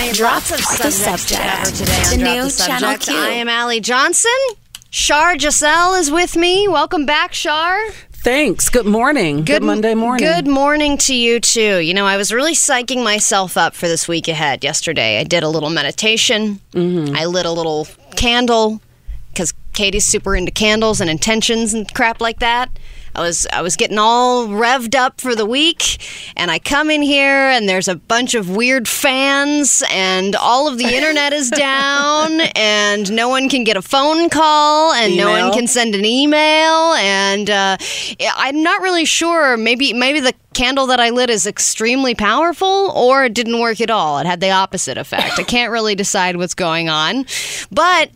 [0.00, 1.76] I Drop lots of the subjects to subject.
[1.76, 3.02] today on The Drop new the Channel Subject.
[3.02, 3.16] Q.
[3.18, 4.30] I am Allie Johnson.
[4.88, 6.66] Shar Giselle is with me.
[6.68, 7.78] Welcome back, Shar.
[8.10, 8.70] Thanks.
[8.70, 9.44] Good morning.
[9.44, 10.26] Good, Monday morning.
[10.26, 11.80] Good morning to you too.
[11.80, 15.20] You know, I was really psyching myself up for this week ahead yesterday.
[15.20, 16.60] I did a little meditation.
[16.72, 17.14] Mm-hmm.
[17.14, 17.86] I lit a little
[18.16, 18.80] candle
[19.34, 22.70] because Katie's super into candles and intentions and crap like that.
[23.14, 25.98] I was I was getting all revved up for the week,
[26.36, 30.78] and I come in here and there's a bunch of weird fans, and all of
[30.78, 35.52] the internet is down, and no one can get a phone call, and no one
[35.52, 37.76] can send an email, and uh,
[38.36, 39.56] I'm not really sure.
[39.56, 43.90] Maybe maybe the candle that I lit is extremely powerful, or it didn't work at
[43.90, 44.18] all.
[44.18, 45.38] It had the opposite effect.
[45.38, 47.26] I can't really decide what's going on,
[47.70, 48.10] but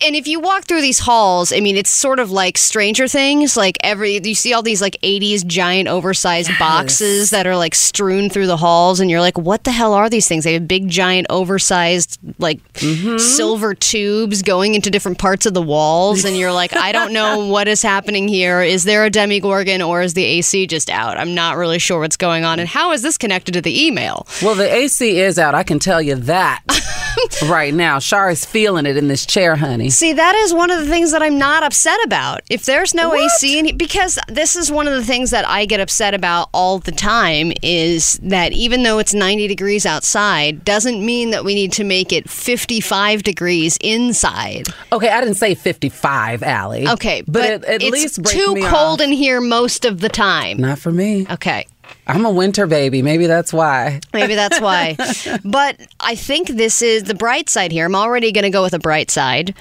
[0.00, 3.56] and if you walk through these halls, I mean, it's sort of like Stranger Things.
[3.56, 8.30] Like every, you see all these like '80s giant, oversized boxes that are like strewn
[8.30, 10.44] through the halls, and you're like, what the hell are these things?
[10.44, 13.18] They have big, giant, oversized, like mm-hmm.
[13.18, 17.46] silver tubes going into different parts of the walls, and you're like, I don't know
[17.48, 18.62] what is happening here.
[18.62, 21.16] Is there a Demogorgon, or is the AC just out?
[21.16, 24.26] I'm not really sure what's going on, and how is this connected to the email?
[24.42, 25.54] Well, the AC is out.
[25.54, 26.62] I can tell you that
[27.46, 27.98] right now.
[27.98, 29.87] Shar is feeling it in this chair, honey.
[29.90, 32.42] See, that is one of the things that I'm not upset about.
[32.50, 35.80] If there's no AC, in, because this is one of the things that I get
[35.80, 41.30] upset about all the time is that even though it's 90 degrees outside, doesn't mean
[41.30, 44.68] that we need to make it 55 degrees inside.
[44.92, 46.88] Okay, I didn't say 55, Allie.
[46.88, 49.06] Okay, but, but, at, at it's least too cold off.
[49.06, 50.58] in here most of the time.
[50.58, 51.26] Not for me.
[51.30, 51.66] Okay.
[52.06, 53.02] I'm a winter baby.
[53.02, 54.00] Maybe that's why.
[54.12, 54.96] Maybe that's why.
[55.44, 57.86] but I think this is the bright side here.
[57.86, 59.54] I'm already going to go with a bright side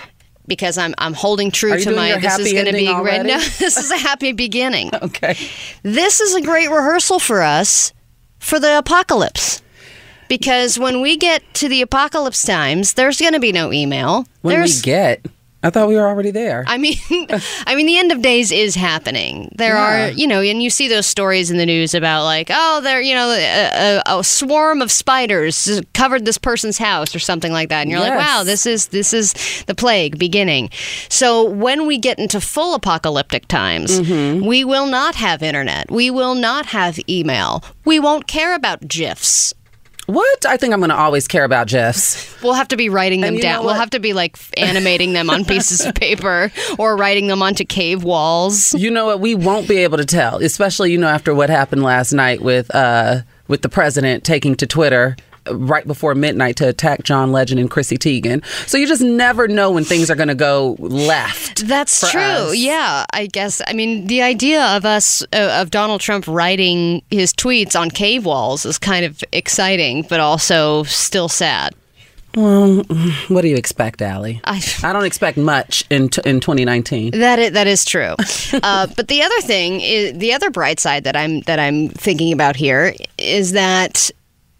[0.47, 3.25] because I'm I'm holding true to my this is going to be red.
[3.25, 4.91] No, this is a happy beginning.
[5.07, 5.37] Okay.
[5.83, 7.93] This is a great rehearsal for us
[8.39, 9.61] for the apocalypse.
[10.27, 14.25] Because when we get to the apocalypse times, there's going to be no email.
[14.41, 15.25] When there's we get,
[15.67, 16.63] I thought we were already there.
[16.65, 16.95] I mean,
[17.67, 19.51] I mean, the end of days is happening.
[19.55, 20.07] There Yeah.
[20.07, 23.01] are, you know, and you see those stories in the news about like, oh, there,
[23.01, 27.69] you know, a, a, a swarm of spiders covered this person's house or something like
[27.69, 29.33] that, and you're like, wow, this is this is
[29.67, 30.69] the plague beginning.
[31.09, 34.45] So when we get into full apocalyptic times, Mm-hmm.
[34.45, 35.91] we will not have internet.
[35.91, 37.63] We will not have email.
[37.83, 39.53] We won't care about gifs.
[40.07, 40.45] What?
[40.45, 42.41] I think I'm going to always care about Jeffs.
[42.41, 43.65] We'll have to be writing them And you know down.
[43.65, 47.65] We'll have to be like animating them on pieces of paper or writing them onto
[47.65, 48.73] cave walls.
[48.73, 49.19] You know what?
[49.19, 52.73] We won't be able to tell, especially you know after what happened last night with
[52.73, 55.15] uh with the president taking to Twitter
[55.51, 58.43] right before midnight to attack John Legend and Chrissy Teigen.
[58.67, 61.67] So you just never know when things are going to go left.
[61.67, 62.21] That's true.
[62.21, 62.57] us.
[62.57, 63.61] Yeah, I guess.
[63.67, 68.25] I mean, the idea of us uh, of Donald Trump writing his tweets on cave
[68.25, 71.73] walls is kind of exciting, but also still sad.
[72.35, 72.83] Well,
[73.29, 74.39] what do you expect, Allie?
[74.43, 77.11] I I don't expect much in t- in 2019.
[77.19, 78.15] that is, that is true.
[78.63, 82.31] uh, but the other thing is the other bright side that I'm that I'm thinking
[82.33, 84.11] about here is that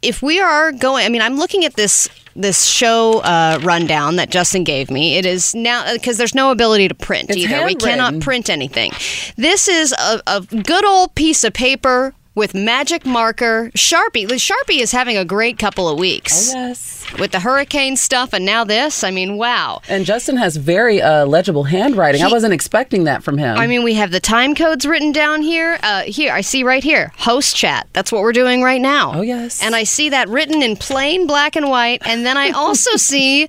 [0.08, 4.30] if we are going, I mean, I'm looking at this this show uh, rundown that
[4.30, 5.18] Justin gave me.
[5.18, 7.66] It is now because there's no ability to print It's either.
[7.66, 8.92] We cannot print anything.
[9.38, 14.28] This is a, a good old piece of paper with magic marker, Sharpie.
[14.28, 17.04] The Sharpie is having a great couple of weeks Yes.
[17.20, 19.04] with the hurricane stuff, and now this.
[19.04, 19.82] I mean, wow.
[19.90, 22.22] And Justin has very uh, legible handwriting.
[22.22, 23.58] I wasn't expecting that from him.
[23.58, 25.80] I mean, we have the time codes written down here.
[25.82, 27.88] Uh, here, I see right here, host chat.
[27.94, 29.14] That's what we're doing right now.
[29.16, 29.64] Oh, yes.
[29.64, 32.04] And I see that written in plain black and white.
[32.06, 33.46] And then I also see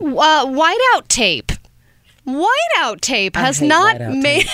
[0.00, 1.52] uh, whiteout tape.
[2.26, 4.46] Whiteout tape has not made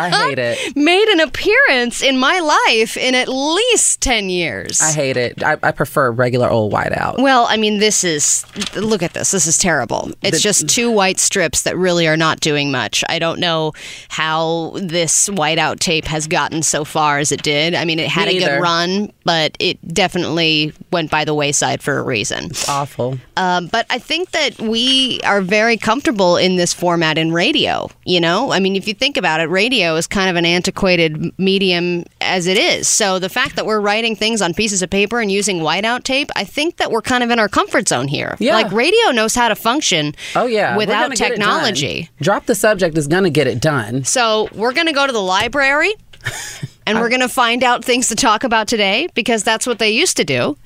[0.00, 0.76] I hate it.
[0.76, 4.80] made an appearance in my life in at least ten years.
[4.80, 5.42] I hate it.
[5.42, 7.18] I, I prefer regular old whiteout.
[7.20, 8.44] Well, I mean, this is
[8.76, 9.32] look at this.
[9.32, 10.12] This is terrible.
[10.22, 13.02] It's just two white strips that really are not doing much.
[13.08, 13.72] I don't know
[14.08, 17.74] how this whiteout tape has gotten so far as it did.
[17.74, 21.98] I mean, it had a good run, but it definitely went by the wayside for
[21.98, 22.44] a reason.
[22.46, 23.18] It's awful.
[23.36, 27.88] Um, but I think that we are very comfortable in this format in radio.
[28.04, 31.32] You know, I mean, if you think about it, radio is kind of an antiquated
[31.38, 32.88] medium as it is.
[32.88, 36.28] So the fact that we're writing things on pieces of paper and using whiteout tape,
[36.36, 38.36] I think that we're kind of in our comfort zone here.
[38.38, 38.54] Yeah.
[38.54, 40.76] Like radio knows how to function Oh yeah.
[40.76, 41.38] Without gonna get it done.
[41.38, 42.10] technology.
[42.20, 44.04] Drop the subject is gonna get it done.
[44.04, 45.94] So we're going to go to the library
[46.86, 49.90] and we're going to find out things to talk about today because that's what they
[49.90, 50.56] used to do.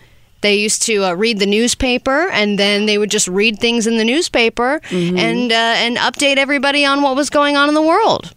[0.42, 3.96] They used to uh, read the newspaper and then they would just read things in
[3.96, 5.16] the newspaper Mm-hmm.
[5.18, 8.34] and uh, and update everybody on what was going on in the world.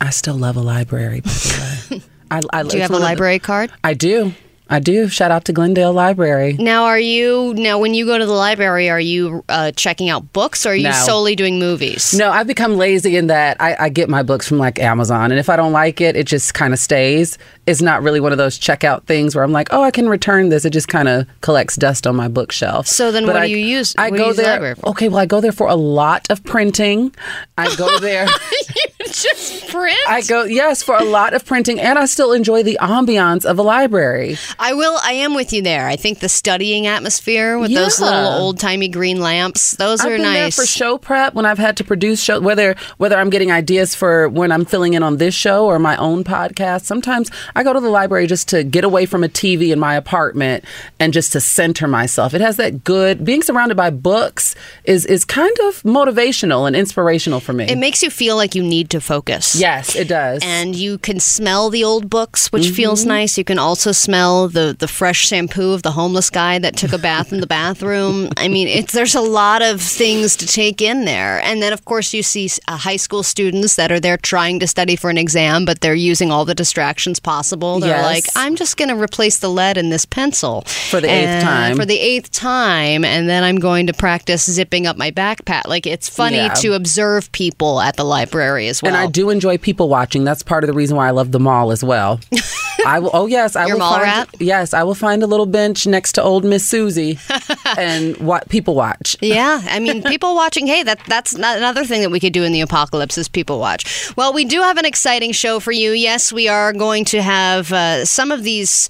[0.00, 1.20] I still love a library.
[1.20, 2.02] By the way.
[2.30, 3.70] I, I, Do you have a library card?
[3.84, 4.32] I do.
[4.70, 5.08] I do.
[5.08, 6.54] Shout out to Glendale Library.
[6.54, 8.88] Now, are you now when you go to the library?
[8.88, 10.92] Are you uh, checking out books, or are you No.
[10.92, 12.14] solely doing movies?
[12.14, 15.38] No, I've become lazy in that I, I get my books from like Amazon, and
[15.38, 17.36] if I don't like it, it just kind of stays.
[17.66, 20.48] It's not really one of those checkout things where I'm like, oh, I can return
[20.50, 20.64] this.
[20.64, 22.86] It just kind of collects dust on my bookshelf.
[22.86, 24.46] So then But what I, do you use- I what do you go use there.
[24.52, 24.88] library for?
[24.90, 27.14] Okay, well, I go there for a lot of printing.
[27.58, 28.26] I go there.
[28.26, 29.96] You just print.
[30.08, 33.58] I go yes for a lot of printing, and I still enjoy the ambiance of
[33.58, 34.36] a library.
[34.58, 34.98] I will.
[35.02, 35.86] I am with you there.
[35.86, 40.18] I think the studying atmosphere with those little old timey green lamps, those I've are
[40.18, 40.56] nice.
[40.56, 44.28] for show prep when I've had to produce show whether whether I'm getting ideas for
[44.28, 46.84] when I'm filling in on this show or my own podcast.
[46.84, 49.94] Sometimes I go to the library just to get away from a TV in my
[49.94, 50.64] apartment
[50.98, 52.34] and just to center myself.
[52.34, 54.54] It has that good being surrounded by books
[54.84, 57.64] is is kind of motivational and inspirational for me.
[57.64, 59.54] it makes you feel like you need to focus.
[59.56, 60.40] yes, it does.
[60.44, 62.74] And you can smell the old books, which Mm-hmm.
[62.74, 63.36] feels nice.
[63.38, 66.98] You can also smell the, the fresh shampoo of the homeless guy that took a
[66.98, 68.28] bath in the bathroom.
[68.36, 71.40] I mean, it's there's a lot of things to take in there.
[71.42, 74.66] And then, of course, you see uh, high school students that are there trying to
[74.66, 77.80] study for an exam, but they're using all the distractions possible.
[77.80, 78.04] They're Yes.
[78.04, 81.76] like, I'm just going to replace the lead in this pencil For the eighth time.
[81.76, 85.66] For the eighth time, and then I'm going to practice zipping up my backpack.
[85.68, 86.54] Like it's funny Yeah.
[86.54, 88.88] to observe people at the library as well.
[88.94, 90.24] And I do enjoy people watching.
[90.24, 92.20] That's part of the reason why I love the mall as well.
[92.86, 93.10] I will.
[93.14, 94.02] Oh yes, I You're will mall find.
[94.02, 94.28] rat?
[94.38, 97.18] Yes, I will find a little bench next to old Miss Susie,
[97.78, 99.16] and what people watch.
[99.20, 100.66] Yeah, I mean, people watching.
[100.66, 103.58] Hey, that that's not another thing that we could do in the apocalypse is people
[103.58, 104.12] watch.
[104.16, 105.92] Well, we do have an exciting show for you.
[105.92, 108.88] Yes, we are going to have uh, some of these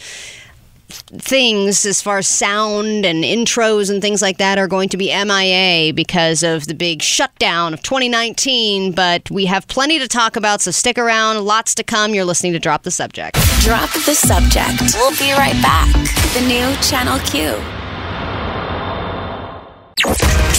[0.94, 5.06] things as far as sound and intros and things like that are going to be
[5.06, 8.93] MIA because of the big shutdown of 2019.
[8.93, 11.44] But we have plenty to talk about, so stick around.
[11.44, 12.14] Lots to come.
[12.14, 13.37] You're listening to Drop the Subject.
[13.61, 14.94] Drop the subject.
[14.94, 15.93] We'll be right back.
[16.35, 17.56] The new Channel Q.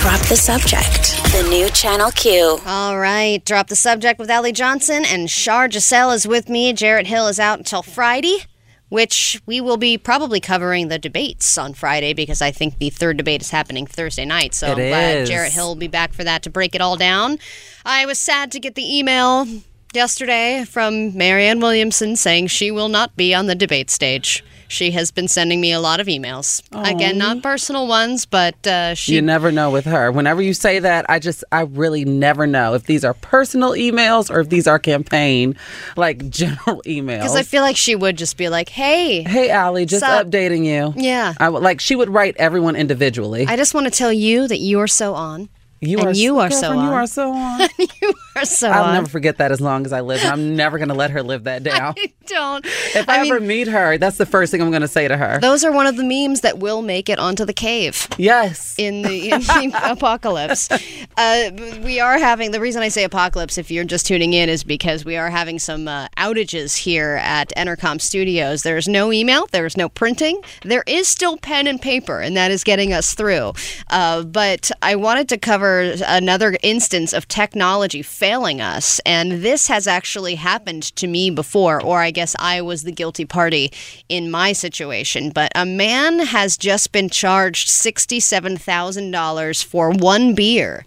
[0.05, 1.17] Drop the subject.
[1.31, 2.59] The new Channel Q.
[2.65, 6.73] All right, drop the subject with Ellie Johnson and Shar Giselle is with me.
[6.73, 8.45] Jarrett Hill is out until Friday,
[8.89, 13.17] which we will be probably covering the debates on Friday because I think the third
[13.17, 14.53] debate is happening Thursday night.
[14.53, 15.29] So It I'm glad is.
[15.29, 17.39] Jarrett Hill will be back for that to break it all down.
[17.83, 19.47] I was sad to get the email
[19.93, 24.43] yesterday from Marianne Williamson saying she will not be on the debate stage.
[24.67, 26.61] She has been sending me a lot of emails.
[26.71, 30.11] Again, not personal ones, but uh, she You never know with her.
[30.11, 34.29] Whenever you say that, I just, I really never know if these are personal emails
[34.33, 35.55] or if these are campaign,
[35.95, 37.19] like general emails.
[37.19, 40.27] because I feel like she would just be like, "Hey, Hey, Allie, just Sup?
[40.27, 40.93] updating you.
[41.01, 41.33] Yeah.
[41.39, 43.45] I like she would write everyone individually.
[43.47, 45.49] I just want to tell you that you are so on.
[45.81, 46.93] You and are, you are so girlfriend, You on.
[46.93, 47.69] are so on.
[48.01, 48.73] You are so on.
[48.73, 48.93] I'll on.
[48.95, 50.23] never forget that as long as I live.
[50.23, 51.93] I'm never going to let her live that down.
[51.97, 52.65] I don't.
[52.65, 55.39] If I, ever meet her, that's the first thing I'm going to say to her.
[55.39, 58.75] those are one of the memes that will make it onto the cave yes.
[58.77, 59.39] in the, in
[59.71, 60.69] the apocalypse.
[61.17, 61.51] Uh,
[61.83, 65.05] we are having the reason I say apocalypse, if you're just tuning in, is because
[65.05, 68.63] we are having some uh, outages here at Entercom Studios.
[68.63, 72.35] There is no email, there is no printing, there is still pen and paper, and
[72.35, 73.53] that is getting us through.
[73.89, 79.87] Uh, but I wanted to cover another instance of technology failing us, and this has
[79.87, 83.71] actually happened to me before, or I guess I was the guilty party
[84.09, 85.29] in my situation.
[85.29, 90.85] But a man has just been charged $67,000 for one beer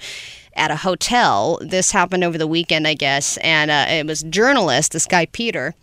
[0.55, 1.59] at a hotel.
[1.63, 5.75] This happened over the weekend, I guess, and uh, it was journalist, this guy Peter.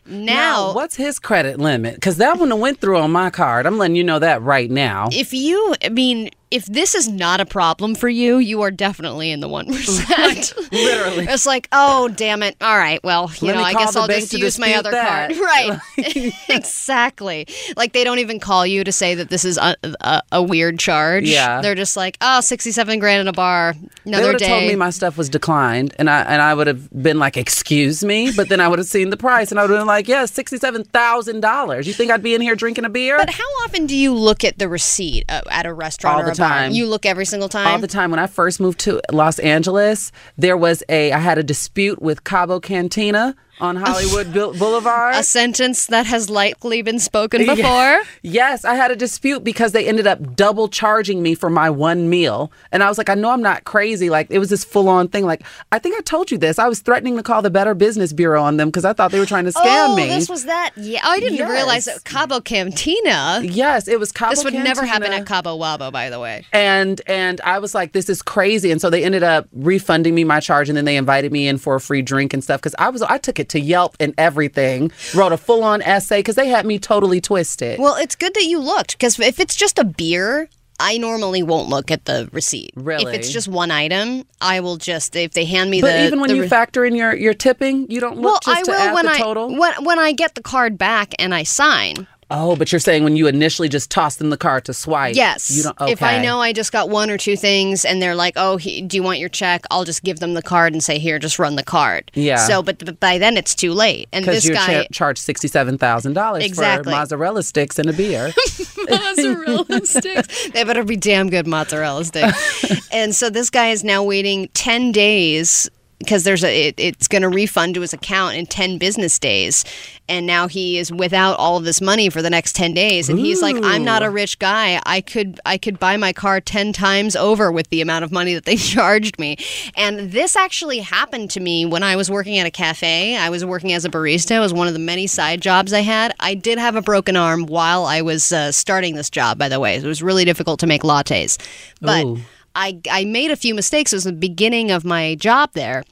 [0.03, 1.95] now, what's his credit limit?
[1.95, 3.65] Because that one went through on my card.
[3.65, 5.07] I'm letting you know that right now.
[5.11, 9.31] if you i mean if this is not a problem for you, you are definitely
[9.31, 10.71] in the 1%.
[10.71, 11.25] Literally.
[11.25, 12.57] It's like, oh, damn it.
[12.61, 13.01] All right.
[13.03, 15.31] Well, you Let know, I guess I'll just use my other that.
[15.31, 15.41] card.
[15.41, 15.79] Right.
[16.49, 17.47] exactly.
[17.75, 20.77] Like they don't even call you to say that this is a, a, a weird
[20.77, 21.23] charge.
[21.23, 21.61] Yeah.
[21.61, 23.73] They're just like, oh, 67 grand in a bar.
[24.03, 24.47] They Another would have day.
[24.47, 28.03] told me my stuff was declined, and I and I would have been like, "Excuse
[28.03, 30.07] me," but then I would have seen the price, and I would have been like,
[30.07, 31.85] "Yeah, sixty-seven thousand dollars.
[31.85, 34.43] You think I'd be in here drinking a beer?" but how often do you look
[34.43, 36.35] at the receipt uh, at a restaurant or a?
[36.47, 36.71] Time.
[36.71, 37.67] You look every single time?
[37.67, 38.11] All the time.
[38.11, 42.23] When I first moved to Los Angeles, there was a I had a dispute with
[42.23, 45.15] Cabo Cantina on Hollywood Bou- Boulevard.
[45.15, 47.55] a sentence that has likely been spoken Yeah.
[47.55, 48.01] before.
[48.23, 52.09] Yes, I had a dispute because they ended up double charging me for my one
[52.09, 52.51] meal.
[52.71, 54.09] And I was like, I know I'm not crazy.
[54.09, 55.25] Like, it was this full on thing.
[55.25, 56.59] Like, I think I told you this.
[56.59, 59.19] I was threatening to call the Better Business Bureau on them because I thought they
[59.19, 60.07] were trying to scam oh, me.
[60.07, 60.71] this was that.
[60.75, 61.95] Yeah, I didn't realize Yes.
[61.97, 63.41] that Cabo Cantina.
[63.43, 66.45] yes, it was Cabo This would never happen at Cabo Wabo, by the way.
[66.51, 68.71] and and I was like, this is crazy.
[68.71, 71.57] And so they ended up refunding me my charge, and then they invited me in
[71.57, 74.13] for a free drink and stuff because I was I took it to Yelp and
[74.17, 77.79] everything, wrote a full on essay because they had me totally twisted.
[77.79, 80.49] Well, it's good that you looked because if it's just a beer,
[80.81, 82.71] I normally won't look at the receipt.
[82.75, 83.13] Really?
[83.13, 85.93] If it's just one item, I will just if they hand me but the.
[85.93, 88.57] But even when the you factor in your your tipping, you don't look well, just
[88.57, 89.55] I to will add when the I total.
[89.55, 92.07] when when I get the card back and I sign.
[92.33, 95.15] Oh, but you're saying when you initially just toss them the card to swipe.
[95.15, 95.51] Yes.
[95.51, 95.81] You don't.
[95.81, 95.91] Okay.
[95.91, 98.81] If I know I just got one or two things and they're like, "Oh, he,
[98.81, 101.37] do you want your check?" I'll just give them the card and say, "Here, just
[101.39, 102.37] run the card." Yeah.
[102.37, 104.07] So, but, but by then it's too late.
[104.13, 104.83] And this you're guy.
[104.83, 106.91] cha- charged sixty-seven thousand dollars Exactly.
[106.93, 108.31] for mozzarella sticks and a beer.
[108.89, 110.49] mozzarella sticks.
[110.51, 112.87] They better be damn good mozzarella sticks.
[112.93, 115.69] and so this guy is now waiting 10 days
[116.03, 119.63] because there's a it, it's going to refund to his account in 10 business days.
[120.09, 123.07] And now he is without all of this money for the next 10 days.
[123.07, 124.81] And he's like I'm not a rich guy.
[124.85, 128.33] I could I could buy my car 10 times over with the amount of money
[128.33, 129.37] that they charged me.
[129.75, 133.15] And this actually happened to me when I was working at a cafe.
[133.15, 134.37] I was working as a barista.
[134.37, 136.13] It was one of the many side jobs I had.
[136.19, 139.59] I did have a broken arm while I was uh, starting this job by the
[139.59, 139.75] way.
[139.75, 141.37] It was really difficult to make lattes.
[141.79, 142.19] But Ooh.
[142.55, 143.93] I, I made a few mistakes.
[143.93, 145.83] It was the beginning of my job there.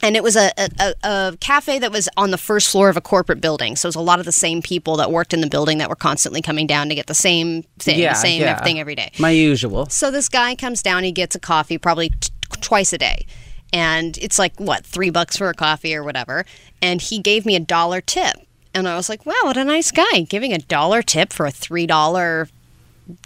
[0.00, 3.00] And it was a, a, a cafe that was on the first floor of a
[3.00, 3.74] corporate building.
[3.74, 5.88] So it was a lot of the same people that worked in the building that
[5.88, 8.62] were constantly coming down to get the same thing, Yeah, the same yeah.
[8.62, 9.10] thing every day.
[9.18, 9.86] My usual.
[9.86, 13.26] So this guy comes down, he gets a coffee probably t- twice a day.
[13.72, 16.44] And it's like, what, three bucks for a coffee or whatever.
[16.80, 18.36] And he gave me a dollar tip.
[18.74, 21.50] And I was like, wow, what a nice guy giving a dollar tip for a
[21.50, 22.48] $3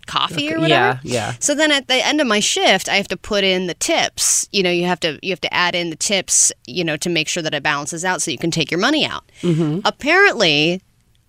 [0.06, 1.00] coffee or whatever.
[1.02, 1.34] Yeah, yeah.
[1.40, 4.48] So then at the end of my shift, I have to put in the tips.
[4.52, 7.08] You know, you have to you have to add in the tips, you know, to
[7.08, 9.24] make sure that it balances out so you can take your money out.
[9.42, 9.80] Mm-hmm.
[9.84, 10.80] Apparently,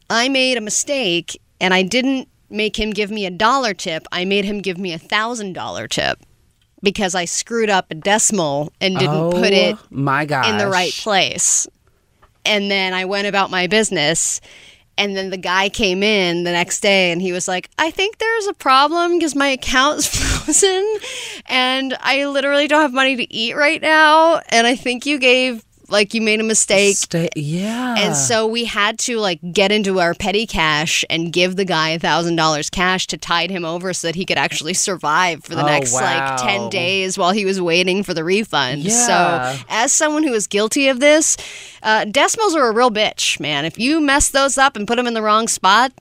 [0.10, 4.05] I made a mistake and I didn't make him give me a dollar tip.
[4.12, 6.19] I made him give me a thousand dollar tip
[6.83, 10.48] because I screwed up a decimal and didn't put it Oh, my gosh.
[10.50, 11.65] in the right place.
[12.45, 14.41] And then I went about my business.
[14.97, 18.19] And then the guy came in the next day and he was like, I think
[18.19, 20.07] there's a problem because my account's
[20.45, 20.97] frozen
[21.47, 24.41] and I literally don't have money to eat right now.
[24.50, 26.97] And I think you gave, like, you made a mistake.
[26.97, 27.95] Stay, yeah.
[27.97, 31.89] And so we had to like get into our petty cash and give the guy
[31.91, 35.55] a thousand dollars cash to tide him over so that he could actually survive for
[35.55, 38.81] the Oh, next like ten days while he was waiting for the refund.
[38.81, 38.91] Yeah.
[39.55, 41.38] So as someone who is guilty of this,
[41.81, 43.63] uh, decimals are a real bitch, man.
[43.63, 45.93] If you mess those up and put them in the wrong spot,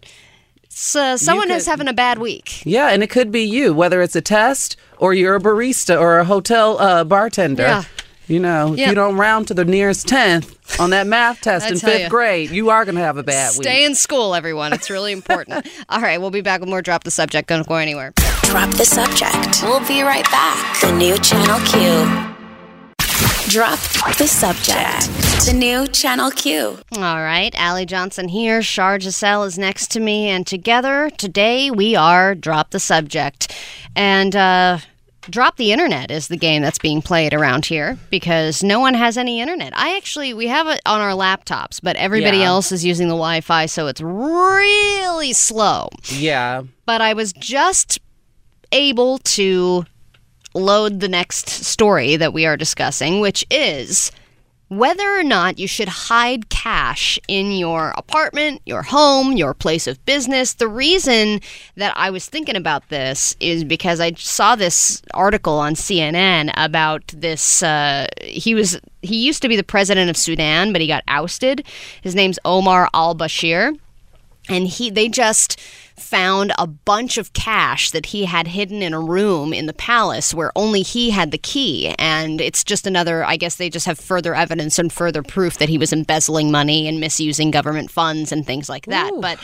[0.65, 2.65] it's, uh, someone is having a bad week.
[2.65, 6.19] yeah, and it could be you, whether it's a test or you're a barista or
[6.19, 7.63] a hotel uh, bartender.
[7.65, 7.85] Yeah.
[8.29, 11.79] You know, if you don't round to the nearest tenth on that math test in
[11.79, 12.09] fifth ya.
[12.09, 13.65] grade, you are going to have a bad Stay week.
[13.67, 14.73] Stay in school, everyone.
[14.73, 15.67] It's really important.
[15.89, 17.49] All right, we'll be back with more Drop the Subject.
[17.49, 18.13] Don't go anywhere.
[18.43, 19.63] Drop the subject.
[19.63, 20.81] We'll be right back.
[20.81, 22.33] The new Channel Q.
[23.49, 23.79] Drop
[24.17, 25.09] the subject.
[25.47, 26.79] The new Channel Q.
[26.97, 28.63] All right, Allie Johnson here.
[28.63, 33.55] Shar Giselle is next to me, and together today we are Drop the Subject.
[33.97, 34.79] And uh,
[35.31, 39.17] Drop the Internet is the game that's being played around here because no one has
[39.17, 39.73] any internet.
[39.77, 42.47] I actually, we have it on our laptops, but everybody Yeah.
[42.49, 45.89] else is using the Wi Fi, so it's really slow.
[46.09, 46.63] Yeah.
[46.87, 48.01] But I was just
[48.73, 49.85] able to
[50.55, 54.11] load the next story that we are discussing, which is
[54.79, 60.05] whether or not you should hide cash in your apartment, your home, your place of
[60.07, 60.55] business.
[60.55, 61.41] The reason
[61.77, 67.07] that I was thinking about this is because I saw this article on CNN about
[67.09, 67.63] this.
[67.63, 71.67] Uh, he was he used to be the president of Sudan, but he got ousted.
[72.03, 73.77] His name's Omar al Bashir.
[74.49, 75.61] and he they just
[76.03, 80.35] found a bunch of cash that he had hidden in a room in the palace
[80.35, 81.95] where only he had the key.
[81.99, 85.69] And it's just another i guess they just have further evidence and further proof that
[85.69, 89.11] he was embezzling money and misusing government funds and things like that.
[89.21, 89.39] But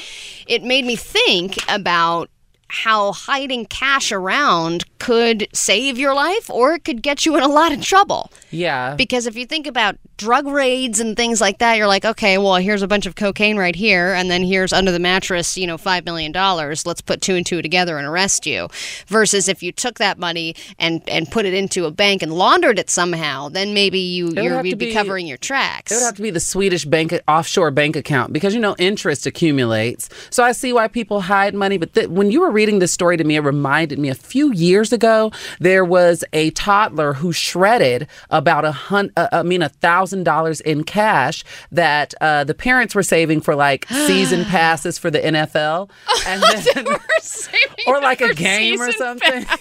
[0.47, 2.31] it made me think about
[2.69, 7.49] how hiding cash around could save your life or it could get you in a
[7.49, 8.31] lot of trouble.
[8.51, 8.95] Yeah.
[8.95, 12.57] because if you think about drug raids and things like that, you're like, okay, well,
[12.57, 15.79] here's a bunch of cocaine right here, and then here's under the mattress, you know,
[15.79, 16.33] $5 million.
[16.33, 18.69] Let's put two and two together and arrest you.
[19.07, 22.79] Versus if you took that money and, and put it into a bank and laundered
[22.79, 25.93] it somehow, then maybe you, would you're, have to you'd be, be- covering your tracks.
[25.93, 29.25] It would have to be the Swedish bank offshore bank account because you know interest
[29.25, 30.11] accumulates.
[30.31, 31.79] So I see why people hide money.
[31.79, 34.53] But th- when you were reading this story to me, it reminded me a few
[34.53, 39.69] years ago there was a toddler who shredded about a hundred, uh, I mean a
[39.69, 45.11] thousand dollars in cash that uh, the parents were saving for like season passes for
[45.11, 45.91] the NFL,
[46.27, 46.43] and
[46.75, 46.87] then,
[47.87, 49.47] or like a game or something.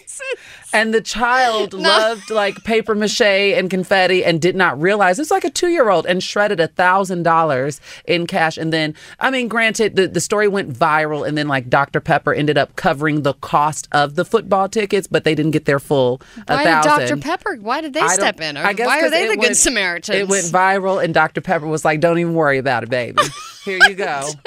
[0.74, 5.46] And the child loved like paper mache and confetti and did not realize it's like
[5.46, 8.58] a two year old and shredded a thousand dollars in cash.
[8.58, 12.00] And then, I mean, granted, the, the story went viral and then like Dr.
[12.02, 15.80] Pepper ended up covering the cost of the football tickets, but they didn't get their
[15.80, 17.08] full Why thousand.
[17.08, 17.18] Dr.
[17.18, 18.58] Pepper, why did they I step in?
[18.58, 20.18] Or I guess why are they the good went- Samaritans?
[20.18, 21.42] It went viral, and Dr.
[21.42, 23.22] Pepper was like, "Don't even worry about it, baby.
[23.68, 24.30] Here you go."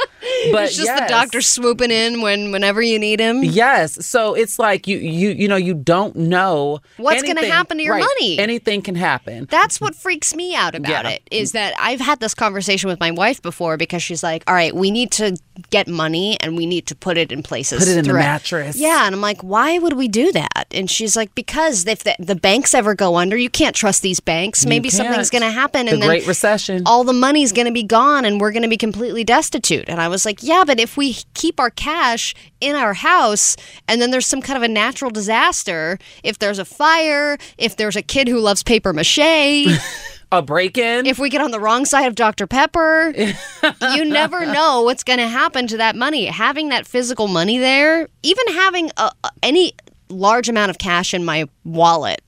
[0.52, 3.42] But it's just the doctor swooping in when whenever you need him.
[3.42, 4.06] Yes.
[4.06, 7.94] So it's like you you you know you don't know What's gonna happen to your
[7.94, 8.00] right.
[8.18, 8.38] money.
[8.38, 9.46] Anything can happen.
[9.50, 11.10] That's what freaks me out about Yeah.
[11.10, 14.54] it is that I've had this conversation with my wife before because she's like, "All
[14.54, 15.36] right, we need to
[15.70, 17.80] get money and we need to put it in places.
[17.80, 18.76] Put it in the throughout." mattress.
[18.76, 22.16] Yeah, and I'm like, "Why would we do that?" And she's like, "Because if the,
[22.18, 24.64] the banks ever go under, you can't trust these banks.
[24.64, 26.82] Maybe something's going to happen, The and then Great Recession.
[26.86, 30.00] all the money's going to be gone, and we're going to be completely destitute." And
[30.00, 33.56] I was like, "Yeah, but if we keep our cash in our house,
[33.88, 37.96] and then there's some kind of a natural disaster, if there's a fire, if there's
[37.96, 39.18] a kid who loves paper mache."
[40.32, 41.06] a break in.
[41.06, 42.46] if we get on the wrong side of Dr.
[42.46, 43.12] Pepper,
[43.94, 46.26] you never know what's going to happen to that money.
[46.26, 49.10] Having that physical money there, even having a,
[49.42, 49.72] any
[50.08, 52.20] large amount of cash in my wallet,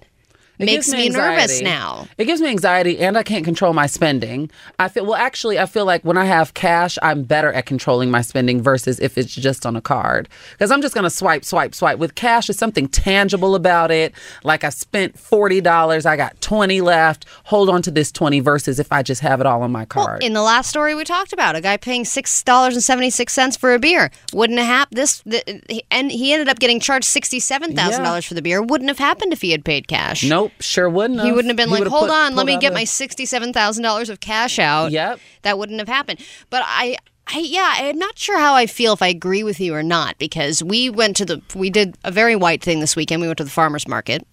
[0.63, 2.07] It makes gives me nervous now.
[2.19, 4.51] It gives me anxiety and I can't control my spending.
[4.79, 8.11] I feel well actually I feel like when I have cash I'm better at controlling
[8.11, 10.29] my spending versus if it's just on a card.
[10.59, 14.15] Cuz I'm just going to swipe swipe swipe with cash there's something tangible about it.
[14.45, 17.27] Like I spent $40, I got 20 left.
[17.45, 20.23] Hold on to this 20 versus if I just have it all on my card.
[20.23, 23.33] In the last story we talked about, a guy paying six dollars and seventy six
[23.33, 24.99] cents for a beer wouldn't have happened.
[24.99, 28.63] This the, and he ended up getting charged sixty seven thousand dollars for the beer.
[28.63, 30.23] Wouldn't have happened if he had paid cash.
[30.29, 31.27] nope, sure wouldn't have.
[31.27, 34.09] He wouldn't have been like, hold put- on, let me get my sixty-seven thousand dollars
[34.11, 34.91] of cash out.
[34.93, 35.21] Yep.
[35.43, 36.21] that wouldn't have happened.
[36.51, 36.97] But I,
[37.29, 40.19] I, yeah, I'm not sure how I feel if I agree with you or not
[40.19, 43.23] because we went to the, we did a very white thing this weekend.
[43.23, 44.27] We went to the farmers market,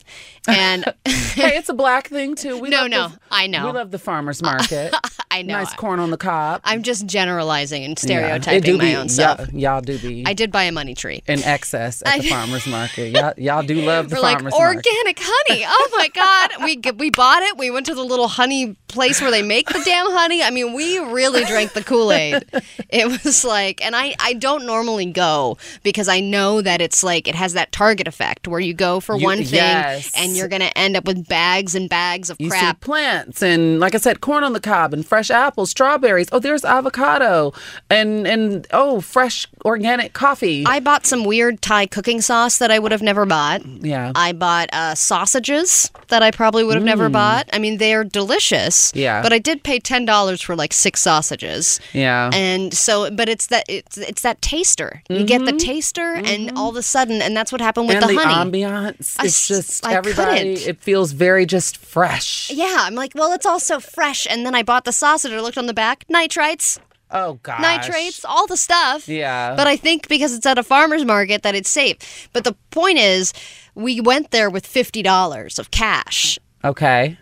[0.47, 2.57] and hey, it's a black thing too.
[2.57, 3.67] We No, no, the- I know.
[3.67, 4.93] We love the farmers market.
[5.31, 6.61] I know nice corn on the cob.
[6.63, 9.39] I'm just generalizing and stereotyping do my be- own self.
[9.51, 11.21] Y'all, y'all do be I did buy a money tree.
[11.27, 13.11] in excess at the farmers market.
[13.15, 14.77] Y'all, y'all do love the We're like farmers market.
[14.87, 15.63] organic honey.
[15.67, 17.57] Oh my god, we we bought it.
[17.57, 20.41] We went to the little honey place where they make the damn honey.
[20.41, 22.43] I mean, we really drank the Kool Aid.
[22.89, 27.27] It was like, and I I don't normally go because I know that it's like
[27.27, 30.11] it has that target effect where you go for You- one thing yes.
[30.15, 32.81] and you're gonna end up with bags and bags of You see crap.
[32.81, 36.27] plants and, like I said, corn on the cob and fresh apples, strawberries.
[36.31, 37.53] Oh, there's avocado
[37.89, 40.63] and and oh, fresh organic coffee.
[40.65, 43.61] I bought some weird Thai cooking sauce that I would have never bought.
[43.65, 47.47] yeah, I bought uh, sausages that I probably would have never bought.
[47.53, 48.91] I mean, they're delicious.
[48.93, 48.95] Mm.
[48.95, 49.21] Yeah.
[49.21, 51.79] But I did pay ten dollars for like six sausages.
[51.93, 52.29] yeah.
[52.33, 55.01] And so, but it's that it's it's that taster.
[55.09, 58.09] You get the taster, and all of a sudden, and that's what happened with Mm-hmm.
[58.09, 58.51] and the, the, honey.
[58.95, 59.15] ambiance.
[59.19, 60.37] I It's just I everybody.
[60.55, 60.67] couldn't.
[60.67, 62.49] It feels very just fresh.
[62.51, 64.25] yeah, I'm like, well, it's also fresh.
[64.29, 65.31] And then I bought the sausage.
[65.31, 66.79] I looked on the back, nitrites,
[67.11, 67.61] Oh god.
[67.61, 69.07] nitrates, all the stuff.
[69.07, 69.55] Yeah.
[69.55, 72.29] But I think because it's at a farmer's market that it's safe.
[72.33, 73.33] But the point is,
[73.75, 76.37] we went there with fifty dollars of cash.
[76.63, 77.17] Okay.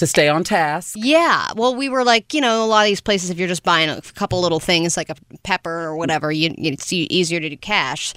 [0.00, 0.96] To stay on task.
[0.98, 1.48] Yeah.
[1.54, 3.90] Well, we were like, you know, a lot of these places, if you're just buying
[3.90, 8.14] a couple little things like a pepper or whatever, you, it's easier to do cash.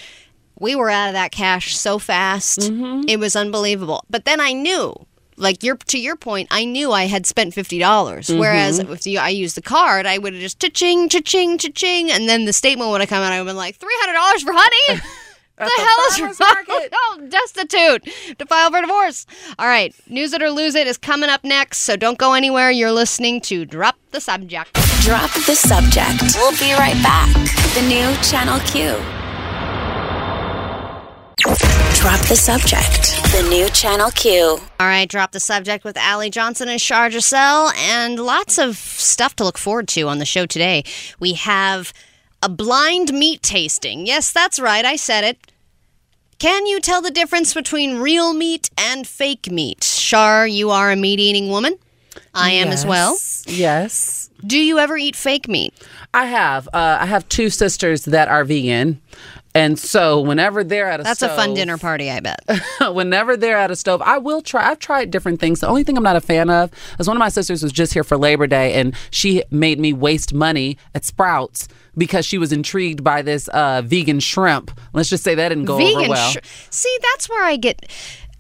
[0.57, 2.59] We were out of that cash so fast.
[2.59, 3.09] Mm-hmm.
[3.09, 4.05] It was unbelievable.
[4.09, 4.95] But then I knew,
[5.35, 8.27] like your to your point, I knew I had spent fifty dollars.
[8.27, 8.39] Mm-hmm.
[8.39, 12.29] Whereas if you, I used the card, I would have just cha-ching, cha-ching, cha-ching, and
[12.29, 13.33] then the statement would have come out.
[13.33, 15.01] I would have been like, three hundred dollars for honey.
[15.57, 16.49] the, the hell is farmer's wrong?
[16.67, 16.93] market.
[17.05, 19.25] Oh, destitute to file for divorce.
[19.59, 22.71] All right, news it or lose it is coming up next, so don't go anywhere.
[22.71, 24.73] You're listening to Drop the Subject.
[25.01, 26.35] Drop the subject.
[26.35, 27.33] We'll be right back.
[27.75, 28.95] The new Channel Q.
[31.95, 33.15] Drop the subject.
[33.33, 34.59] The new Channel Q.
[34.79, 39.35] All right, drop the subject with Allie Johnson and Shar Giselle, and lots of stuff
[39.37, 40.83] to look forward to on the show today.
[41.19, 41.93] We have
[42.43, 44.05] a blind meat tasting.
[44.05, 45.51] Yes, that's right, I said it.
[46.39, 49.83] Can you tell the difference between real meat and fake meat?
[49.83, 51.77] Shar, you are a meat eating woman.
[52.33, 53.11] I am as well.
[53.11, 53.45] Yes.
[53.47, 54.29] Yes.
[54.45, 55.73] Do you ever eat fake meat?
[56.13, 56.67] I have.
[56.67, 59.01] Uh, I have two sisters that are vegan.
[59.55, 62.41] And so whenever they're at a That's a fun dinner party, I bet.
[62.93, 64.69] whenever they're at a stove, I will try.
[64.69, 65.61] I've tried different things.
[65.61, 67.93] The only thing I'm not a fan of is one of my sisters was just
[67.93, 72.51] here for Labor Day, and she made me waste money at Sprouts because she was
[72.51, 74.71] intrigued by this uh, vegan shrimp.
[74.93, 76.29] Let's just say that didn't go over vegan well.
[76.31, 76.37] sh-
[76.69, 77.85] See, that's where I get.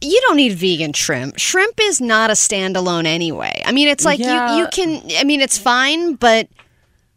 [0.01, 1.37] You don't need vegan shrimp.
[1.39, 3.61] Shrimp is not a standalone anyway.
[3.65, 4.55] I mean, it's like Yeah.
[4.57, 5.01] you, you can.
[5.17, 6.47] I mean, it's fine, but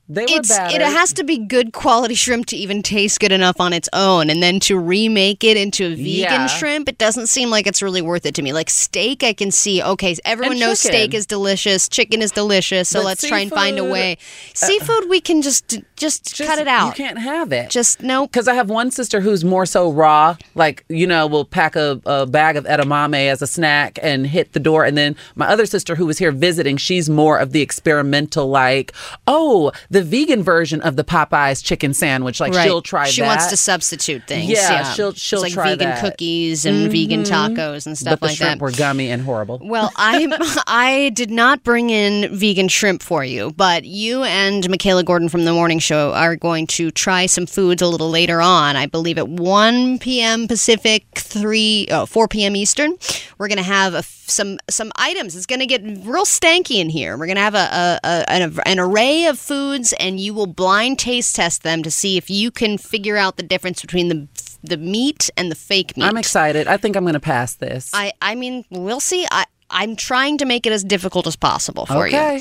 [0.09, 3.61] they were it's it has to be good quality shrimp to even taste good enough
[3.61, 6.47] on its own and then to remake it into a vegan Yeah.
[6.47, 9.51] shrimp it doesn't seem like it's really worth it to me like steak i can
[9.51, 10.97] see okay everyone And knows chicken.
[10.97, 13.93] steak is delicious chicken is delicious so But let's try and find a seafood, uh,
[13.93, 14.19] way
[14.55, 17.71] seafood we can just just, Just- cut it out You can't have it.
[17.71, 21.45] just nope Because I have one sister who's more so raw, like, you know, will
[21.47, 24.85] pack a, a bag of edamame as a snack and hit the door.
[24.85, 28.93] And then my other sister who was here visiting, she's more of the experimental, like,
[29.27, 32.39] oh, the vegan version of the Popeyes chicken sandwich.
[32.39, 33.13] Like, she'll try that.
[33.13, 33.29] she that.
[33.29, 35.97] wants to substitute things Yeah, yeah, she'll- she'll it's like try vegan that.
[35.99, 36.07] Mm-hmm.
[36.07, 39.59] cookies and vegan tacos and stuff but the like shrimp that were gummy and horrible.
[39.63, 40.27] Well, I
[40.67, 45.45] I did not bring in vegan shrimp for you, but you and Michaela Gordon from
[45.47, 48.77] the morning show are going to try some foods a little later on.
[48.77, 50.47] I believe at 1 p.m.
[50.47, 52.55] Pacific, 3 oh, 4 p.m.
[52.55, 52.97] Eastern.
[53.39, 55.35] We're going to have a, some some items.
[55.37, 57.17] It's going to get real stanky in here.
[57.17, 60.47] We're going to have a, a, a an, an array of foods and you will
[60.47, 64.29] blind taste test them to see if you can figure out the difference between the
[64.63, 66.05] the meat and the fake meat.
[66.05, 66.67] I'm excited.
[66.67, 67.91] I think I'm going to pass this.
[67.95, 69.25] I, I mean, we'll see.
[69.31, 72.37] I, I'm trying to make it as difficult as possible for Okay.
[72.37, 72.41] you.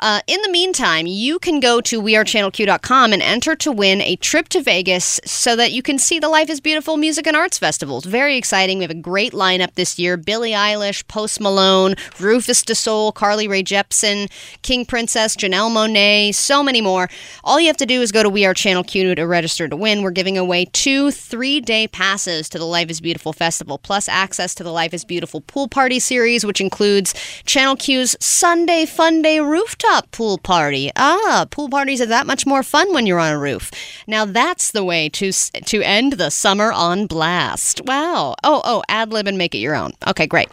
[0.00, 4.48] Uh, in the meantime, you can go to wearechannelq.com and enter to win a trip
[4.48, 7.98] to Vegas so that you can see the Life is Beautiful Music and Arts Festival.
[7.98, 8.78] It's very exciting.
[8.78, 13.48] We have a great lineup this year Billie Eilish, Post Malone, Rufus Du Sol, Carly
[13.48, 14.30] Rae Jepsen,
[14.62, 17.08] King Princess, Janelle Monáe, so many more.
[17.42, 19.76] All you have to do is go to We Are Channel Q to register to
[19.76, 20.02] win.
[20.02, 24.54] We're giving away two three day passes to the Life is Beautiful Festival, plus access
[24.56, 27.14] to the Life is Beautiful Pool Party series, which includes
[27.46, 30.90] Channel Q's Sunday Fun Day Rooftop Pool Party.
[30.96, 33.70] Ah, pool parties are that much more fun when you're on a roof.
[34.06, 37.80] Now that's the way to to end the summer on blast.
[37.84, 38.34] Wow.
[38.44, 39.92] Oh, oh, ad lib and make it your own.
[40.06, 40.48] Okay, great.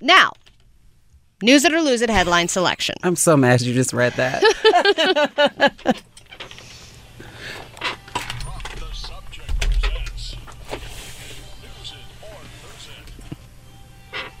[0.00, 0.32] Now,
[1.42, 2.94] news it or lose it headline selection.
[3.02, 4.42] I'm so mad you just read that.
[8.78, 10.36] The subject presents
[11.62, 14.32] News It or Lose It.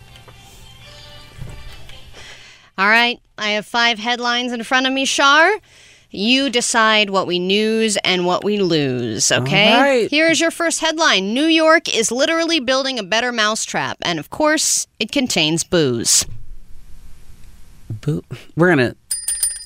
[2.78, 5.52] All right, I have five headlines in front of me, Shar.
[6.12, 9.72] You decide what we news and what we lose, okay?
[9.72, 10.08] All right.
[10.10, 14.30] Here is your first headline New York is literally building a better mousetrap, and of
[14.30, 16.24] course, it contains booze.
[17.90, 18.22] Boo-
[18.56, 18.96] We're going to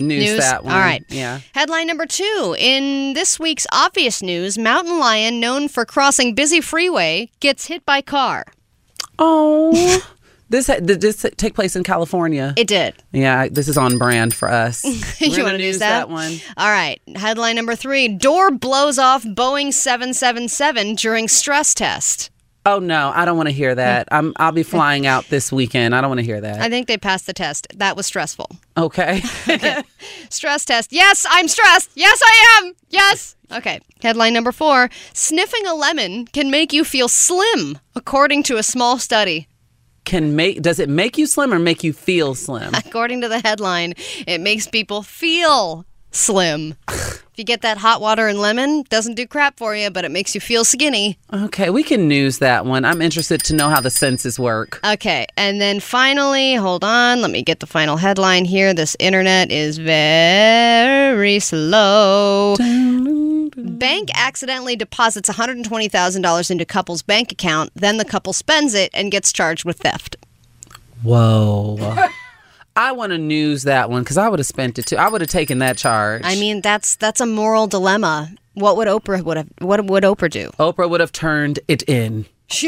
[0.03, 0.73] news, that one.
[0.73, 1.05] All right.
[1.09, 1.41] Yeah.
[1.53, 2.57] Headline number two.
[2.59, 8.01] In this week's obvious news, mountain lion known for crossing busy freeway gets hit by
[8.01, 8.47] car.
[9.19, 10.03] Oh.
[10.49, 12.55] this did this take place in California?
[12.57, 12.95] It did.
[13.13, 14.85] yeah, this is on brand for us.
[15.21, 16.09] You want to use that?
[16.09, 16.37] one.
[16.57, 17.01] All right.
[17.17, 22.31] Headline number three Door blows off Boeing 777 during stress test.
[22.65, 24.09] Oh no, I don't want to hear that.
[24.11, 24.15] Hmm.
[24.15, 25.95] I'm I'll be flying out this weekend.
[25.95, 26.61] I don't want to hear that.
[26.61, 27.69] I think they passed the test.
[27.77, 28.49] That was stressful.
[28.77, 29.23] Okay.
[30.31, 30.93] Stress test.
[30.93, 31.91] Yes, I'm stressed.
[31.95, 32.75] Yes, I am.
[32.89, 33.37] Yes.
[33.53, 33.81] Okay.
[34.03, 38.99] Headline number four Sniffing a lemon can make you feel slim, according to a small
[38.99, 39.47] study.
[40.07, 42.73] Can make does it make you slim or make you feel slim?
[42.87, 43.95] According to the headline,
[44.27, 46.77] it makes people feel slim.
[46.89, 50.11] if you get that hot water and lemon, doesn't do crap for you, but it
[50.11, 51.19] makes you feel skinny.
[51.33, 52.85] Okay, we can news that one.
[52.85, 54.81] I'm interested to know how the senses work.
[54.87, 58.73] Okay, and then finally, hold on, let me get the final headline here.
[58.73, 62.55] This internet is very slow.
[63.57, 69.33] Bank accidentally deposits $120,000 into couple's bank account, then the couple spends it and gets
[69.33, 70.17] charged with theft.
[71.03, 72.09] Whoa.
[72.77, 74.97] I want to news that one because I would have spent it too.
[74.97, 76.23] I would have taken that charge.
[76.25, 78.31] I mean, that's that's a moral dilemma.
[78.53, 80.51] What would Oprah would have what would Oprah do?
[80.59, 82.27] Oprah would have turned it in.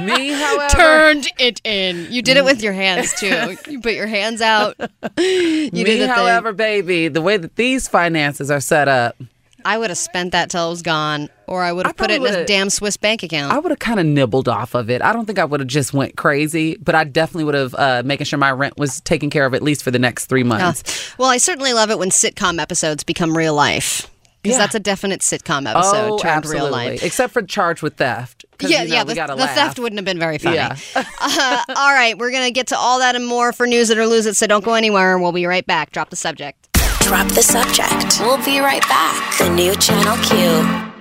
[0.00, 2.10] Me, however, Turned it in.
[2.10, 3.56] You did it with your hands too.
[3.68, 4.74] You put your hands out.
[5.16, 9.28] You me, did the however, baby, the way that these finances are set up, thing.
[9.66, 12.22] I would have spent that till it was gone, or I would have put it
[12.22, 13.52] in a damn Swiss bank account.
[13.52, 15.02] I would have kind of nibbled off of it.
[15.02, 18.02] I don't think I would have just went crazy, but I definitely would have uh,
[18.04, 21.12] making sure my rent was taken care of at least for the next three months.
[21.18, 24.08] well, I certainly love it when sitcom episodes become real life.
[24.42, 24.62] Because Yeah.
[24.62, 26.62] that's a definite sitcom episode oh, turned absolutely.
[26.62, 27.02] real life.
[27.02, 28.44] Except for charged with theft.
[28.60, 29.26] Yeah, you know, yeah.
[29.26, 30.56] The, the theft wouldn't have been very funny.
[30.56, 30.76] Yeah.
[30.94, 34.06] uh, all right, we're gonna get to all that and more for news it or
[34.06, 34.36] lose it.
[34.36, 35.18] So don't go anywhere.
[35.18, 35.90] We'll be right back.
[35.90, 36.65] Drop the subject.
[37.06, 38.18] Drop the subject.
[38.20, 39.38] We'll be right back.
[39.38, 40.92] The new Channel Q.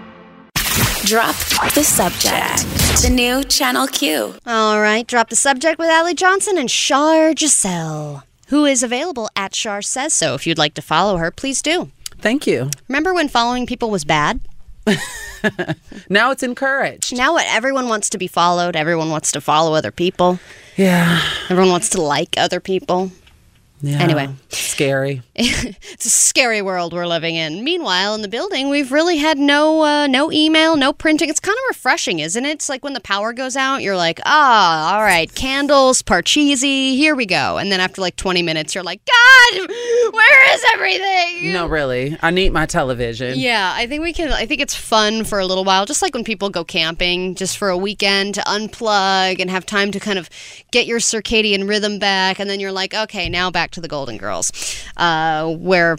[1.07, 1.35] Drop
[1.73, 3.01] the subject.
[3.01, 4.35] The new Channel Q.
[4.45, 9.55] All right, drop the subject with Allie Johnson and Shar Giselle, who is available at
[9.55, 10.35] Shar Says So.
[10.35, 11.89] If you'd like to follow her, please do.
[12.19, 12.69] Thank you.
[12.87, 14.41] Remember when following people was bad?
[16.09, 17.15] Now it's encouraged.
[17.15, 17.45] Now what?
[17.47, 18.75] Everyone wants to be followed.
[18.75, 20.39] Everyone wants to follow other people.
[20.75, 21.21] Yeah.
[21.49, 23.11] Everyone wants to like other people.
[23.85, 24.01] Yeah.
[24.01, 24.29] Anyway.
[24.49, 25.21] Scary.
[25.95, 27.63] It's a scary world we're living in.
[27.63, 31.29] Meanwhile, in the building, we've really had no uh, no email, no printing.
[31.29, 32.51] It's kind of refreshing, isn't it?
[32.51, 37.15] It's like when the power goes out, you're like, ah, all right, candles, parcheesi, here
[37.15, 37.57] we go.
[37.57, 39.69] And then after like 20 minutes, you're like, God,
[40.11, 41.53] where is everything?
[41.53, 42.17] No, really.
[42.21, 43.39] I need my television.
[43.39, 44.31] Yeah, I think we can.
[44.33, 47.57] I think it's fun for a little while, just like when people go camping, just
[47.57, 50.29] for a weekend to unplug and have time to kind of
[50.71, 52.39] get your circadian rhythm back.
[52.39, 54.51] And then you're like, okay, now back to the Golden Girls,
[54.97, 55.97] uh, where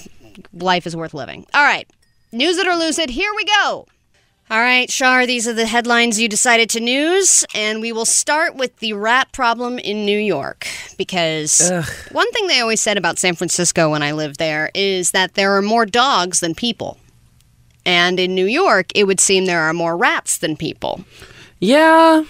[0.52, 1.46] life is worth living.
[1.54, 1.88] All right,
[2.32, 3.10] news it or lose it.
[3.10, 3.86] Here we go.
[4.48, 8.54] All right, Shar, these are the headlines you decided to news, and we will start
[8.54, 10.68] with the rat problem in New York.
[10.96, 11.72] Because
[12.12, 15.56] one thing they always said about San Francisco when I lived there is that there
[15.56, 16.98] are more dogs than people.
[17.84, 21.04] And in New York, it would seem there are more rats than people.
[21.58, 22.22] Yeah.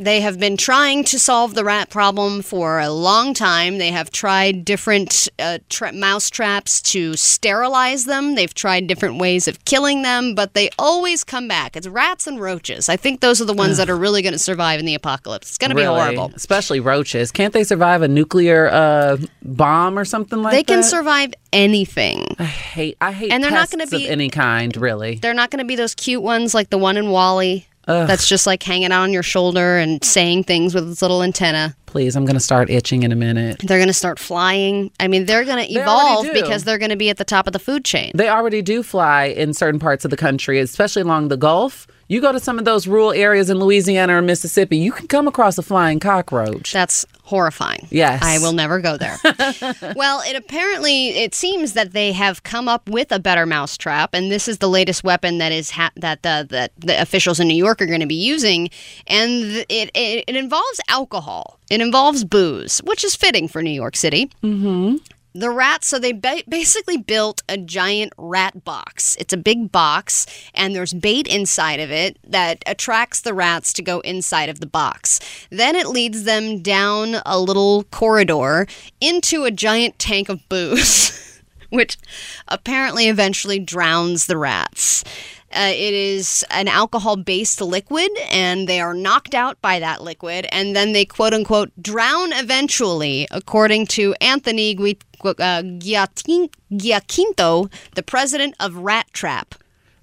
[0.00, 3.78] They have been trying to solve the rat problem for a long time.
[3.78, 8.36] They have tried different uh, tra- mouse traps to sterilize them.
[8.36, 11.76] They've tried different ways of killing them, but they always come back.
[11.76, 12.88] It's rats and roaches.
[12.88, 15.48] I think those are the ones that are really going to survive in the apocalypse.
[15.48, 16.30] It's going to be horrible.
[16.32, 17.32] Especially roaches.
[17.32, 20.66] Can't they survive a nuclear uh, bomb or something like They that?
[20.68, 22.36] They can survive anything.
[22.38, 22.96] I hate.
[23.00, 23.32] I hate.
[23.32, 24.76] And they're not pests of be- any kind.
[24.76, 25.16] Really.
[25.16, 27.66] They're not going to be those cute ones like the one in WALL-E.
[27.88, 31.74] That's just like hanging out on your shoulder and saying things with its little antenna.
[31.86, 33.60] Please, I'm gonna start itching in a minute.
[33.64, 34.90] They're going to start flying.
[35.00, 36.42] I mean, they're going to They evolve already do.
[36.42, 38.12] because they're going to be at the top of the food chain.
[38.14, 41.86] They already do fly in certain parts of the country, especially along the Gulf.
[42.08, 45.28] You go to some of those rural areas in Louisiana or Mississippi, you can come
[45.28, 46.72] across a flying cockroach.
[46.72, 47.86] That's horrifying.
[47.90, 48.22] Yes.
[48.22, 49.18] I will never go there.
[49.94, 54.32] well, it apparently it seems that they have come up with a better mousetrap and
[54.32, 57.54] this is the latest weapon that is ha- that the that the officials in New
[57.56, 58.70] York are going to be using
[59.06, 59.32] and
[59.68, 61.58] it, it it involves alcohol.
[61.70, 64.30] It involves booze, which is fitting for New York City.
[64.42, 64.96] Mm-hmm.
[65.34, 69.16] The rats, so they ba- basically built a giant rat box.
[69.20, 73.82] It's a big box, and there's bait inside of it that attracts the rats to
[73.82, 75.20] go inside of the box.
[75.50, 78.66] Then it leads them down a little corridor
[79.00, 81.98] into a giant tank of booze, which
[82.48, 85.04] apparently eventually drowns the rats.
[85.50, 90.46] Uh, it is an alcohol based liquid, and they are knocked out by that liquid,
[90.52, 96.50] and then they quote unquote drown eventually, according to Anthony Gui- uh, Giaquinto,
[97.94, 99.54] the president of Rat Trap.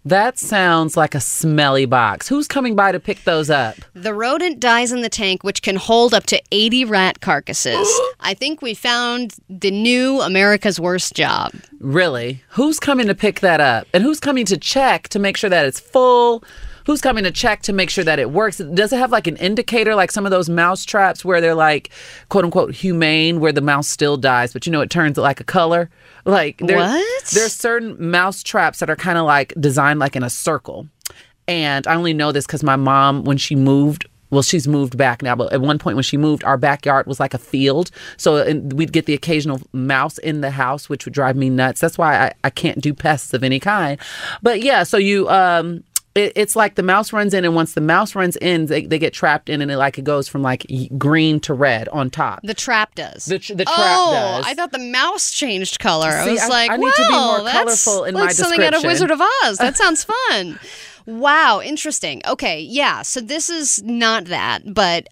[0.05, 2.27] That sounds like a smelly box.
[2.27, 3.75] Who's coming by to pick those up?
[3.95, 7.87] The rodent dies in the tank, which can hold up to 80 rat carcasses.
[8.19, 11.53] I think we found the new America's Worst Job.
[11.79, 12.43] Really?
[12.49, 13.87] Who's coming to pick that up?
[13.95, 16.43] And who's coming to check to make sure that it's full?
[16.85, 18.57] Who's coming to check to make sure that it works?
[18.57, 21.89] Does it have like an indicator, like some of those mouse traps where they're like,
[22.29, 25.43] quote unquote, humane, where the mouse still dies, but you know, it turns like a
[25.43, 25.89] color?
[26.25, 27.25] Like, there, What?
[27.33, 30.87] there's certain mouse traps that are kind of like designed like in a circle.
[31.47, 35.21] And I only know this because my mom, when she moved, well, she's moved back
[35.21, 37.91] now, but at one point when she moved, our backyard was like a field.
[38.17, 38.43] So
[38.75, 41.81] we'd get the occasional mouse in the house, which would drive me nuts.
[41.81, 43.99] That's why I, I can't do pests of any kind.
[44.41, 45.83] But yeah, so you, um,
[46.15, 48.97] it, it's like the mouse runs in, and once the mouse runs in, they, they
[48.97, 50.65] get trapped in, and it like it goes from like
[50.97, 52.39] green to red on top.
[52.43, 53.25] The trap does.
[53.25, 54.45] The the trap oh, does.
[54.47, 56.07] I thought the mouse changed color.
[56.07, 58.63] I was I- like, I need to be more that's colorful in like my something
[58.63, 58.83] out of.
[58.83, 59.57] Wizard of Oz.
[59.57, 60.57] That sounds fun.
[61.05, 62.21] wow, interesting.
[62.25, 63.01] Okay, yeah.
[63.01, 65.09] So this is not that, but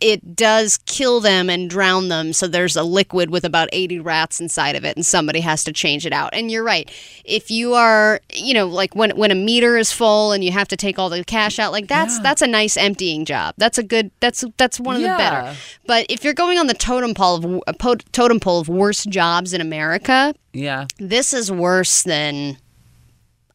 [0.00, 2.32] it does kill them and drown them.
[2.32, 5.72] So there's a liquid with about 80 rats inside of it, and somebody has to
[5.72, 6.30] change it out.
[6.32, 6.90] And you're right.
[7.24, 10.68] If you are, you know, like when when a meter is full and you have
[10.68, 13.54] to take all the cash out, like that's that's a nice emptying job.
[13.58, 14.10] That's a good.
[14.20, 15.54] That's that's one of the better.
[15.86, 19.08] But if you're going on the totem pole of uh, po- totem pole of worst
[19.10, 20.86] jobs in America, Yeah.
[20.98, 22.56] this is worse than.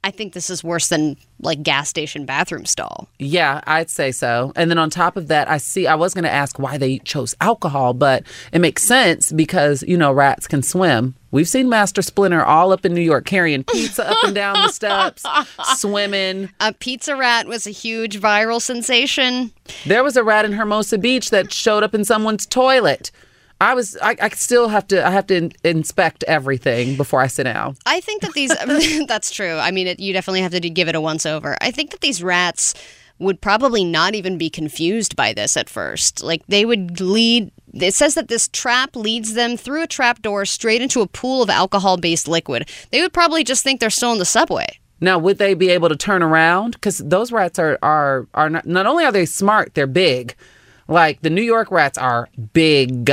[0.04, 3.08] I think this is worse than like gas station bathroom stall.
[3.20, 4.52] Yeah, I'd say so.
[4.56, 7.00] And then on top of that, I see, I was going to ask why they
[7.00, 11.16] chose alcohol, but it makes sense because, you know, rats can swim.
[11.32, 14.70] We've seen Master Splinter all up in New York carrying pizza up and down the
[14.70, 15.26] steps,
[15.78, 16.50] swimming.
[16.62, 19.52] A pizza rat was a huge viral sensation.
[19.86, 23.12] There was a rat in Hermosa Beach that showed up in someone's toilet.
[23.62, 27.28] I was, I, I still have to, I have to in- inspect everything before I
[27.28, 27.78] sit down.
[27.86, 28.54] I think that these,
[29.08, 29.56] that's true.
[29.58, 31.58] I mean, it, you definitely have to do- give it a once over.
[31.62, 32.74] I think that these rats
[33.18, 36.22] would probably not even be confused by this at first.
[36.22, 40.46] Like, they would lead, it says that this trap leads them through a trap door
[40.46, 42.70] straight into a pool of alcohol based liquid.
[42.92, 44.80] They would probably just think they're still in the subway.
[45.00, 46.74] Now, would they be able to turn around?
[46.74, 50.36] Because those rats are are are not, not only are they smart, they're big.
[50.88, 53.10] Like the New York rats are big.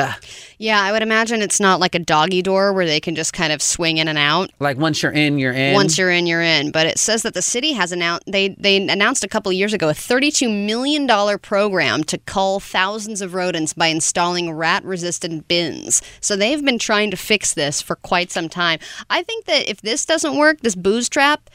[0.58, 3.50] Yeah, I would imagine it's not like a doggy door where they can just kind
[3.50, 4.50] of swing in and out.
[4.58, 5.74] Like once you're in, you're in.
[5.74, 6.70] Once you're in, you're in.
[6.70, 9.72] But it says that the city has announced they they announced a couple of years
[9.72, 16.02] ago a 32 million dollar program to cull thousands of rodents by installing rat-resistant bins.
[16.20, 18.80] So they've been trying to fix this for quite some time.
[19.08, 21.48] I think that if this doesn't work, this booze trap,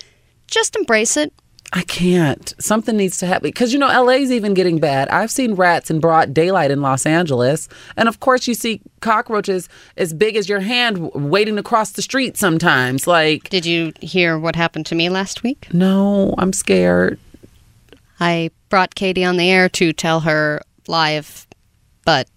[0.48, 1.32] just embrace it.
[1.74, 2.54] I can't.
[2.60, 5.10] Something needs to happen because you know LA's even getting bad.
[5.10, 9.68] I've seen rats in broad daylight in Los Angeles, and of course you see cockroaches
[9.98, 12.38] as big as your hand waiting to cross the street.
[12.38, 15.68] Sometimes, like, Did you hear what happened to me last week?
[15.74, 17.20] no, I'm scared.
[18.20, 21.46] I brought Katie on the air to tell her live,
[22.06, 22.28] but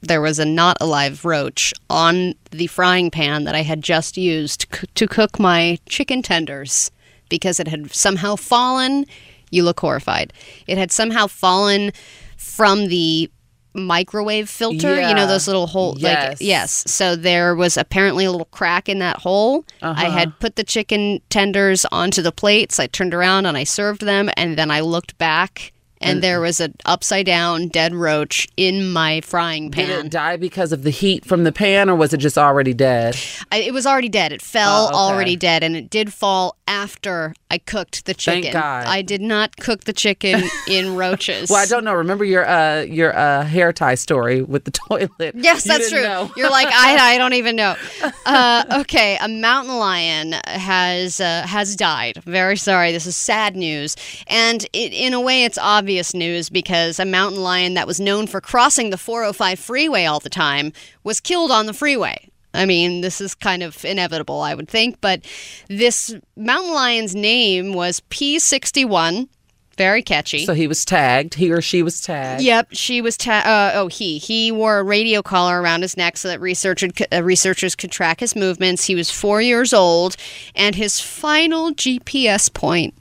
[0.00, 4.66] there was a not alive roach on the frying pan that I had just used
[4.72, 6.90] c- to cook my chicken tenders
[7.28, 9.06] because it had somehow fallen.
[9.50, 10.32] You look horrified.
[10.66, 11.92] It had somehow fallen
[12.36, 13.30] from the
[13.74, 16.40] microwave filter you know those little hole like Yes.
[16.40, 20.10] yes so there was apparently a little crack in that hole i uh-huh.
[20.10, 24.30] had put the chicken tenders onto the plates i turned around and i served them
[24.36, 29.20] and then i looked back and, there was an upside down dead roach in my
[29.20, 29.86] frying pan.
[29.88, 32.74] Did it die because of the heat from the pan, or was it just already
[32.74, 33.16] dead?
[33.52, 34.94] I, it was already dead it fell Oh, okay.
[34.96, 38.84] already dead and it did fall after i cooked the Thank chicken God.
[38.86, 41.94] i did not cook the chicken in roaches Well, I don't know.
[41.94, 45.34] Remember your uh your uh hair tie story with the toilet?
[45.34, 46.30] Yes, You that's true.
[46.36, 47.74] You're like I, I don't even know.
[48.26, 52.18] Uh, okay, a mountain lion has uh, has died.
[52.24, 52.92] Very sorry.
[52.92, 57.42] This is sad news, and it, in a way, it's obvious news because a mountain
[57.42, 60.72] lion that was known for crossing the 405 freeway all the time
[61.04, 62.30] was killed on the freeway.
[62.54, 65.24] I mean, this is kind of inevitable, I would think, but
[65.68, 69.28] this mountain lion's name was P61.
[69.76, 70.44] Very catchy.
[70.44, 71.34] So he was tagged.
[71.34, 72.42] He or she was tagged.
[72.42, 73.16] Yep, she was.
[73.16, 76.90] Ta- uh, oh, he he wore a radio collar around his neck so that researchers
[77.12, 78.86] uh, researchers could track his movements.
[78.86, 80.16] He was four years old,
[80.56, 82.92] and his final GPS point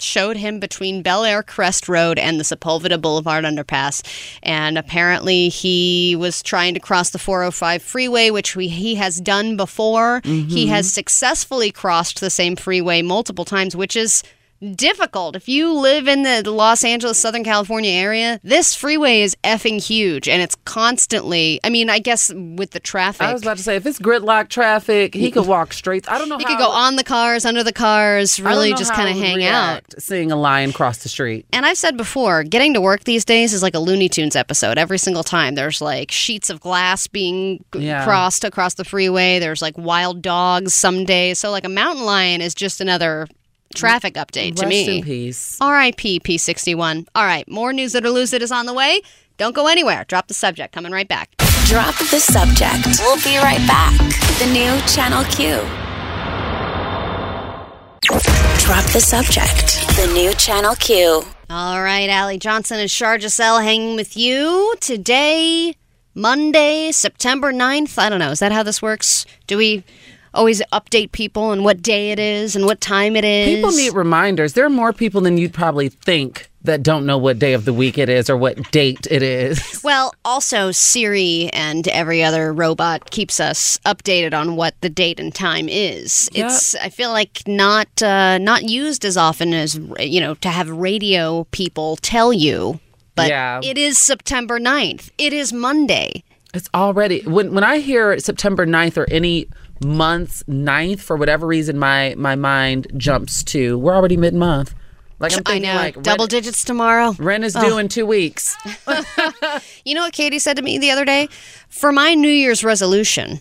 [0.00, 4.02] showed him between Bel Air Crest Road and the Sepulveda Boulevard underpass.
[4.42, 9.56] And apparently, he was trying to cross the 405 freeway, which we, he has done
[9.56, 10.20] before.
[10.24, 10.68] He mm-hmm.
[10.68, 14.22] has successfully crossed the same freeway multiple times, which is
[14.74, 15.36] difficult.
[15.36, 20.28] If you live in the Los Angeles, Southern California area, this freeway is effing huge
[20.28, 23.22] and it's constantly, I mean, I guess with the traffic.
[23.26, 26.08] I was about to say, if it's gridlock traffic, he could walk straight.
[26.10, 29.08] I don't know He could go on the cars, under the cars, really just kind
[29.08, 29.82] of hang out.
[29.98, 31.46] Seeing a lion cross the street.
[31.52, 34.78] And I've said before, getting to work these days is like a Looney Tunes episode.
[34.78, 38.04] Every single time there's like sheets of glass being Yeah.
[38.04, 39.38] crossed across the freeway.
[39.38, 41.38] There's like wild dogs some days.
[41.38, 43.26] So like a mountain lion is just another
[43.74, 44.98] traffic update to Rest me.
[44.98, 45.58] in peace.
[45.60, 46.20] R.I.P.
[46.20, 47.06] P61.
[47.14, 49.00] All right, more news that or lose it is on the way.
[49.38, 50.04] Don't go anywhere.
[50.08, 50.72] Drop the subject.
[50.72, 51.36] Coming right back.
[51.66, 52.86] Drop the subject.
[53.00, 53.96] We'll be right back.
[54.38, 55.60] The new Channel Q.
[58.64, 59.86] Drop the subject.
[59.96, 61.22] The new Channel Q.
[61.50, 65.74] All right, Allie Johnson and Shar Giselle hanging with you today,
[66.14, 67.98] Monday, September 9th.
[67.98, 68.30] I don't know.
[68.30, 69.26] Is that how this works?
[69.46, 69.84] Do we
[70.36, 73.54] always update people on what day it is and what time it is?
[73.56, 74.52] People need reminders.
[74.52, 77.72] There are more people than you'd probably think that don't know what day of the
[77.72, 79.80] week it is or what date it is.
[79.86, 85.32] Well, also Siri and every other robot keeps us updated on what the date and
[85.32, 86.28] time is.
[86.32, 86.46] Yep.
[86.46, 90.68] It's I feel like not uh, not used as often as you know to have
[90.68, 92.80] radio people tell you
[93.14, 93.60] But Yeah.
[93.62, 95.10] it is September 9th.
[95.18, 96.24] It is Monday.
[96.52, 99.46] It's already when when I hear September 9th or any
[99.84, 104.74] month's ninth for whatever reason my my mind jumps to we're already mid month.
[105.18, 105.76] Like I'm I thinking know.
[105.76, 107.14] like Double rent, digits tomorrow.
[107.18, 108.56] rent is due in 2 weeks.
[109.84, 111.28] You know what Katie said to me the other day?
[111.68, 113.40] For my New Year's resolution,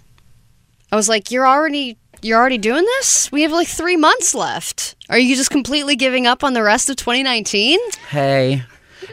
[0.92, 3.32] I was like, "You're already you're already doing this?
[3.32, 4.96] We have like 3 months left.
[5.10, 7.80] Are you just completely giving up on the rest of 2019?"
[8.10, 8.64] Hey,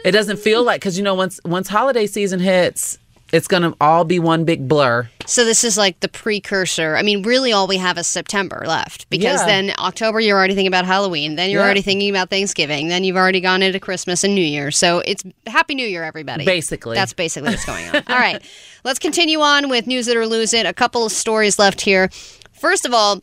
[0.05, 2.97] it doesn't feel like because you know once once holiday season hits,
[3.33, 5.09] it's gonna all be one big blur.
[5.25, 6.95] So this is like the precursor.
[6.95, 9.45] I mean, really all we have is September left because Yeah.
[9.47, 11.65] then October you're already thinking about Halloween, then you're Yeah.
[11.65, 14.69] already thinking about Thanksgiving, then you've already gone into Christmas and New Year.
[14.69, 16.45] So it's Happy New Year everybody.
[16.45, 16.95] Basically.
[16.95, 17.95] That's basically what's going on.
[18.07, 18.41] all right.
[18.83, 20.65] Let's continue on with news it or lose it.
[20.65, 22.09] A couple of stories left here.
[22.53, 23.21] First of all,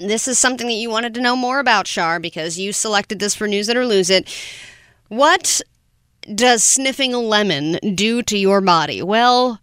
[0.00, 3.34] this is something that you wanted to know more about, Shar, because you selected this
[3.34, 4.26] for News It or Lose It.
[5.08, 5.60] What
[6.34, 9.02] does sniffing a lemon do to your body?
[9.02, 9.60] Well,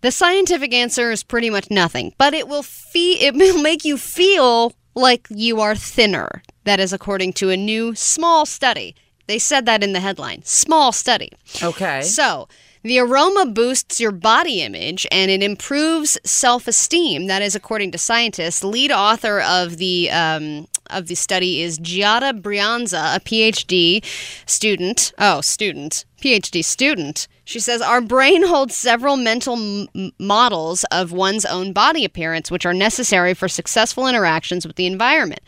[0.00, 3.96] the scientific answer is pretty much nothing, but it will fe- it will make you
[3.96, 6.42] feel like you are thinner.
[6.64, 8.94] That is according to a new small study.
[9.26, 10.42] They said that in the headline.
[10.44, 11.30] Small study.
[11.62, 12.02] Okay.
[12.02, 12.48] So,
[12.88, 17.26] the aroma boosts your body image and it improves self esteem.
[17.26, 18.64] That is according to scientists.
[18.64, 20.10] Lead author of the.
[20.10, 24.02] Um, of the study is Giada Brianza, a PhD
[24.46, 25.12] student.
[25.18, 26.06] Oh, student.
[26.18, 27.28] PhD student.
[27.48, 32.66] She says our brain holds several mental m- models of one's own body appearance, which
[32.66, 35.40] are necessary for successful interactions with the environment.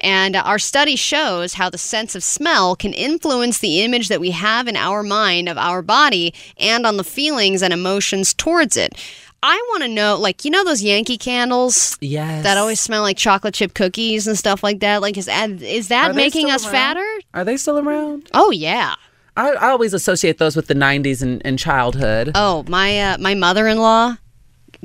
[0.00, 4.30] And our study shows how the sense of smell can influence the image that we
[4.30, 8.94] have in our mind of our body and on the feelings and emotions towards it.
[9.42, 12.44] I want to know, like, you know, those Yankee candles yes.
[12.44, 15.02] that always smell like chocolate chip cookies and stuff like that.
[15.02, 16.72] Like, is that, is that Are they making still us around?
[16.72, 17.20] fatter?
[17.34, 18.30] Are they still around?
[18.32, 18.94] Oh yeah.
[19.36, 22.32] I, I always associate those with the 90s and, and childhood.
[22.34, 24.16] Oh my, uh, my mother-in-law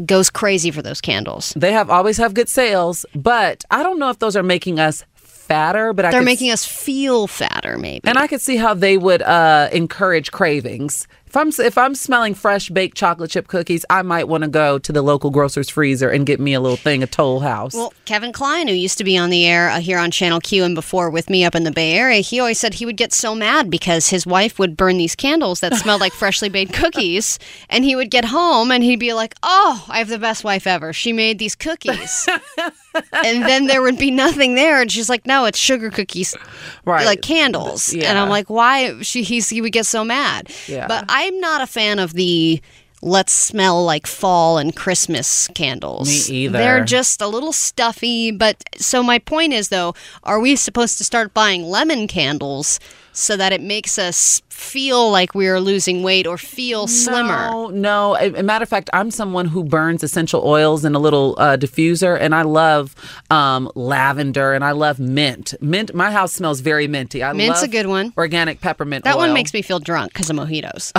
[0.06, 1.54] goes crazy for those candles.
[1.56, 5.04] They have always have good sales, but I don't know if those are making us
[5.16, 5.93] fatter.
[5.93, 8.08] But I They're could making us feel fatter, maybe.
[8.08, 11.08] And I could see how they would uh, encourage cravings.
[11.38, 14.79] If I'm if I'm smelling fresh baked chocolate chip cookies, I might want to go
[14.79, 17.75] to the local grocer's freezer and get me a little thing a Toll House.
[17.75, 20.63] Well, Kevin Klein, who used to be on the air uh, here on Channel Q
[20.63, 23.13] and before with me up in the Bay Area, he always said he would get
[23.13, 27.38] so mad because his wife would burn these candles that smelled like freshly baked cookies.
[27.69, 30.65] And he would get home and he'd be like, Oh, I have the best wife
[30.65, 30.91] ever.
[30.91, 32.27] She made these cookies.
[33.13, 34.81] and then there would be nothing there.
[34.81, 36.35] And she's like, No, it's sugar cookies,
[36.83, 37.93] right, like candles.
[37.93, 39.03] And I'm like, Why?
[39.03, 40.49] She, he's, he would get so mad.
[40.67, 40.88] Yeah.
[40.88, 42.61] But I'm not a fan of the.
[43.03, 46.30] Let's smell like fall and Christmas candles.
[46.30, 46.57] Me either.
[46.57, 48.32] They're just a little stuffy.
[48.32, 52.80] But so my point is, though, are we supposed to start buying lemon candles
[53.18, 57.49] so that it makes us feel like we are losing weight or feel slimmer?
[57.49, 58.15] No, no.
[58.15, 61.57] A, a matter of fact, I'm someone who burns essential oils in a little uh,
[61.57, 62.93] diffuser, and I love
[63.32, 65.55] um, lavender and I love mint.
[65.61, 65.93] Mint.
[65.95, 67.24] My house smells very minty.
[67.24, 68.13] I Mint's a good one.
[68.18, 69.03] Organic peppermint.
[69.03, 70.91] That one makes me feel drunk because of mojitos.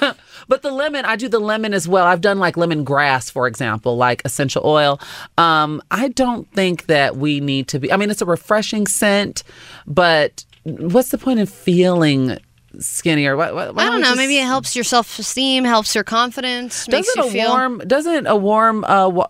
[0.48, 2.06] But the lemon, I do the lemon as well.
[2.06, 5.00] I've done like lemon grass, for example, like essential oil.
[5.36, 7.92] Um, I don't think that we need to be.
[7.92, 9.42] I mean, it's a refreshing scent,
[9.88, 12.38] but what's the point of feeling
[12.78, 13.36] skinnier?
[13.36, 14.08] What, what, I don't know.
[14.08, 17.48] just- Maybe it helps your self esteem, helps your confidence, Doesn't you a feel.
[17.50, 19.28] warm doesn't a warm uh, wa-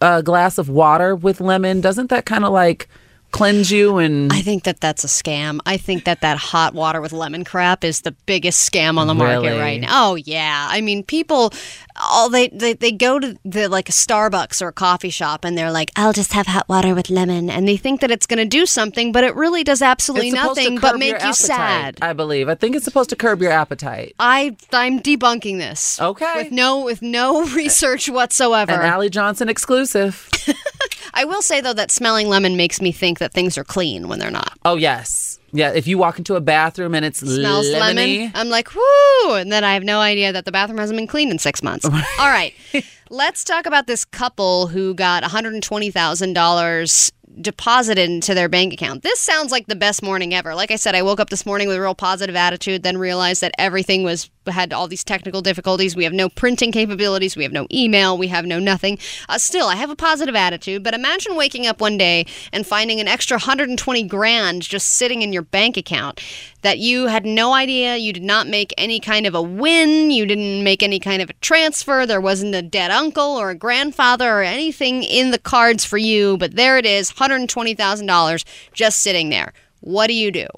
[0.00, 2.88] uh, glass of water with lemon doesn't that kind of like
[3.32, 5.60] cleanse you and I think that that's a scam.
[5.66, 9.14] I think that that hot water with lemon crap is the biggest scam on the
[9.14, 9.58] market Really?
[9.60, 9.88] right now.
[10.12, 11.52] Oh yeah, I mean people,
[12.00, 15.56] all they, they they go to the like a Starbucks or a coffee shop and
[15.56, 18.38] they're like, I'll just have hot water with lemon, and they think that it's going
[18.38, 21.16] to do something, but it really does absolutely it's supposed to nothing but make you
[21.16, 21.98] appetite, sad.
[22.02, 22.48] I believe.
[22.48, 24.14] I think it's supposed to curb your appetite.
[24.18, 26.00] I I'm debunking this.
[26.00, 26.32] Okay.
[26.36, 28.72] With no with no research whatsoever.
[28.72, 30.28] An Allie Johnson exclusive.
[31.14, 34.18] I will say though that smelling lemon makes me think that things are clean when
[34.18, 34.58] they're not.
[34.64, 35.72] Oh yes, yeah.
[35.72, 38.32] If you walk into a bathroom and it's smells lemony, lemon.
[38.34, 39.34] I'm like, whoo!
[39.34, 41.84] And then I have no idea that the bathroom hasn't been cleaned in six months.
[41.84, 42.54] All right.
[43.08, 49.02] Let's talk about this couple who got $120,000 deposited into their bank account.
[49.02, 50.54] This sounds like the best morning ever.
[50.54, 53.42] Like I said, I woke up this morning with a real positive attitude, then realized
[53.42, 55.96] that everything was had all these technical difficulties.
[55.96, 58.98] We have no printing capabilities, we have no email, we have no nothing.
[59.28, 63.00] Uh, still, I have a positive attitude, but imagine waking up one day and finding
[63.00, 66.20] an extra 120 grand just sitting in your bank account
[66.62, 70.26] that you had no idea, you did not make any kind of a win, you
[70.26, 74.28] didn't make any kind of a transfer, there wasn't a dead uncle or a grandfather
[74.38, 79.52] or anything in the cards for you, but there it is, $120,000 just sitting there.
[79.80, 80.48] What do you do?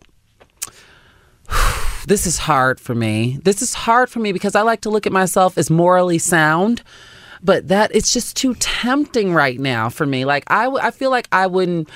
[2.09, 3.39] This is hard for me.
[3.43, 6.83] This is hard for me because I like to look at myself as morally sound,
[7.43, 10.25] but that it's just too tempting right now for me.
[10.25, 11.91] Like I, w- I feel like I wouldn't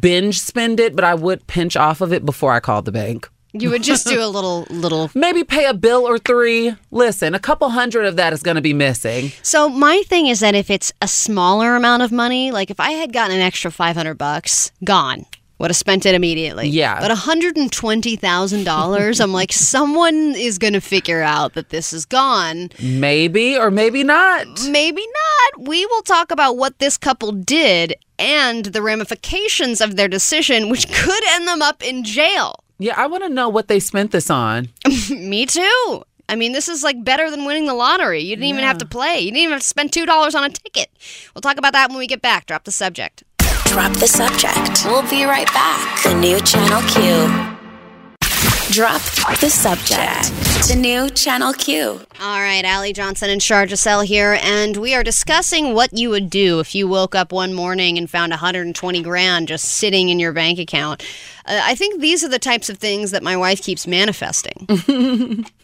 [0.00, 3.28] binge spend it, but I would pinch off of it before I called the bank.
[3.52, 6.74] You would just do a little little Maybe pay a bill or three.
[6.90, 9.32] Listen, a couple hundred of that is going to be missing.
[9.42, 12.92] So my thing is that if it's a smaller amount of money, like if I
[12.92, 15.26] had gotten an extra 500 bucks, gone.
[15.62, 16.66] Would have spent it immediately.
[16.66, 16.98] Yeah.
[16.98, 22.70] But $120,000, I'm like, someone is going to figure out that this is gone.
[22.82, 24.48] Maybe or maybe not.
[24.68, 25.68] Maybe not.
[25.68, 30.92] We will talk about what this couple did and the ramifications of their decision, which
[30.92, 32.56] could end them up in jail.
[32.80, 34.68] Yeah, I want to know what they spent this on.
[35.10, 36.02] Me too.
[36.28, 38.20] I mean, this is like better than winning the lottery.
[38.20, 39.20] You didn't even have to play.
[39.20, 40.88] You didn't even have to spend $2 on a ticket.
[41.34, 42.46] We'll talk about that when we get back.
[42.46, 43.22] Drop the subject.
[43.72, 44.84] Drop the subject.
[44.84, 46.02] We'll be right back.
[46.02, 47.56] The new Channel Q.
[48.70, 49.00] Drop
[49.40, 50.68] the subject.
[50.68, 52.00] The new Channel Q.
[52.20, 56.28] All right, Allie Johnson and Shar Giselle here, and we are discussing what you would
[56.28, 60.34] do if you woke up one morning and found 120 grand just sitting in your
[60.34, 61.02] bank account.
[61.46, 64.66] Uh, I think these are the types of things that my wife keeps manifesting.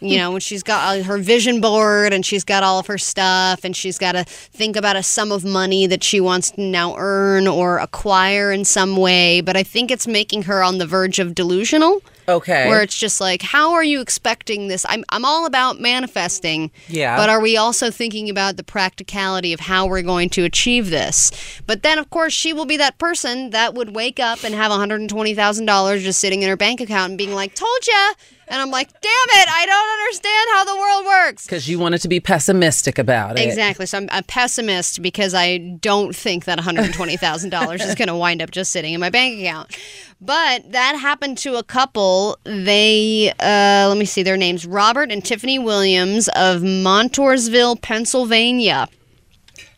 [0.00, 3.64] you know, when she's got her vision board and she's got all of her stuff,
[3.64, 6.94] and she's got to think about a sum of money that she wants to now
[6.96, 9.40] earn or acquire in some way.
[9.40, 12.68] But I think it's making her on the verge of delusional Okay.
[12.68, 14.84] where it's just like, how are you expecting this?
[14.88, 16.70] I'm, I'm all about manifesting.
[16.88, 17.16] Yeah.
[17.16, 21.30] But are we also thinking about the practicality of how we're going to achieve this?
[21.66, 24.70] But then, of course, she will be that person that would wake up and have
[24.70, 28.14] $120,000 just sitting in her bank account and being like, told ya.
[28.50, 31.44] And I'm like, damn it, I don't understand how the world works.
[31.44, 33.46] Because you wanted to be pessimistic about it.
[33.46, 33.84] Exactly.
[33.84, 38.50] So I'm a pessimist because I don't think that $120,000 is going to wind up
[38.50, 39.76] just sitting in my bank account.
[40.20, 42.38] But that happened to a couple.
[42.44, 48.88] They, uh, let me see their names Robert and Tiffany Williams of Montoursville, Pennsylvania.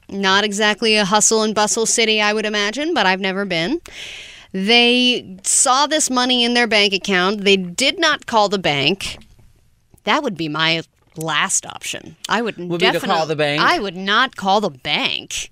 [0.08, 3.80] Not exactly a hustle and bustle city, I would imagine, but I've never been.
[4.52, 7.44] They saw this money in their bank account.
[7.44, 9.18] They did not call the bank.
[10.04, 10.82] That would be my
[11.16, 12.16] last option.
[12.28, 13.62] I would, Would be to definitely call the bank?
[13.62, 15.50] I would not call the bank.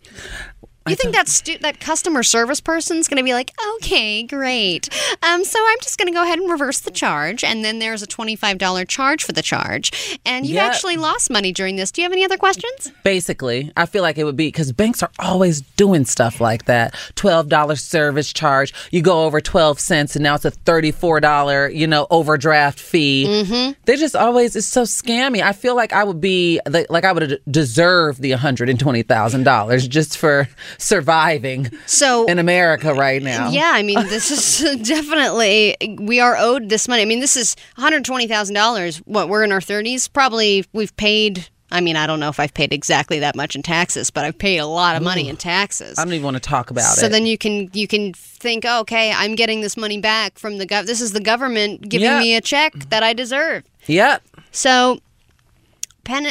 [0.87, 4.89] You think that stu- that customer service person's going to be like, okay, great.
[5.23, 8.03] Um, so I'm just going to go ahead and reverse the charge, and then there's
[8.03, 10.65] a twenty-five dollar charge for the charge, and you Yeah.
[10.65, 11.91] actually lost money during this.
[11.91, 12.91] Do you have any other questions?
[13.05, 16.95] Basically, I feel like it would be because banks are always doing stuff like that.
[17.17, 18.73] Twelve dollar service charge.
[18.91, 22.81] You go over twelve cents, and now it's a thirty four dollar, you know, overdraft
[22.81, 23.27] fee.
[23.29, 23.73] Mm-hmm.
[23.85, 25.43] They just always it's so scammy.
[25.43, 29.03] I feel like I would be like I would deserve the one hundred and twenty
[29.03, 30.49] thousand dollars just for
[30.79, 33.51] surviving So in America right now.
[33.51, 37.03] Yeah, I mean, this is definitely we are owed this money.
[37.03, 38.99] I mean, this is one hundred twenty thousand dollars.
[38.99, 41.49] What we're in our thirties, probably we've paid.
[41.71, 44.39] I mean, I don't know if I've paid exactly that much in taxes, but I've
[44.39, 45.99] paid a lot of money in taxes.
[45.99, 47.01] I don't even want to talk about so it.
[47.03, 50.57] So then you can you can think, oh, okay, I'm getting this money back from
[50.57, 50.87] the gov.
[50.87, 52.21] This is the government giving Yeah.
[52.21, 52.89] me a check mm-hmm.
[52.89, 53.65] that I deserve.
[53.87, 54.23] yep.
[54.51, 55.01] So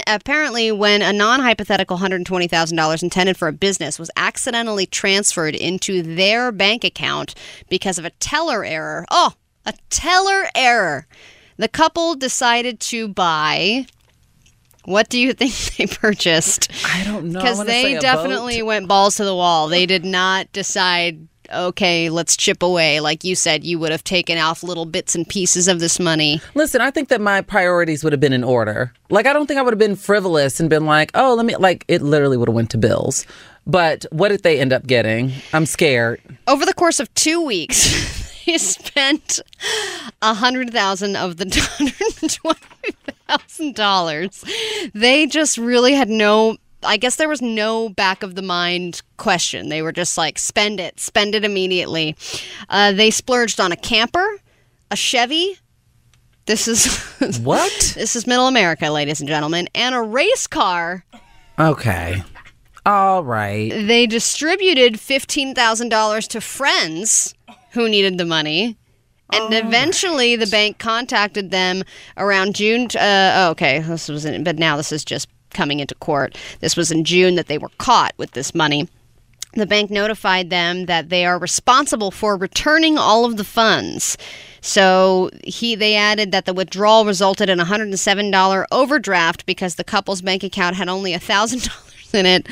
[0.07, 6.51] apparently, when a non hypothetical $120,000 intended for a business was accidentally transferred into their
[6.51, 7.36] bank account
[7.69, 9.34] because of a teller error, oh,
[9.65, 11.07] a teller error,
[11.57, 13.86] the couple decided to buy.
[14.86, 16.71] What do you think they purchased?
[16.86, 17.39] I don't know.
[17.39, 19.67] Because they definitely went balls to the wall.
[19.67, 23.00] They did not decide, okay, let's chip away.
[23.00, 26.41] Like you said, you would have taken off little bits and pieces of this money.
[26.56, 28.93] Listen, I think that my priorities would have been in order.
[29.10, 31.56] Like I don't think I would have been frivolous and been like, "Oh, let me
[31.56, 33.26] like it literally would have went to bills."
[33.66, 35.34] But what did they end up getting?
[35.54, 36.22] I'm scared.
[36.48, 37.84] over the course of two weeks,
[38.45, 39.41] he spent
[40.22, 41.45] a hundred thousand of the
[41.78, 42.95] hundred twenty
[43.28, 44.43] thousand dollars.
[44.93, 46.58] They just really had no.
[46.88, 49.70] I guess there was no back of the mind question.
[49.70, 52.16] They were just like, spend it, spend it immediately.
[52.70, 54.26] Uh, they splurged on a camper,
[54.90, 55.58] a Chevy.
[56.46, 56.86] This is
[57.44, 57.94] What?
[57.96, 61.06] this is Middle America, ladies and gentlemen, and a race car.
[61.60, 62.24] okay.
[62.86, 63.70] All right.
[63.70, 67.36] They distributed $15,000 to friends
[67.72, 68.78] who needed the money.
[69.34, 71.84] And eventually, the bank contacted them
[72.16, 72.88] around June.
[72.88, 75.28] t- Uh, oh, okay, this was, in, but now this is just
[75.58, 76.38] coming into court.
[76.62, 78.88] This was in June that they were caught with this money.
[79.53, 84.18] The bank notified them that they are responsible for returning all of the funds.
[84.62, 89.47] So he they added that the withdrawal resulted in a hundred and seven dollar overdraft
[89.47, 92.47] because the couple's bank account had only a thousand dollars in it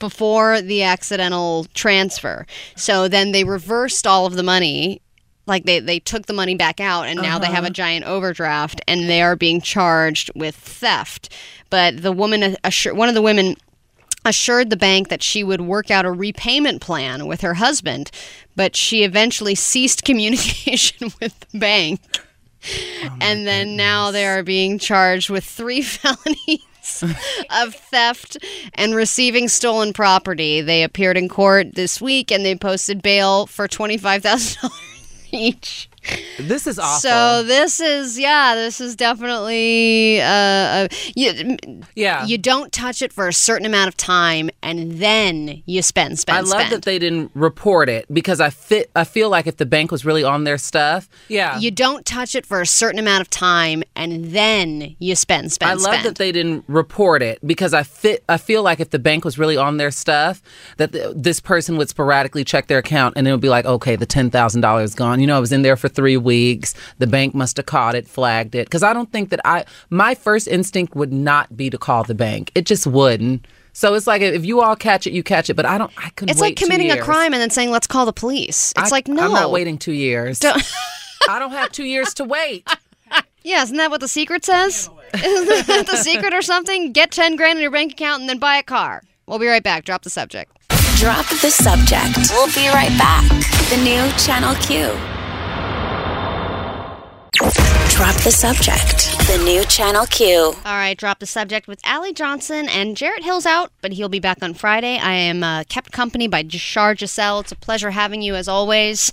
[0.00, 2.44] before the accidental transfer.
[2.74, 5.00] So then they reversed all of the money
[5.48, 7.70] like they, they took the money back out and now they have a uh-huh.
[7.70, 11.32] giant overdraft and they are being charged with theft.
[11.70, 13.56] But the woman assur- one of the women
[14.24, 18.10] assured the bank that she would work out a repayment plan with her husband,
[18.54, 22.00] but she eventually ceased communication with the bank.
[23.04, 27.04] Oh and then now they are being charged with three felonies
[27.50, 28.36] of theft
[28.74, 30.60] and receiving stolen property.
[30.60, 34.97] They appeared in court this week and they posted bail for $25,000
[35.32, 35.88] each.
[36.38, 37.00] This is awful.
[37.00, 41.56] So this is yeah, this is definitely uh, you,
[41.94, 42.24] yeah.
[42.26, 46.38] you don't touch it for a certain amount of time and then you spend spend
[46.38, 46.72] I love spend.
[46.72, 48.90] that they didn't report it because I fit.
[48.94, 51.58] I feel like if the bank was really on their stuff, yeah.
[51.58, 55.70] you don't touch it for a certain amount of time and then you spend spend
[55.70, 56.04] I love spend.
[56.04, 58.22] that they didn't report it because I fit.
[58.28, 60.42] I feel like if the bank was really on their stuff,
[60.76, 63.96] that th- this person would sporadically check their account and it would be like, okay,
[63.96, 65.20] the ten thousand dollars gone.
[65.20, 66.74] You know, I was in there for three weeks.
[66.98, 68.66] The bank must have caught it, flagged it.
[68.66, 69.64] Because I don't think that I.
[69.90, 72.52] My first instinct would not be to call the bank.
[72.54, 73.46] It just wouldn't.
[73.72, 75.54] So it's like if you all catch it, you catch it.
[75.54, 75.92] But I don't.
[75.96, 76.30] I couldn't.
[76.30, 78.72] it's wait like two committing a crime and then saying let's call the police.
[78.76, 79.24] It's I- like no.
[79.24, 80.38] I'm not waiting two years.
[80.38, 80.62] Don't-
[81.28, 82.66] I don't have two years to wait.
[83.44, 84.90] Yeah, isn't that what the secret says?
[85.14, 86.92] Isn't that the secret or something?
[86.92, 89.02] Get 10 grand in your bank account and then buy a car.
[89.26, 89.84] We'll be right back.
[89.84, 90.52] Drop the subject.
[90.96, 92.18] Drop the subject.
[92.32, 93.26] We'll be right back.
[93.70, 95.17] The new Channel Q.
[97.38, 99.16] Drop the subject.
[99.28, 100.36] The new Channel Q.
[100.36, 104.18] All right, drop the subject with Allie Johnson and Jarrett Hill's out, but he'll be
[104.18, 104.98] back on Friday.
[104.98, 107.38] I am uh, kept company by Jashar Giselle.
[107.38, 109.12] It's a pleasure having you as always.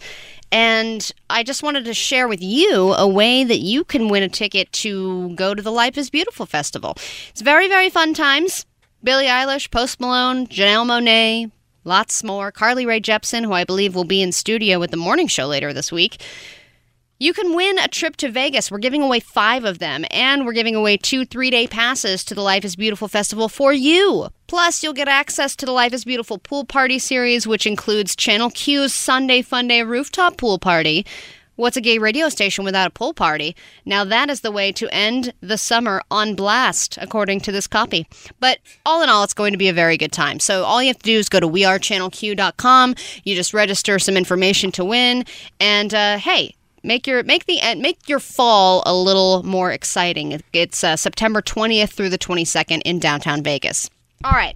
[0.51, 4.29] And I just wanted to share with you a way that you can win a
[4.29, 6.97] ticket to go to the Life is Beautiful Festival.
[7.29, 8.65] It's very, very fun times.
[9.03, 11.51] Billie Eilish, Post Malone, Janelle Monáe,
[11.83, 12.51] lots more.
[12.51, 15.73] Carly Rae Jepsen, who I believe will be in studio with the morning show later
[15.73, 16.19] this week.
[17.17, 18.69] You can win a trip to Vegas.
[18.69, 22.35] We're giving away five of them, and we're giving away two three day passes to
[22.35, 24.27] the Life is Beautiful Festival for you.
[24.47, 28.49] Plus, you'll get access to the Life is Beautiful Pool Party series, which includes Channel
[28.49, 31.05] Q's Sunday Fun Day rooftop pool party.
[31.55, 33.55] What's a gay radio station without a pool party?
[33.85, 38.05] Now, that is the way to end the summer on blast, according to this copy.
[38.41, 40.41] But all in all, it's going to be a very good time.
[40.41, 42.95] So, all you have to do is go to wearechannelq.com.
[43.23, 45.23] You just register some information to win.
[45.61, 46.55] And uh, hey,
[46.85, 50.41] make your make the end make your fall a little more exciting.
[50.53, 53.89] It's uh, September 20th through the 22nd in downtown Vegas.
[54.23, 54.55] All right.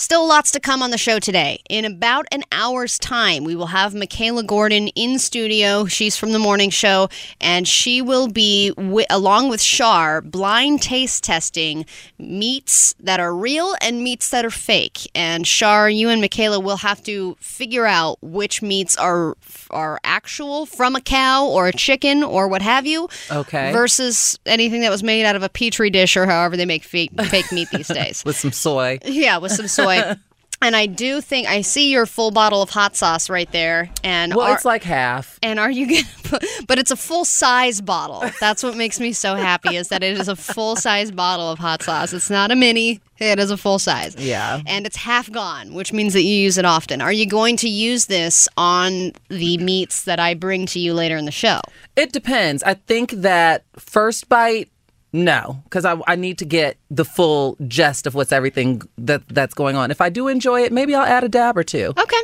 [0.00, 1.60] Still lots to come on the show today.
[1.68, 5.84] In about an hour's time, we will have Michaela Gordon in studio.
[5.84, 11.22] She's from the morning show, and she will be, wi- along with Shar, blind taste
[11.22, 11.84] testing
[12.18, 15.10] meats that are real and meats that are fake.
[15.14, 19.36] And Shar, you and Michaela will have to figure out which meats are
[19.68, 23.70] are actual from a cow or a chicken or what have you, Okay.
[23.70, 27.10] versus anything that was made out of a petri dish or however they make fake,
[27.26, 28.24] fake meat these days.
[28.24, 28.98] With some soy.
[29.04, 29.89] Yeah, with some soy.
[30.62, 33.90] and I do think I see your full bottle of hot sauce right there.
[34.04, 35.38] And Well, are, it's like half.
[35.42, 38.30] and are you gonna put, but it's a full size bottle.
[38.40, 41.58] That's what makes me so happy is that it is a full size bottle of
[41.58, 42.12] hot sauce.
[42.12, 43.00] It's not a mini.
[43.18, 44.16] It is a full size.
[44.16, 44.62] Yeah.
[44.66, 47.02] And it's half gone, which means that you use it often.
[47.02, 51.18] Are you going to use this on the meats that I bring to you later
[51.18, 51.60] in the show?
[51.96, 52.62] It depends.
[52.62, 54.70] I think that first bite,
[55.12, 59.54] no, because I, I need to get the full gist of what's everything that that's
[59.54, 59.90] going on.
[59.90, 61.92] If I do enjoy it, maybe I'll add a dab or two.
[61.98, 62.22] Okay.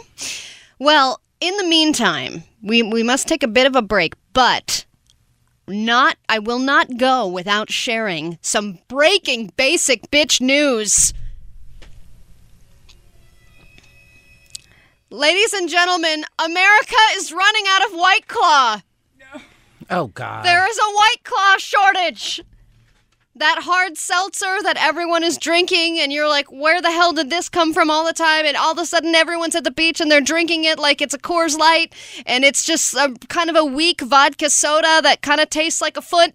[0.78, 4.84] Well, in the meantime, we we must take a bit of a break, but
[5.68, 11.12] not I will not go without sharing some breaking basic bitch news.
[15.10, 18.82] Ladies and gentlemen, America is running out of White Claw.
[19.88, 20.44] Oh God.
[20.44, 22.42] There is a White Claw shortage.
[23.38, 27.50] That hard seltzer that everyone is drinking, and you're like, where the hell did this
[27.50, 28.46] come from all the time?
[28.46, 31.12] And all of a sudden, everyone's at the beach and they're drinking it like it's
[31.12, 35.42] a Coors Light, and it's just a, kind of a weak vodka soda that kind
[35.42, 36.32] of tastes like a foot.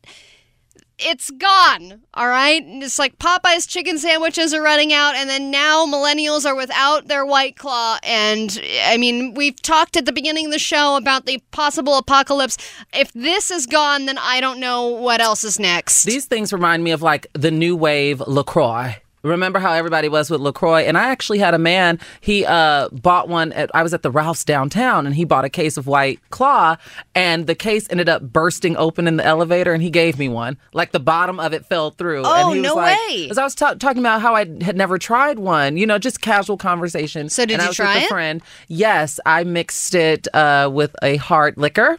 [1.03, 2.63] It's gone, all right?
[2.65, 7.25] It's like Popeye's chicken sandwiches are running out, and then now millennials are without their
[7.25, 7.97] White Claw.
[8.03, 12.57] And I mean, we've talked at the beginning of the show about the possible apocalypse.
[12.93, 16.03] If this is gone, then I don't know what else is next.
[16.03, 19.00] These things remind me of like the new wave LaCroix.
[19.23, 20.81] Remember how everybody was with LaCroix?
[20.83, 24.09] And I actually had a man, he uh, bought one at, I was at the
[24.11, 26.77] Ralph's downtown and he bought a case of White Claw
[27.13, 30.57] and the case ended up bursting open in the elevator and he gave me one.
[30.73, 32.23] Like the bottom of it fell through.
[32.25, 33.29] Oh, and he no was like, way.
[33.29, 36.21] As I was ta- talking about how I had never tried one, you know, just
[36.21, 37.29] casual conversation.
[37.29, 38.05] So did and you I was try with it?
[38.07, 38.41] a friend.
[38.67, 41.97] Yes, I mixed it uh, with a hard liquor.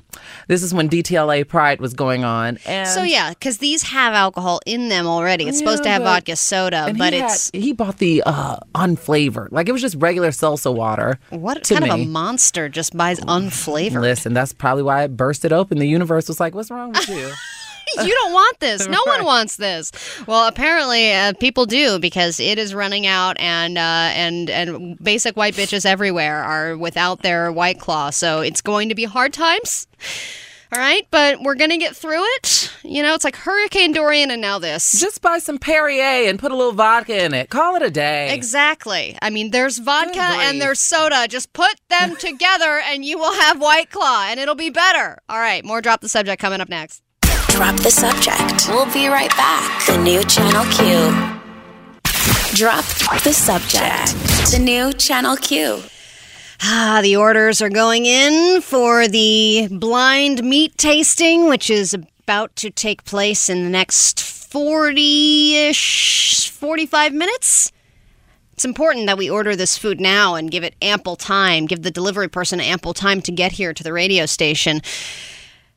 [0.48, 2.58] This is when DTLA Pride was going on.
[2.66, 5.46] And So yeah, because these have alcohol in them already.
[5.46, 8.22] It's supposed to have but- vodka soda, and but he had- it's he bought the
[8.26, 11.18] uh, unflavored, like it was just regular salsa water.
[11.30, 14.00] what kind of a monster just buys unflavored?
[14.00, 15.78] Listen, that's probably why it bursted open.
[15.78, 17.30] The universe was like, "What's wrong with you?"
[18.04, 18.86] you don't want this.
[18.92, 19.92] No one wants this.
[20.26, 25.36] Well, apparently uh, people do because it is running out, and uh, and and basic
[25.36, 28.10] white bitches everywhere are without their white claw.
[28.10, 29.86] So it's going to be hard times.
[30.72, 32.72] All right, but we're gonna get through it.
[32.82, 34.98] You know, it's like Hurricane Dorian, and now this.
[34.98, 37.50] just buy some Perrier and put a little vodka in it.
[37.50, 38.34] Call it a day.
[38.34, 39.18] Exactly.
[39.20, 41.28] I mean, there's vodka and there's soda.
[41.28, 45.18] Just put them together and you will have White Claw and it'll be better.
[45.28, 47.02] All right, more Drop the Subject coming up next.
[47.48, 48.66] Drop the subject.
[48.68, 49.86] We'll be right back.
[49.86, 51.42] The new Channel Q.
[52.56, 52.84] Drop
[53.22, 54.14] the subject.
[54.50, 55.82] The new Channel Q.
[56.64, 62.70] Ah, the orders are going in for the blind meat tasting, which is about to
[62.70, 67.72] take place in the next 40 ish, 45 minutes.
[68.52, 71.90] It's important that we order this food now and give it ample time, give the
[71.90, 74.82] delivery person ample time to get here to the radio station.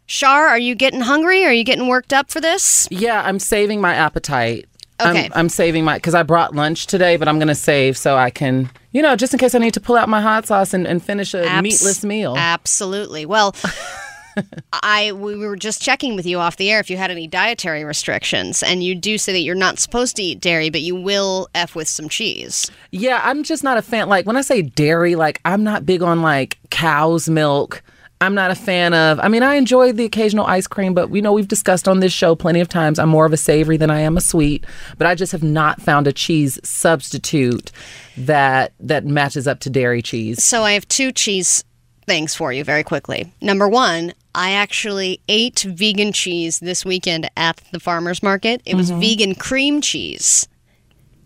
[0.06, 1.44] Shar, are you getting hungry?
[1.46, 2.88] Are you getting worked up for this?
[2.92, 4.68] Yeah, I'm saving my appetite.
[5.02, 5.26] Okay.
[5.26, 8.30] I'm, I'm saving my because I brought lunch today, but I'm gonna save so I
[8.30, 10.88] can, you know, just in case I need to pull out my hot sauce and,
[10.88, 12.36] and finish a Abs- meatless meal.
[12.38, 13.26] Absolutely.
[13.26, 13.56] Well,
[14.74, 17.84] I we were just checking with you off the air if you had any dietary
[17.84, 21.48] restrictions, and you do say that you're not supposed to eat dairy, but you will
[21.56, 22.70] f with some cheese.
[22.92, 24.08] Yeah, I'm just not a fan.
[24.10, 27.82] Like when I say dairy, like I'm not big on like cow's milk.
[28.26, 29.20] I'm not a fan of.
[29.20, 32.12] I mean, I enjoy the occasional ice cream, but we know we've discussed on this
[32.12, 32.98] show plenty of times.
[32.98, 34.66] I'm more of a savory than I am a sweet.
[34.98, 37.72] But I just have not found a cheese substitute
[38.18, 40.44] that that matches up to dairy cheese.
[40.44, 41.64] So I have two cheese
[42.08, 43.32] things for you very quickly.
[43.42, 48.62] Number one, I actually ate vegan cheese this weekend at the farmers market.
[48.66, 49.02] It was mm-hmm.
[49.02, 50.48] vegan cream cheese,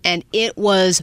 [0.04, 1.02] and it was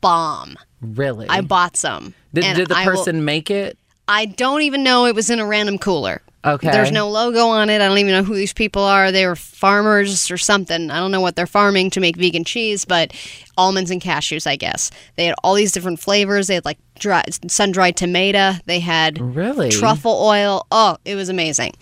[0.00, 0.56] bomb.
[0.80, 1.28] Really?
[1.28, 2.14] I bought some.
[2.34, 3.78] did, did the I will- person make it?
[4.08, 6.22] I don't even know it was in a random cooler.
[6.44, 6.70] Okay.
[6.70, 7.80] There's no logo on it.
[7.80, 9.10] I don't even know who these people are.
[9.10, 10.92] They were farmers or something.
[10.92, 13.12] I don't know what they're farming to make vegan cheese, but
[13.58, 14.92] almonds and cashews, I guess.
[15.16, 16.46] They had all these different flavors.
[16.46, 18.52] They had like dry, sun-dried tomato.
[18.66, 19.70] They had Really?
[19.70, 20.66] truffle oil.
[20.70, 21.72] Oh, it was amazing.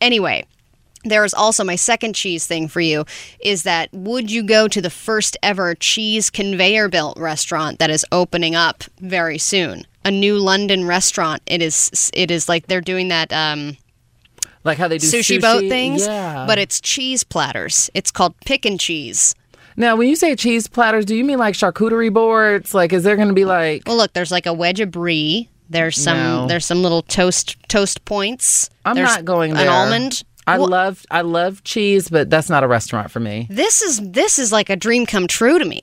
[0.00, 0.46] Anyway,
[1.04, 3.04] there is also my second cheese thing for you
[3.40, 8.06] is that would you go to the first ever cheese conveyor belt restaurant that is
[8.12, 9.84] opening up very soon?
[10.04, 11.42] A new London restaurant.
[11.46, 13.76] It is it is like they're doing that um,
[14.64, 16.44] Like how they do sushi, boat things, Yeah.
[16.46, 17.90] but it's cheese platters.
[17.94, 19.34] It's called pick and cheese.
[19.76, 22.74] now, when you say cheese platters, do you mean like charcuterie boards?
[22.74, 23.82] Like, is there going to be like?
[23.86, 25.48] Well, look, there's like a wedge of brie.
[25.68, 26.46] There's some No.
[26.48, 28.68] there's some little toast toast points.
[28.84, 30.24] I'm There's not going An almond.
[30.50, 33.46] I Well, love I love cheese, but that's not a restaurant for me.
[33.50, 35.80] This is this is like a dream come true to me.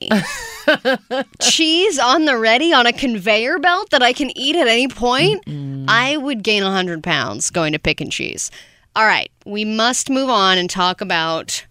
[1.40, 5.42] Cheese on the ready on a conveyor belt that I can eat at any point.
[5.88, 8.50] I would gain hundred pounds going to pick and cheese.
[8.94, 11.64] All right, we must move on and talk about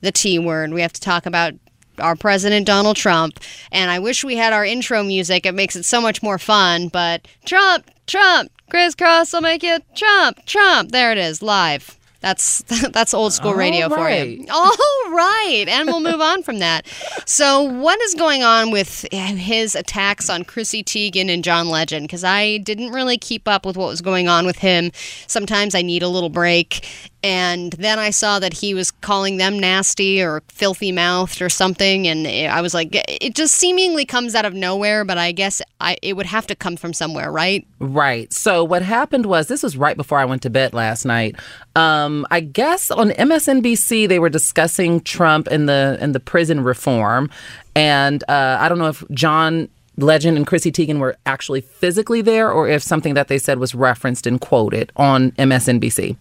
[0.00, 0.72] the T word.
[0.72, 1.54] We have to talk about
[1.98, 3.40] our president Donald Trump.
[3.72, 5.46] And I wish we had our intro music.
[5.46, 6.88] It makes it so much more fun.
[6.88, 10.90] But Trump, Trump, crisscross will make you Trump, Trump.
[10.92, 11.96] There it is, live.
[12.24, 12.62] That's
[12.92, 14.46] that's old school radio for you.
[14.50, 16.86] All right, and we'll move on from that.
[17.26, 22.08] So, what is going on with his attacks on Chrissy Teigen and John Legend?
[22.08, 24.90] Because I didn't really keep up with what was going on with him.
[25.26, 26.88] Sometimes I need a little break.
[27.22, 32.06] And then I saw that he was calling them nasty or filthy mouthed or something.
[32.06, 35.96] And I was like, it just seemingly comes out of nowhere, but I guess I,
[36.02, 37.66] it would have to come from somewhere, right?
[37.84, 38.32] Right.
[38.32, 41.36] So what happened was this was right before I went to bed last night.
[41.76, 47.30] Um, I guess on MSNBC they were discussing Trump and the and the prison reform,
[47.76, 49.68] and uh, I don't know if John
[49.98, 53.74] Legend and Chrissy Teigen were actually physically there or if something that they said was
[53.74, 56.16] referenced and quoted on MSNBC.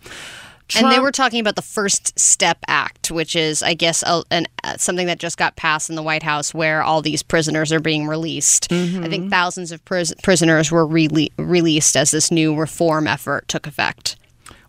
[0.75, 4.47] And they were talking about the First Step Act, which is, I guess, a, an,
[4.63, 7.79] uh, something that just got passed in the White House, where all these prisoners are
[7.79, 8.71] being released.
[8.71, 13.67] I think thousands of pris- prisoners were rele- released as this new reform effort took
[13.67, 14.15] effect.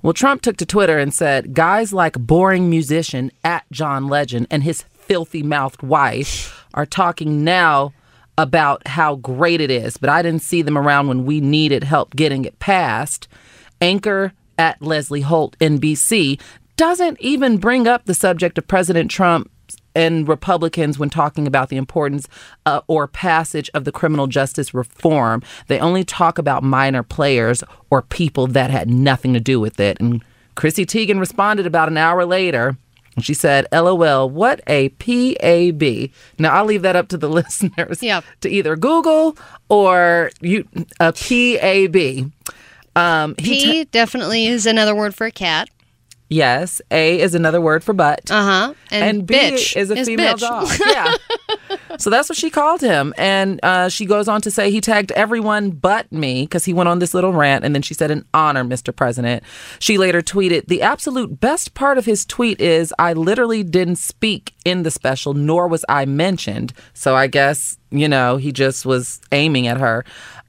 [0.03, 4.63] Well, Trump took to Twitter and said, guys like boring musician at John Legend and
[4.63, 7.93] his filthy mouthed wife, are talking now
[8.37, 12.17] about how great it is, but I didn't see them around when we needed help
[12.17, 13.29] getting it passed.
[13.81, 16.41] Anchor at Lester Holt, NBC,
[16.77, 19.51] doesn't even bring up the subject of President Trump
[19.95, 22.27] and Republicans when talking about the importance
[22.67, 25.41] uh, or passage of the criminal justice reform.
[25.69, 29.99] They only talk about minor players or people that had nothing to do with it.
[30.01, 30.25] And
[30.57, 32.77] Chrissy Teigen responded about an hour later.
[33.15, 36.11] And she said, LOL, what a PAB.
[36.41, 38.23] Now, I'll leave that up to the listeners Yeah.
[38.41, 39.37] to either Google
[39.69, 40.67] or you
[40.99, 42.33] a PAB.
[42.97, 45.69] Um, he P definitely is another word for a cat.
[46.31, 48.31] yes, A is another word for butt.
[48.31, 48.75] Uh huh.
[48.91, 50.41] And, and B bitch is a female bitch.
[50.41, 50.69] dog.
[50.87, 51.17] Yeah.
[51.99, 53.13] so that's what she called him.
[53.19, 56.89] And uh, she goes on to say he tagged everyone but me because he went
[56.89, 57.65] on this little rant.
[57.65, 58.95] And then she said, an honor, Mr.
[58.95, 59.43] President.
[59.81, 64.55] She later tweeted, the absolute best part of his tweet is I literally didn't speak
[64.65, 66.73] in the special, nor was I mentioned.
[66.95, 70.05] So I guess, you know, he just was aiming at her.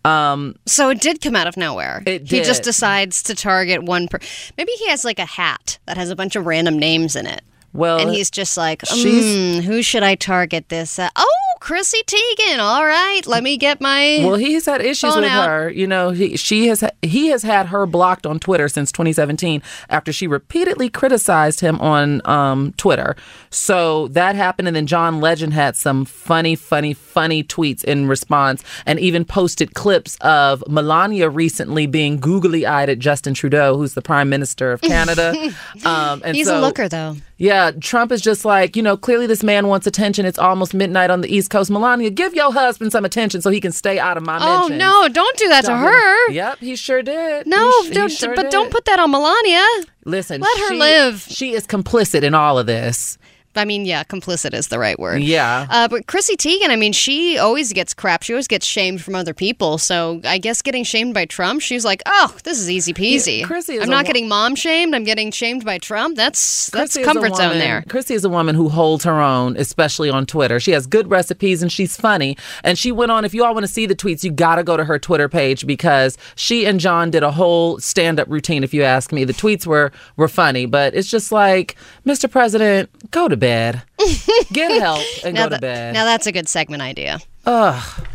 [0.06, 2.04] Um, So it did come out of nowhere.
[2.06, 4.20] It He just decides to target one per.
[4.58, 7.42] Maybe he has like a hat that has a bunch of random names in it.
[7.76, 10.98] Well, and he's just like, mm, who should I target this?
[10.98, 11.12] at?
[11.16, 12.60] oh, Chrissy Teigen.
[12.60, 14.22] All right, let me get my.
[14.24, 15.48] Well, he's had issues with out.
[15.48, 15.70] her.
[15.70, 20.14] You know, he she has he has had her blocked on Twitter since 2017 after
[20.14, 23.16] she repeatedly criticized him on um, Twitter.
[23.50, 28.64] So that happened, and then John Legend had some funny, funny, funny tweets in response,
[28.86, 34.02] and even posted clips of Melania recently being googly eyed at Justin Trudeau, who's the
[34.02, 35.34] Prime Minister of Canada.
[35.86, 37.16] um, and He's so, a looker, though.
[37.38, 40.26] Yeah, Trump is just like, you know, clearly this man wants attention.
[40.26, 41.70] It's almost midnight on the East Coast.
[41.70, 44.80] Melania, give your husband some attention so he can stay out of my Oh mentions.
[44.80, 45.08] no!
[45.10, 46.32] Don't do that to her.
[46.32, 47.46] Yep, he sure did.
[47.48, 48.52] No, He don't, sure but did.
[48.52, 49.66] don't put that on Melania.
[50.06, 51.22] Listen, let her she- live.
[51.30, 53.18] She is complicit in all of this.
[53.58, 55.22] I mean, yeah, complicit is the right word.
[55.22, 55.68] Yeah.
[55.70, 58.24] Uh, but Chrissy Teigen, I mean, she always gets crap.
[58.24, 59.78] She always gets shamed from other people.
[59.78, 63.40] So I guess getting shamed by Trump, she's like, oh, this is easy peasy.
[63.40, 64.94] Yeah, Chrissy is I'm not wo- getting mom shamed.
[64.94, 66.16] I'm getting shamed by Trump.
[66.18, 67.84] That's that's Chrissy comfort zone there.
[67.88, 70.60] Chrissy is a woman who holds her own, especially on Twitter.
[70.60, 72.38] She has good recipes and she's funny.
[72.64, 74.64] And she went on, if you all want to see the tweets, you got to
[74.64, 78.64] go to her Twitter page because she and John did a whole stand up routine,
[78.64, 79.24] if you ask me.
[79.24, 81.76] The tweets were, were funny, but it's just like,
[82.06, 82.30] Mr.
[82.30, 83.45] President, go to bed.
[84.54, 85.94] Get help and Now, go to bed.
[85.94, 87.20] now that's a good segment idea.
[87.46, 88.06] Ugh.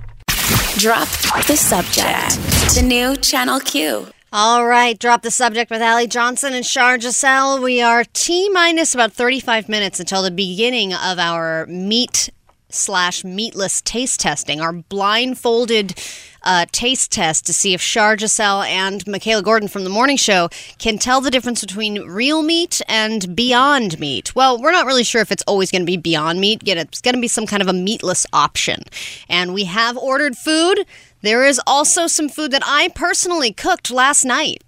[0.78, 1.08] Drop
[1.46, 2.74] the subject.
[2.74, 4.06] The new Channel Q.
[4.32, 7.60] All right, drop the subject with Allie Johnson and Shar Giselle.
[7.60, 12.30] We are T minus about 35 minutes until the beginning of our meat
[12.68, 16.00] slash meatless taste testing, our blindfolded
[16.42, 20.48] uh, taste test to see if Shar Giselle and Michaela Gordon from the morning show
[20.78, 24.34] can tell the difference between real meat and beyond meat.
[24.34, 26.62] Well, we're not really sure if it's always going to be beyond meat.
[26.64, 28.82] Yet It's going to be some kind of a meatless option.
[29.28, 30.86] And we have ordered food.
[31.22, 34.64] There is also some food that I personally cooked last night.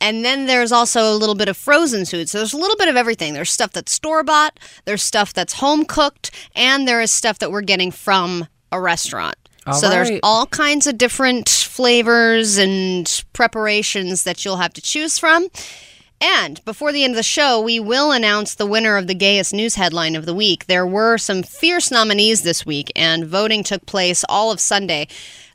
[0.00, 2.28] And then there's also a little bit of frozen food.
[2.28, 3.32] So there's a little bit of everything.
[3.32, 7.50] There's stuff that's store bought, there's stuff that's home cooked, and there is stuff that
[7.50, 9.36] we're getting from a restaurant.
[9.72, 15.48] So there's all kinds of different flavors and preparations that you'll have to choose from.
[16.20, 19.52] And before the end of the show, we will announce the winner of the gayest
[19.52, 20.66] news headline of the week.
[20.66, 25.08] There were some fierce nominees this week, and voting took place all of Sunday.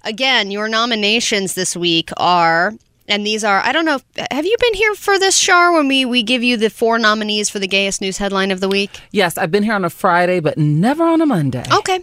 [0.04, 2.74] Again, your nominations this week are,
[3.08, 6.06] and these are, I don't know, have you been here for this, Shar, when we,
[6.06, 9.00] we give you the four nominees for the gayest news headline of the week?
[9.12, 11.64] yes, I've been here on a Friday, but never on a Monday.
[11.74, 12.02] Okay.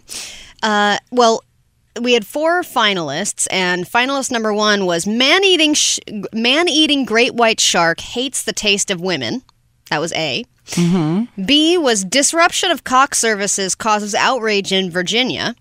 [0.64, 1.44] Uh, well,
[2.03, 5.99] we had four finalists, and finalist number one was man eating sh-
[6.32, 9.42] man eating great white shark hates the taste of women.
[9.90, 10.44] That was A.
[10.68, 11.44] Mm-hmm.
[11.44, 15.55] B was disruption of Cox services causes outrage in Virginia.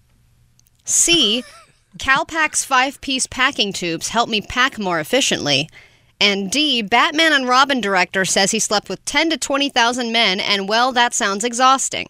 [0.83, 1.43] C.
[1.97, 5.69] Calpak's five piece packing tubes help me pack more efficiently.
[6.19, 6.81] And D.
[6.81, 11.13] Batman and Robin director says he slept with 10 to 20,000 men, and well, that
[11.13, 12.09] sounds exhausting.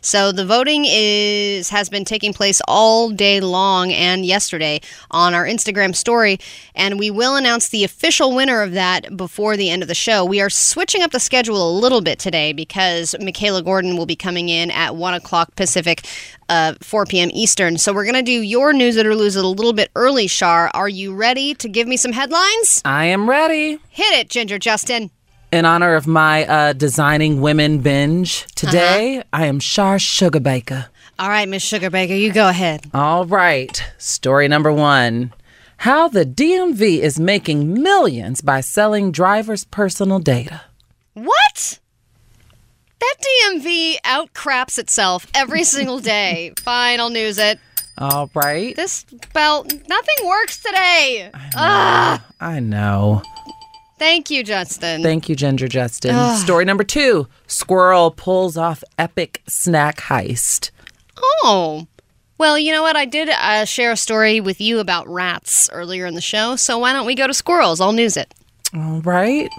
[0.00, 5.44] So the voting is has been taking place all day long and yesterday on our
[5.44, 6.38] Instagram story,
[6.74, 10.24] and we will announce the official winner of that before the end of the show.
[10.24, 14.16] We are switching up the schedule a little bit today because Michaela Gordon will be
[14.16, 16.06] coming in at one o'clock Pacific,
[16.48, 17.30] uh, 4 p.m.
[17.32, 17.78] Eastern.
[17.78, 20.26] So we're gonna do your news it or lose it a little bit early.
[20.26, 22.82] Shar, are you ready to give me some headlines?
[22.84, 23.78] I am ready.
[23.88, 25.10] Hit it, Ginger Justin.
[25.52, 29.24] In honor of my uh, designing women binge today, Uh-huh.
[29.32, 30.86] I am Shar Sugarbaker.
[31.18, 32.86] All right, Miss Sugarbaker, you go ahead.
[32.94, 35.32] All right, story number one:
[35.78, 40.62] How the DMV is making millions by selling drivers' personal data.
[41.14, 41.80] What?
[43.00, 46.52] That DMV outcraps itself every single day.
[46.60, 47.58] Fine, I'll news it.
[47.98, 48.74] All right.
[48.76, 51.30] This belt, nothing works today.
[51.54, 53.20] Ah, I know.
[54.00, 55.02] Thank you, Justin.
[55.04, 56.36] Thank you, Ginger Justin.
[56.36, 60.70] Story number two Squirrel pulls off epic snack heist.
[61.44, 61.86] oh.
[62.38, 62.96] Well, you know what?
[62.96, 66.78] I did uh, share a story with you about rats earlier in the show, so
[66.78, 67.82] why don't we go to squirrels?
[67.82, 68.32] I'll news it.
[68.74, 69.50] All right.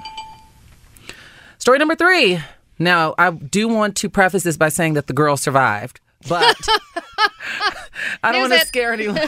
[1.59, 2.39] Story number three.
[2.79, 6.55] Now, I do want to preface this by saying that the girl survived, but
[8.23, 9.19] I don't want to scare anyone.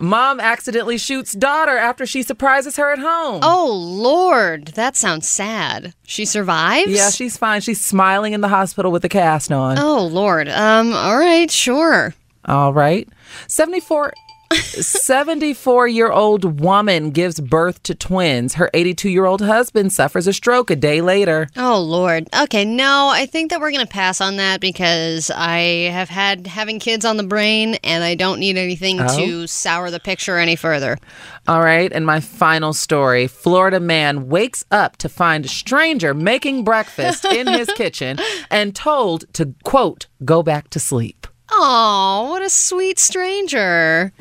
[0.00, 3.40] Mom accidentally shoots daughter after she surprises her at home.
[3.42, 4.68] Oh, Lord.
[4.68, 5.94] That sounds sad.
[6.04, 6.90] She survives?
[6.90, 7.60] Yeah, she's fine.
[7.60, 9.78] She's smiling in the hospital with a cast on.
[9.78, 10.48] Oh, Lord.
[10.48, 12.14] Um, all right, sure.
[12.46, 13.08] All right.
[13.48, 14.12] 74
[14.52, 18.54] 74 year old woman gives birth to twins.
[18.54, 21.48] Her 82 year old husband suffers a stroke a day later.
[21.56, 22.28] Oh Lord.
[22.42, 26.78] Okay, no, I think that we're gonna pass on that because I have had having
[26.78, 29.16] kids on the brain, and I don't need anything Oh.
[29.18, 30.98] to sour the picture any further.
[31.46, 31.92] All right.
[31.92, 37.46] And my final story Florida man wakes up to find a stranger making breakfast in
[37.46, 38.18] his kitchen
[38.50, 41.26] and told to, quote, go back to sleep.
[41.50, 44.12] Oh, what a sweet stranger.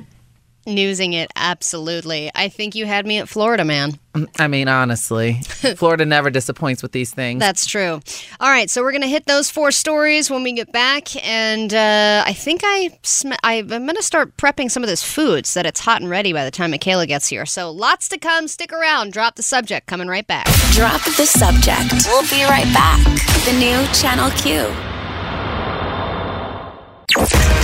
[0.66, 2.32] Newsing it, absolutely.
[2.34, 3.99] I think you had me at Florida, man.
[4.39, 5.34] I mean, honestly,
[5.76, 7.39] Florida never disappoints with these things.
[7.41, 7.99] That's true.
[8.39, 12.24] All right, so we're gonna hit those four stories when we get back, and uh,
[12.26, 15.66] I think I sm- I- I'm gonna start prepping some of this food so that
[15.66, 17.45] it's hot and ready by the time Michaela gets here.
[17.45, 18.47] So lots to come.
[18.47, 19.11] Stick around.
[19.14, 19.88] Drop the subject.
[19.88, 20.45] Coming right back.
[20.72, 22.05] Drop the subject.
[22.07, 23.03] We'll be right back.
[23.45, 24.72] The new Channel Q.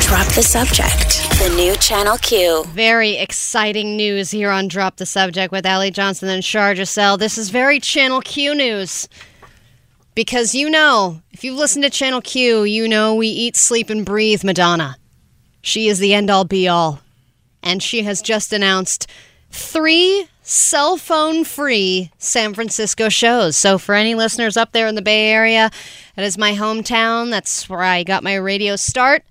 [0.01, 1.28] Drop the subject.
[1.39, 2.65] The new Channel Q.
[2.65, 7.15] Very exciting news here on Drop the Subject with Allie Johnson and Shar Giselle.
[7.15, 9.07] This is very Channel Q news.
[10.15, 14.05] Because you know, if you've listened to Channel Q, you know we eat, sleep, and
[14.05, 14.97] breathe Madonna.
[15.61, 16.99] She is the end all be all.
[17.63, 19.07] And she has just announced
[19.49, 23.55] three cell phone free San Francisco shows.
[23.55, 25.71] So, for any listeners up there in the Bay Area,
[26.17, 27.29] that is my hometown.
[27.29, 29.23] That's where I got my radio start.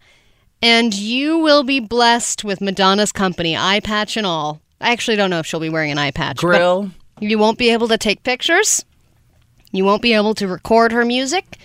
[0.61, 4.61] And you will be blessed with Madonna's company, eye patch and all.
[4.81, 6.39] I actually don't know if she'll be wearing an eye patch.
[6.39, 6.91] Grill.
[7.21, 8.85] You won't be able to take pictures.
[9.73, 11.59] You won't be able to record her music.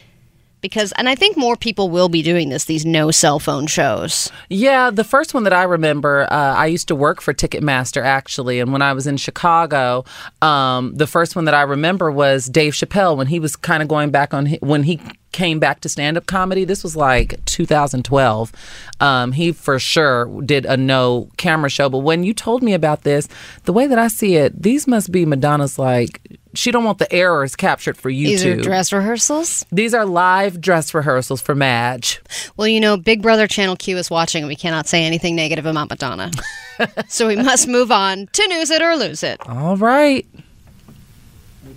[0.63, 4.31] Because, and I think more people will be doing this, these no cell phone shows.
[4.49, 8.61] Yeah, the first one that I remember, uh, I used to work for Ticketmaster actually,
[8.61, 10.05] and when I was in Chicago,
[10.41, 13.89] um, the first one that I remember was Dave Chappelle when he was kind of
[13.89, 15.01] going back on hi- when he
[15.33, 16.63] came back to stand up comedy.
[16.63, 18.53] This was like 2012.
[19.01, 23.03] Um, he for sure did a no camera show, but when you told me about
[23.03, 23.27] this,
[23.65, 26.39] the way that I see it, these must be Madonna's like.
[26.55, 28.27] She don't want the errors captured for YouTube.
[28.27, 29.65] These are dress rehearsals.
[29.71, 32.21] These are live dress rehearsals for Madge.
[32.57, 35.65] Well, you know, Big Brother Channel Q is watching, and we cannot say anything negative
[35.65, 36.31] about Madonna.
[37.07, 39.39] so we must move on to news it or lose it.
[39.47, 40.27] All right.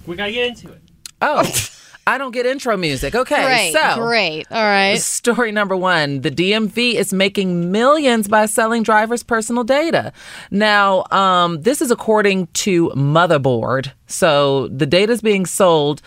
[0.07, 0.81] We gotta get into it.
[1.22, 1.43] Oh,
[2.09, 3.16] I don't get intro music.
[3.16, 4.46] Okay, Great, so great.
[4.52, 4.98] All right.
[4.98, 10.12] story number one: the DMV is making millions by selling drivers' personal data.
[10.50, 13.90] Now, um, this is according to Motherboard.
[14.07, 16.02] So the data is being sold.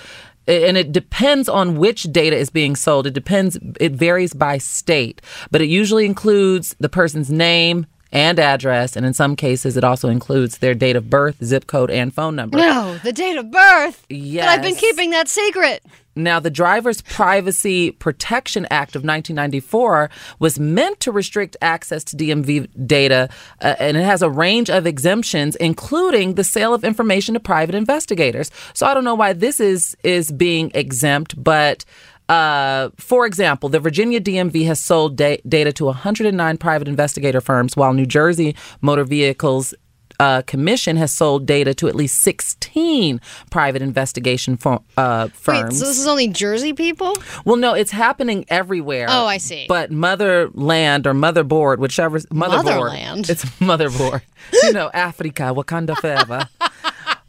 [0.47, 3.05] And it depends on which data is being sold.
[3.05, 5.21] It depends, it varies by state,
[5.51, 8.95] but it usually includes the person's name and address.
[8.95, 12.35] And in some cases, it also includes their date of birth, zip code, and phone
[12.35, 12.57] number.
[12.57, 14.05] No, the date of birth.
[14.45, 15.83] But I've been keeping that secret.
[16.15, 22.85] Now, the Driver's Privacy Protection Act of 1994 was meant to restrict access to DMV
[22.85, 23.29] data,
[23.61, 27.75] uh, and it has a range of exemptions, including the sale of information to private
[27.75, 28.51] investigators.
[28.73, 31.85] So I don't know why this is is being exempt, but.
[32.29, 37.75] Uh, for example, the Virginia DMV has sold da- data to 109 private investigator firms,
[37.75, 39.73] while New Jersey Motor Vehicles
[40.19, 45.63] uh, Commission has sold data to at least 16 private investigation fo- uh, firms.
[45.71, 47.15] Wait, so this is only Jersey people?
[47.45, 49.07] well, no, it's happening everywhere.
[49.09, 49.65] Oh, I see.
[49.67, 53.29] But motherland or motherboard, whichever motherboard, Motherland?
[53.29, 54.21] it's motherboard.
[54.63, 56.47] you know, Africa, Wakanda forever.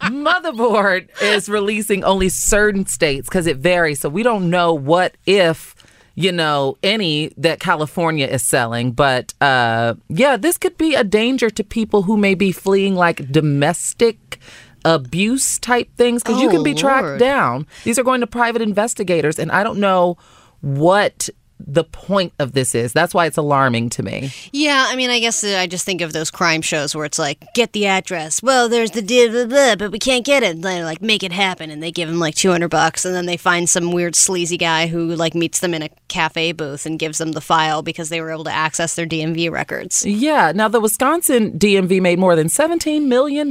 [0.02, 4.00] motherboard is releasing only certain states because it varies.
[4.00, 5.74] So we don't know what if
[6.14, 11.48] you know any that California is selling, but uh, yeah, this could be a danger
[11.50, 14.38] to people who may be fleeing like domestic
[14.84, 17.20] abuse type things because you Oh, can be tracked Lord.
[17.20, 17.66] down.
[17.84, 20.16] These are going to private investigators, and I don't know
[20.62, 21.28] what
[21.66, 22.92] the point of this is.
[22.92, 24.32] That's why it's alarming to me.
[24.52, 27.18] Yeah, I mean, I guess uh, I just think of those crime shows where it's
[27.18, 28.42] like, get the address.
[28.42, 30.54] Well, there's the blah, blah, blah, but we can't get it.
[30.56, 31.70] And they're like, make it happen.
[31.70, 33.04] And they give him like 200 bucks.
[33.04, 36.52] And then they find some weird sleazy guy who like meets them in a cafe
[36.52, 40.04] booth and gives them the file because they were able to access their DMV records.
[40.06, 40.52] Yeah.
[40.54, 43.50] Now, the Wisconsin DMV made more than $17 million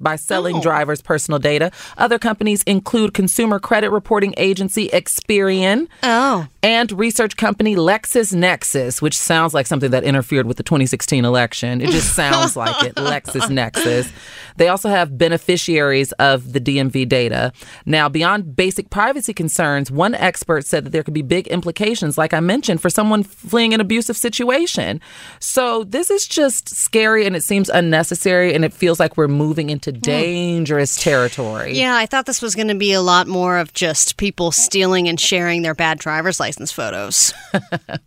[0.00, 0.62] by selling Oh.
[0.62, 1.70] drivers' personal data.
[1.96, 5.88] Other companies include consumer credit reporting agency Experian.
[6.02, 6.46] Oh.
[6.62, 11.80] and research company LexisNexis, which sounds like something that interfered with the 2016 election.
[11.80, 14.12] It just sounds like it, LexisNexis.
[14.56, 17.52] They also have beneficiaries of the DMV data.
[17.86, 22.34] Now, beyond basic privacy concerns, one expert said that there could be big implications, like
[22.34, 25.00] I mentioned, for someone fleeing an abusive situation.
[25.38, 29.70] So this is just scary and it seems unnecessary, and it feels like we're moving
[29.70, 29.98] into hmm.
[30.00, 31.78] dangerous territory.
[31.78, 35.08] Yeah, I thought this was going to be a lot more of just people stealing
[35.08, 37.27] and sharing their bad driver's license photos.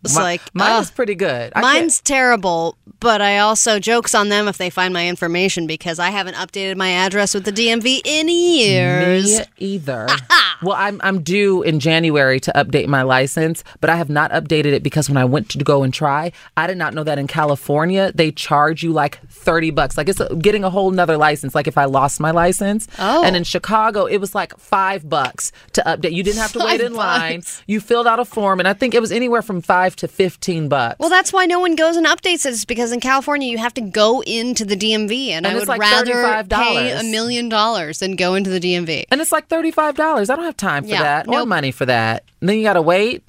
[0.04, 0.82] It's like, uh, Mine ugh.
[0.82, 1.52] is pretty good.
[1.54, 5.66] I can't- Mine's terrible, but I also jokes on them if they find my information
[5.66, 9.38] because I haven't updated my address with the DMV in years.
[9.40, 10.06] Me either.
[10.24, 10.58] Ah, ah.
[10.62, 14.72] well, I'm I'm due in January to update my license, but I have not updated
[14.72, 17.26] it because when I went to go and try, I did not know that in
[17.26, 19.96] California they charge you like thirty bucks.
[19.96, 21.54] Like it's getting a whole nother license.
[21.54, 23.22] Like if I lost my license, Oh.
[23.24, 26.12] and in Chicago it was like five bucks to update.
[26.12, 27.42] You didn't have to wait in line.
[27.66, 30.68] You filled out a form, and I think it was anywhere from five to fifteen
[30.68, 30.96] bucks.
[30.98, 33.74] Well, that's why no one goes and updates it, is because in California you have
[33.74, 36.48] to go into the DMV, and, And I would like rather $35.
[36.48, 39.04] pay a million dollars than go into the DMV.
[39.10, 39.98] And it's like $35.
[39.98, 41.48] I don't have time for Yeah, that or nope.
[41.48, 42.24] money for that.
[42.40, 43.22] And then you got to wait.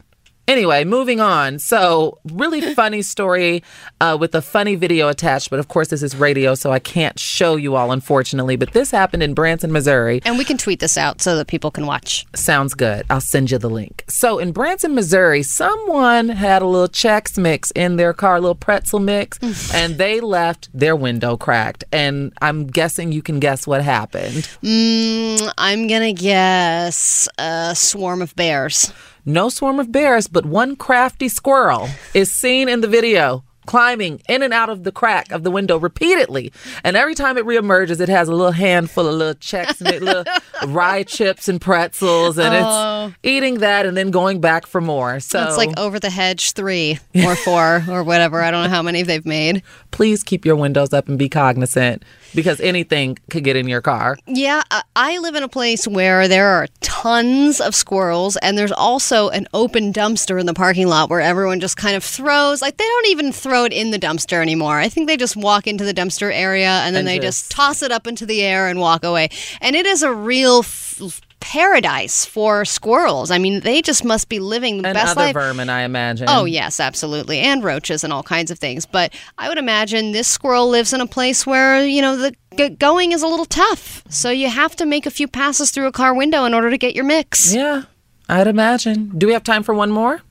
[0.45, 1.57] Anyway, moving on.
[1.57, 3.63] So, really funny story
[4.01, 5.49] uh, with a funny video attached.
[5.49, 8.57] But of course, this is radio, so I can't show you all, unfortunately.
[8.57, 10.21] But this happened in Branson, Missouri.
[10.25, 12.25] And we can tweet this out so that people can watch.
[12.35, 13.05] Sounds good.
[13.09, 14.03] I'll send you the link.
[14.09, 18.55] So, in Branson, Missouri, someone had a little Chex mix in their car, a little
[18.55, 19.39] pretzel mix,
[19.73, 21.85] and they left their window cracked.
[21.93, 24.49] And I'm guessing you can guess what happened.
[24.61, 28.91] Mm, I'm gonna guess a swarm of bears.
[29.25, 34.43] No swarm of bears, but one crafty squirrel is seen in the video climbing in
[34.43, 36.51] and out of the crack of the window repeatedly.
[36.83, 40.25] And every time it reemerges, it has a little handful of little checks, little
[40.67, 43.13] rye chips and pretzels, and it's oh.
[43.23, 45.19] eating that and then going back for more.
[45.19, 48.41] So It's like over the hedge three or four or whatever.
[48.41, 49.63] I don't know how many they've made.
[49.91, 52.03] please keep your windows up and be cognizant
[52.35, 54.17] because anything could get in your car.
[54.27, 59.29] Yeah, I- live in a place where there are tons of squirrels, and there's also
[59.29, 62.61] an open dumpster in the parking lot where everyone just kind of throws.
[62.61, 64.79] Like they don't even throw it in the dumpster anymore.
[64.79, 67.51] I think they just walk into the dumpster area and then And they just- just
[67.51, 69.29] toss it up into the air and walk away.
[69.61, 70.59] And it is a real.
[70.59, 73.29] F- paradise for squirrels.
[73.29, 75.33] I mean, they just must be living the And best other life.
[75.33, 76.27] vermin, I imagine.
[76.29, 77.39] Oh, yes, absolutely.
[77.39, 78.85] And roaches and all kinds of things.
[78.85, 82.69] But I would imagine this squirrel lives in a place where, you know, the g-
[82.69, 84.03] going is a little tough.
[84.09, 86.77] So you have to make a few passes through a car window in order to
[86.77, 87.53] get your mix.
[87.53, 87.83] Yeah,
[88.29, 89.11] I'd imagine.
[89.17, 90.21] Do we have time for one more?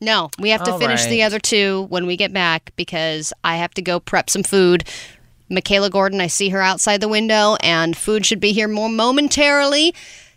[0.00, 3.56] No, we have to All finish the other two when we get back because I
[3.56, 4.84] have to go prep some food.
[5.48, 9.94] Michaela Gordon, I see her outside the window, and food should be here more momentarily.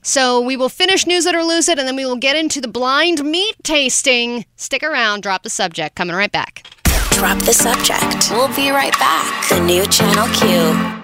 [0.08, 2.62] So we will finish News It or Lose It, and then we will get into
[2.62, 4.45] the blind meat tasting.
[4.55, 5.97] Stick around, drop the subject.
[5.97, 6.66] Coming right back.
[7.12, 8.32] Drop the subject.
[8.32, 9.49] We'll be right back.
[9.49, 10.97] The new Channel Q.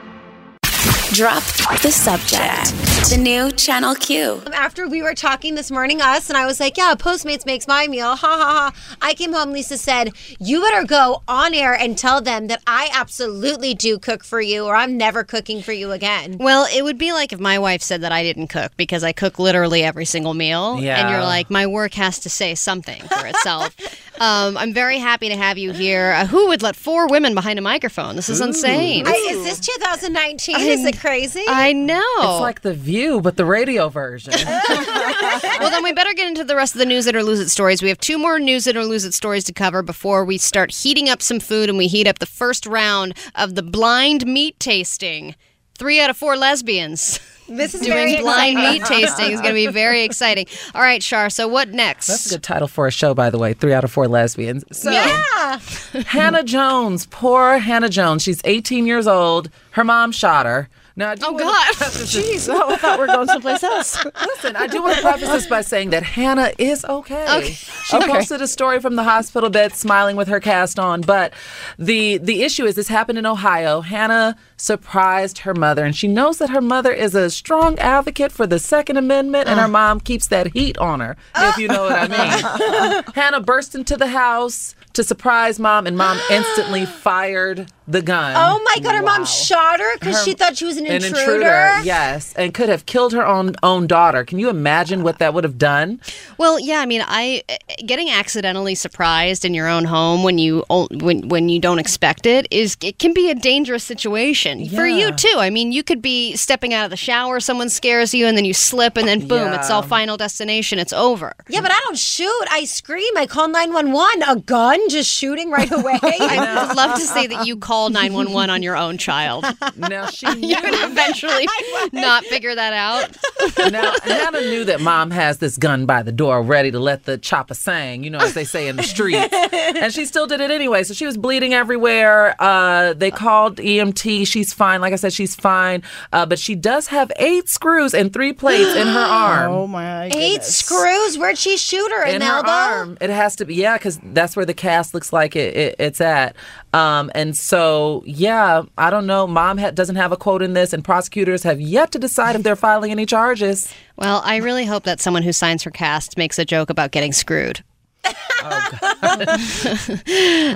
[1.14, 1.43] Drop
[1.84, 2.72] the subject.
[3.11, 4.41] The new Channel Q.
[4.51, 7.88] after we were talking this morning, us, and I was like, yeah, Postmates makes my
[7.88, 8.16] meal.
[8.24, 8.95] Ha ha ha.
[9.01, 12.89] I came home, Lisa said, you better go on air and tell them that I
[12.93, 16.38] absolutely do cook for you or I'm never cooking for you again.
[16.39, 19.11] Well, it would be like if my wife said that I didn't cook because I
[19.11, 20.80] cook literally every single meal.
[20.80, 20.99] Yeah.
[20.99, 23.76] And you're like, my work has to say something for itself.
[24.22, 26.14] um, I'm very happy to have you here.
[26.14, 28.16] Uh, who would let four women behind a microphone?
[28.16, 29.05] This is insane.
[29.05, 30.55] I, is this 2019?
[30.61, 31.43] is it crazy?
[31.47, 32.01] I know.
[32.20, 34.34] It's like The View, but the radio version.
[34.47, 37.49] well, then we better get into the rest of the news it or lose it
[37.49, 37.82] stories.
[37.82, 40.72] We have two more news it or lose it stories to cover before we start
[40.72, 44.58] heating up some food and we heat up the first round of the blind meat
[44.60, 45.36] tasting.
[45.78, 48.74] Three out of four lesbians this is very doing blind exciting.
[48.82, 50.45] meat tasting is going to be very exciting.
[50.74, 51.30] All right, Shar.
[51.30, 52.08] So what next?
[52.08, 53.54] That's a good title for a show, by the way.
[53.54, 54.64] Three out of four lesbians.
[54.72, 55.60] So, Yeah.
[56.08, 58.24] Hannah Jones, poor Hannah Jones.
[58.24, 59.49] She's 18 years old.
[59.72, 60.70] Her mom shot her.
[60.96, 61.74] Now, I do Oh, God.
[61.76, 64.04] Jeez, oh, I thought we were going someplace else.
[64.28, 67.26] Listen, I do want to preface this by saying that Hannah is okay.
[67.38, 67.52] Okay.
[67.54, 68.08] She Okay.
[68.08, 71.02] posted a story from the hospital bed, smiling with her cast on.
[71.02, 71.34] But
[71.80, 73.82] the the issue is, this happened in Ohio.
[73.82, 78.47] Hannah surprised her mother, and she knows that her mother is a strong advocate for
[78.47, 79.70] the Second Amendment, and her uh.
[79.70, 83.03] mom keeps that heat on her, if you know what I mean.
[83.14, 88.34] Hannah burst into the house to surprise mom, and mom instantly fired the gun.
[88.38, 91.34] Oh my god, her mom shot her because she thought she was an An intruder.
[91.34, 94.23] intruder, yes, and could have killed her own own daughter.
[94.23, 95.99] Can you imagine what that would have done?
[96.38, 100.38] Well, yeah, I mean, I eh, eh, getting accidentally surprised in your own home when
[100.38, 104.85] you when when you don't expect it is it can be a dangerous situation for
[104.85, 105.35] you too.
[105.38, 108.45] I mean, you could be stepping out of the shower, someone scares you, and then
[108.45, 110.80] you slip, and then boom, it's all final destination.
[110.80, 111.34] It's over.
[111.49, 112.45] Yeah, but I don't shoot.
[112.51, 113.15] I scream.
[113.17, 114.23] I call 911.
[114.23, 115.99] A gun just shooting right away.
[116.03, 119.45] I would love to say that you call nine one one on your own child.
[119.75, 120.85] Now she You would knew.
[120.85, 121.47] eventually
[121.91, 123.71] not figure that out.
[123.71, 127.17] now Hannah knew that mom has this gun by the door, ready to let the
[127.17, 128.03] chopper sang.
[128.03, 130.84] You know, as they say in the streets, and she still did it anyway.
[130.84, 132.35] So she was bleeding everywhere.
[132.39, 134.27] Uh, they called EMT.
[134.44, 134.82] She's fine.
[134.82, 135.84] Like I said, she's fine.
[136.11, 139.52] Uh, but she does have eight screws and three plates in her arm.
[139.53, 141.18] Oh my Eight screws.
[141.18, 142.03] Where'd she shoot her?
[142.03, 142.49] In, in the her elbow?
[142.49, 142.98] arm.
[142.99, 146.02] It has to be, yeah, because that's where the cast looks like it, it, it's
[146.02, 146.36] at.
[146.74, 149.28] Um, and so, yeah, I don't know.
[149.28, 152.44] Mom ha- doesn't have a quote in this, and prosecutors have yet to decide if
[152.44, 153.74] they're filing any charges.
[153.95, 157.14] Well, I really hope that someone who signs for cast makes a joke about getting
[157.14, 157.64] screwed.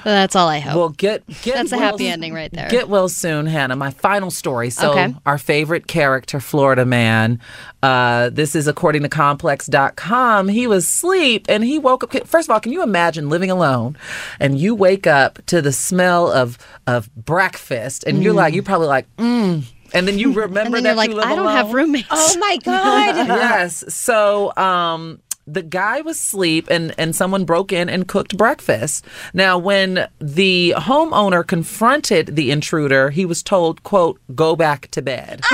[0.04, 0.76] That's all I hope.
[0.76, 2.70] Well, get get That's a happy ending right there.
[2.70, 3.76] Get well soon, Hannah.
[3.76, 4.70] My final story.
[4.70, 5.14] So, Okay.
[5.26, 7.40] our favorite character, Florida Man.
[7.84, 10.48] Uh, this is according to Complex.com.
[10.48, 12.28] He was asleep and he woke up.
[12.28, 13.98] First of all, can you imagine living alone
[14.40, 18.88] and you wake up to the smell of of breakfast and you're like, you're probably
[18.88, 19.64] like, mm.
[19.94, 22.08] And then you remember and then that you're like, you live I don't have roommates.
[22.12, 23.16] Oh my god.
[23.28, 23.84] yes.
[23.94, 29.06] So um the guy was asleep and and someone broke in and cooked breakfast.
[29.34, 35.42] Now when the homeowner confronted the intruder, he was told, quote, go back to bed.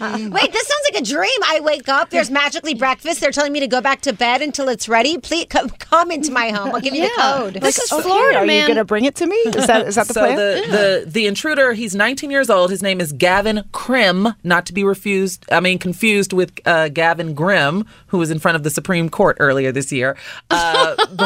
[0.00, 1.30] Wait, this sounds like a dream.
[1.46, 3.20] I wake up, there's magically breakfast.
[3.20, 5.18] They're telling me to go back to bed until it's ready.
[5.18, 6.74] Please come, come into my home.
[6.74, 7.54] I'll give you the code.
[7.54, 8.62] This is Okay, Florida, are man.
[8.62, 9.36] you gonna bring it to me?
[9.36, 10.36] Is that is that the so plan?
[10.36, 12.70] the, the the intruder, he's 19 years old.
[12.70, 15.44] His name is Gavin Krim, not to be refused.
[15.52, 19.36] I mean confused with uh, Gavin Grimm, who was in front of the Supreme Court
[19.40, 20.16] earlier this year.
[20.50, 20.96] Uh,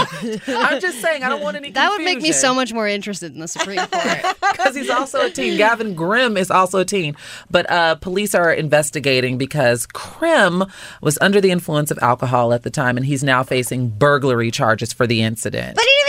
[0.49, 1.71] I'm just saying, I don't want any.
[1.71, 4.37] that would make me so much more interested in the Supreme Court.
[4.53, 5.57] because he's also a teen.
[5.57, 7.15] Gavin Grimm is also a teen.
[7.51, 10.65] But uh, police are investigating because Grimm
[11.01, 14.93] was under the influence of alcohol at the time, and he's now facing burglary charges
[14.93, 15.77] for the incident.
[15.77, 16.04] But he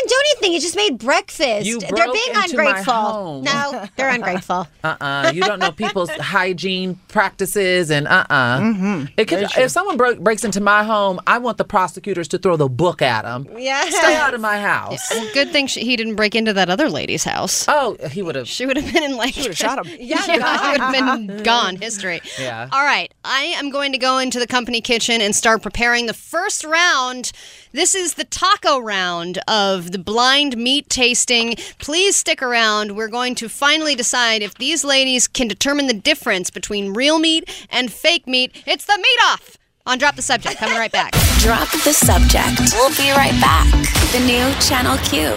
[0.46, 0.54] didn't even do anything.
[0.54, 1.66] He just made breakfast.
[1.66, 2.94] You they're being into my ungrateful.
[2.94, 3.44] home.
[3.44, 4.68] No, they're ungrateful.
[4.84, 8.60] uh-uh, you don't know people's hygiene practices, and uh-uh.
[8.60, 9.06] Mm-hmm.
[9.18, 12.58] It could, if someone broke, breaks into my home, I want the prosecutors to throw
[12.58, 13.48] the book at them.
[13.58, 13.84] Yeah.
[13.90, 15.02] Stay out of my house.
[15.12, 17.66] Well, good thing she, he didn't break into that other lady's house.
[17.68, 18.48] Oh, he would have.
[18.48, 19.34] She would have been in like.
[19.34, 19.94] Should've shot him.
[20.06, 21.78] Yeah, she would have been gone.
[21.78, 22.22] History.
[22.40, 22.70] Yeah.
[22.72, 23.12] All right.
[23.24, 27.32] I am going to go into the company kitchen and start preparing the first round.
[27.76, 31.56] This is the taco round of the blind meat tasting.
[31.78, 32.96] Please stick around.
[32.96, 37.68] We're going to finally decide if these ladies can determine the difference between real meat
[37.70, 38.56] and fake meat.
[38.66, 40.56] It's the meat off on Drop the Subject.
[40.56, 41.12] Coming right back.
[41.40, 42.62] Drop the subject.
[42.76, 43.70] We'll be right back.
[44.14, 45.32] The new Channel Q.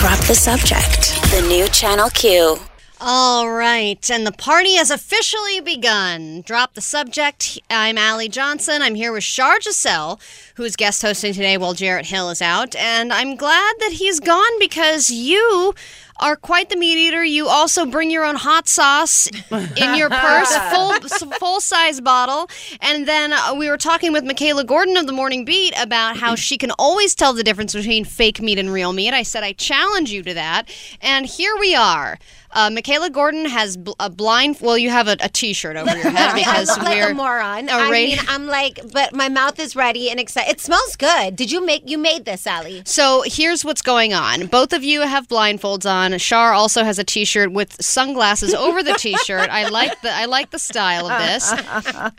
[0.00, 1.20] Drop the subject.
[1.30, 2.58] The new Channel Q.
[2.98, 6.40] All right, and the party has officially begun.
[6.40, 7.60] Drop the subject.
[7.68, 8.80] I'm Allie Johnson.
[8.80, 10.18] I'm here with Shar Giselle,
[10.54, 12.74] who's guest hosting today while Jarrett Hill is out.
[12.74, 15.74] And I'm glad that he's gone because you
[16.20, 17.22] are quite the meat eater.
[17.22, 20.92] You also bring your own hot sauce in your purse, full
[21.38, 22.48] full size bottle.
[22.80, 26.34] And then uh, we were talking with Michaela Gordon of the Morning Beat about how
[26.34, 29.12] she can always tell the difference between fake meat and real meat.
[29.12, 30.70] I said I challenge you to that,
[31.02, 32.18] and here we are.
[32.56, 34.56] Uh, Michaela Gordon has bl- a blind.
[34.60, 37.10] Well, you have a a T-shirt over your head Yeah, I because look like we're
[37.10, 37.68] a moron.
[37.68, 40.50] a I ra- mean, I'm like, but my mouth is ready and excited.
[40.50, 41.36] It smells good.
[41.36, 41.82] Did you make?
[41.88, 42.82] You made this, Allie?
[42.86, 44.46] So here's what's going on.
[44.46, 46.16] Both of you have blindfolds on.
[46.18, 49.48] Shar also has a T-shirt with sunglasses over the T-shirt.
[49.50, 51.52] I like the I like the style of this.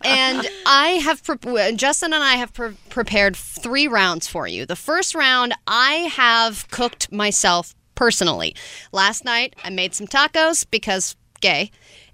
[0.04, 4.66] And I have pre- Justin and I have pre- prepared three rounds for you.
[4.66, 8.56] The first round I have cooked myself personally.
[8.94, 11.72] Last night I made some tacos because gay.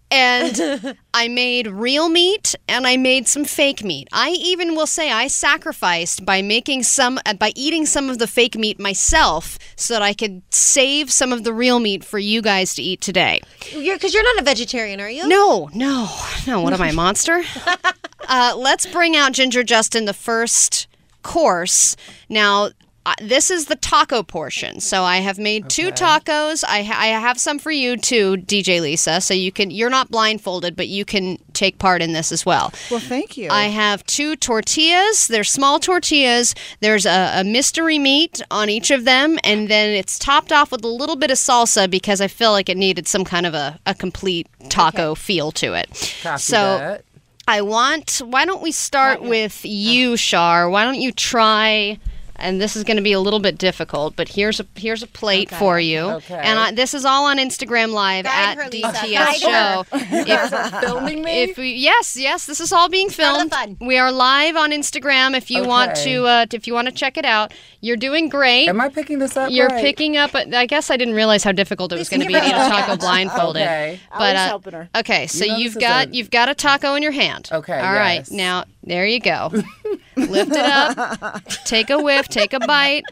[0.09, 4.07] and I made real meat and I made some fake meat.
[4.11, 8.27] I even will say I sacrificed by making some uh, by eating some of the
[8.27, 12.41] fake meat myself so that I could save some of the real meat for you
[12.41, 13.41] guys to eat today.
[13.71, 15.27] You're because you're not a vegetarian, are you?
[15.27, 16.09] No, no,
[16.47, 16.61] no.
[16.61, 17.43] What am I, monster?
[18.27, 20.87] uh, let's bring out Ginger Justin the first
[21.23, 21.95] course.
[22.29, 22.69] Now,
[23.05, 24.79] uh, this is the taco portion.
[24.79, 26.63] So I have made two tacos.
[26.67, 29.19] I, ha- I have some for you too, DJ Lisa.
[29.19, 29.71] So you can.
[29.71, 32.71] You're not blindfolded, but you can take part in this as well.
[32.89, 33.49] Well, thank you.
[33.49, 35.27] I have two tortillas.
[35.27, 36.55] They're small tortillas.
[36.79, 40.83] There's a, a mystery meat on each of them, and then it's topped off with
[40.85, 43.79] a little bit of salsa because I feel like it needed some kind of a,
[43.85, 46.19] a complete taco feel to it.
[46.23, 47.05] Copy so that.
[47.49, 48.21] I want.
[48.23, 50.69] Why don't we start with you, Shar?
[50.69, 51.99] Why don't you try?
[52.43, 55.07] And this is going to be a little bit difficult, but here's a here's a
[55.07, 55.99] plate for you.
[55.99, 56.35] Okay.
[56.35, 59.85] And I, this is all on Instagram Live Guide at her, DTS Guide Show.
[59.97, 60.23] her.
[60.27, 61.43] If, filming me.
[61.43, 63.51] if we, yes, yes, this is all being filmed.
[63.51, 63.77] fun.
[63.79, 65.37] We are live on Instagram.
[65.37, 68.67] If you want to, uh, if you want to check it out, you're doing great.
[68.67, 69.49] Am I picking this up?
[69.49, 69.81] You're right?
[69.81, 70.35] picking up.
[70.35, 72.69] I guess I didn't realize how difficult it was going to be to eat a
[72.69, 73.61] taco blindfolded.
[73.61, 73.99] Okay.
[74.11, 74.89] But uh, helping her.
[74.95, 77.49] okay, so you know you've got a- you've got a taco in your hand.
[77.51, 78.15] Okay, All right.
[78.15, 78.31] yes.
[78.31, 79.51] Now there you go.
[80.15, 81.43] Lift it up.
[81.65, 82.27] Take a whiff.
[82.27, 83.03] Take a bite.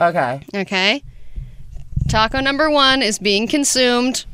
[0.00, 0.42] Okay.
[0.54, 1.02] Okay.
[2.08, 4.24] Taco number one is being consumed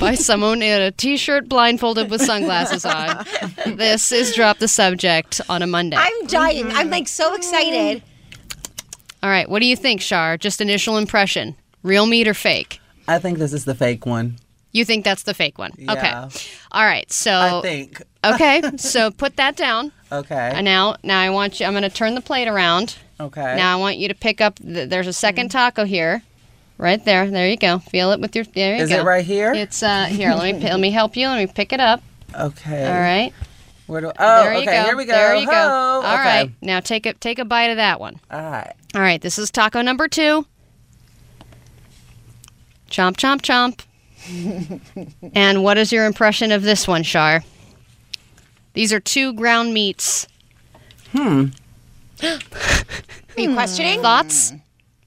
[0.00, 3.24] by someone in a t-shirt blindfolded with sunglasses on.
[3.76, 5.96] This is drop the subject on a Monday.
[5.98, 6.70] I'm dying.
[6.72, 8.02] I'm like so excited.
[9.22, 9.48] All right.
[9.48, 10.36] What do you think, Shar?
[10.36, 11.56] Just initial impression.
[11.82, 12.80] Real meat or fake?
[13.06, 14.36] I think this is the fake one.
[14.72, 15.72] You think that's the fake one?
[15.78, 15.92] Yeah.
[15.92, 16.12] Okay.
[16.72, 17.10] All right.
[17.12, 18.02] So I think.
[18.24, 18.62] okay.
[18.76, 19.92] So put that down.
[20.18, 20.52] Okay.
[20.54, 21.66] And now, now I want you.
[21.66, 22.96] I'm going to turn the plate around.
[23.20, 23.56] Okay.
[23.56, 24.58] Now I want you to pick up.
[24.62, 26.22] The, there's a second taco here,
[26.78, 27.30] right there.
[27.30, 27.78] There you go.
[27.78, 28.44] Feel it with your.
[28.44, 29.00] There you Is go.
[29.00, 29.52] it right here?
[29.52, 30.32] It's uh here.
[30.34, 31.28] Let me let me help you.
[31.28, 32.02] Let me pick it up.
[32.38, 32.86] okay.
[32.86, 33.32] All right.
[33.86, 34.12] Where do?
[34.18, 34.80] Oh, there you okay.
[34.80, 34.84] go.
[34.84, 35.12] Here we go.
[35.12, 35.52] There you go.
[35.52, 35.58] Ho.
[35.58, 36.14] All okay.
[36.14, 36.50] right.
[36.60, 38.18] Now take a take a bite of that one.
[38.30, 38.72] All right.
[38.94, 39.20] All right.
[39.20, 40.46] This is taco number two.
[42.90, 43.80] Chomp chomp chomp.
[45.34, 47.42] and what is your impression of this one, Shar?
[48.74, 50.28] These are two ground meats.
[51.12, 51.46] Hmm.
[52.22, 52.38] are
[53.36, 54.02] you questioning?
[54.02, 54.52] Thoughts,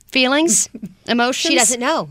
[0.08, 0.70] feelings,
[1.08, 1.52] emotions.
[1.52, 2.10] She doesn't know.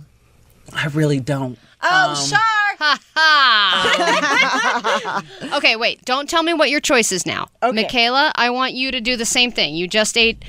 [0.73, 1.59] I really don't.
[1.83, 2.41] Oh, Shar.
[2.78, 2.99] Ha!
[3.15, 5.23] ha!
[5.57, 6.05] okay, wait.
[6.05, 7.49] Don't tell me what your choice is now.
[7.62, 7.74] Okay.
[7.74, 9.74] Michaela, I want you to do the same thing.
[9.74, 10.45] You just ate.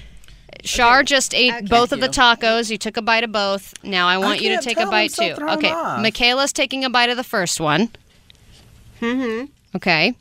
[0.63, 2.69] Shar just ate both of the tacos.
[2.69, 3.73] You took a bite of both.
[3.83, 5.49] Now I want you to can't take a bite I'm so too.
[5.51, 6.01] Okay, off.
[6.01, 7.89] Michaela's taking a bite of the first one.
[8.99, 9.45] Mm-hmm.
[9.75, 10.15] Okay.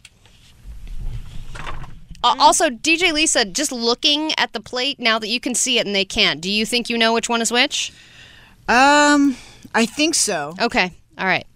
[2.26, 5.86] Uh, also, DJ Lisa, just looking at the plate now that you can see it
[5.86, 7.92] and they can't, do you think you know which one is which?
[8.68, 9.36] Um,
[9.74, 10.54] I think so.
[10.60, 10.92] Okay.
[11.18, 11.46] All right.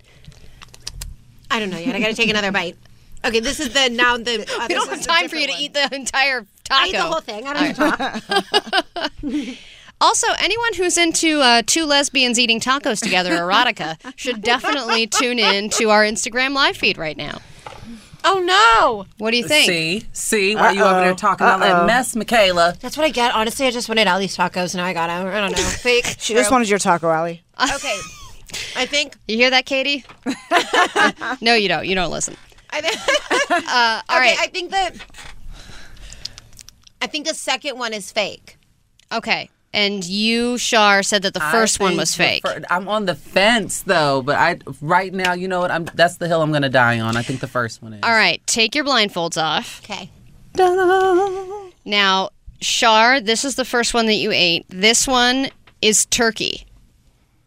[1.50, 1.96] I don't know yet.
[1.96, 2.76] I got to take another bite.
[3.24, 4.46] Okay, this is the now the.
[4.60, 6.80] Uh, We don't have time for you to eat the entire taco.
[6.82, 7.46] I eat the whole thing.
[7.46, 9.58] I don't need to talk.
[10.02, 15.68] Also, anyone who's into uh, two lesbians eating tacos together, erotica, should definitely tune in
[15.68, 17.40] to our Instagram live feed right now.
[18.24, 19.06] Oh no!
[19.18, 19.66] What do you think?
[19.66, 22.74] See, see, why are you over there talking about that mess, Michaela?
[22.80, 23.34] That's what I get.
[23.34, 24.74] Honestly, I just wanted all these tacos.
[24.74, 25.26] Now I got them.
[25.26, 25.56] I don't know.
[25.62, 26.04] Fake.
[26.18, 27.42] She just wanted your taco, Allie.
[27.74, 27.98] Okay.
[28.74, 29.16] I think.
[29.28, 30.04] You hear that, Katie?
[31.40, 31.86] no, you don't.
[31.86, 32.36] You don't listen.
[32.70, 32.96] I think.
[33.50, 34.38] Uh, all okay, right.
[34.40, 34.94] I think that.
[37.00, 38.58] I think the second one is fake.
[39.12, 39.50] Okay.
[39.72, 42.42] And you, Shar, said that the first one was fake.
[42.46, 45.70] fir- I'm on the fence though, but I right now, you know what?
[45.70, 47.16] I'm that's the hill I'm gonna die on.
[47.16, 48.00] I think the first one is.
[48.02, 48.44] All right.
[48.46, 49.80] Take your blindfolds off.
[49.84, 50.10] Okay.
[51.84, 52.30] Now,
[52.60, 54.66] Shar, this is the first one that you ate.
[54.68, 55.48] This one
[55.80, 56.66] is turkey.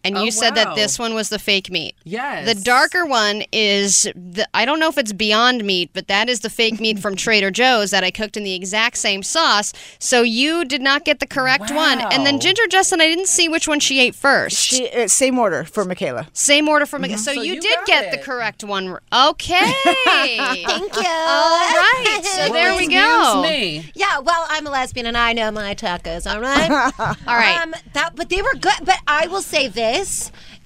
[0.03, 1.95] And you Oh, said that this one was the fake meat.
[2.03, 2.45] Yes.
[2.53, 6.41] The darker one is the I don't know if it's beyond meat, but that is
[6.41, 9.71] the fake meat from Trader Joe's that I cooked in the exact same sauce.
[9.99, 12.01] So you did not get the correct one.
[12.01, 12.39] And then Wow.
[12.39, 14.57] Ginger Justin, I didn't see which one she ate first.
[14.57, 16.27] She, uh, same order for Michaela.
[16.33, 18.97] Same order from so, So you, you did got get the correct one.
[19.13, 19.71] Okay.
[20.05, 21.03] Thank you.
[21.03, 22.19] All right.
[22.33, 23.41] So there we go.
[23.43, 23.91] Excuse me.
[23.95, 26.29] Yeah, well, I'm a lesbian and I know my tacos.
[26.31, 26.69] All right.
[26.99, 27.59] All right.
[27.61, 28.73] Um, that, but they were good.
[28.83, 29.92] But I will say this: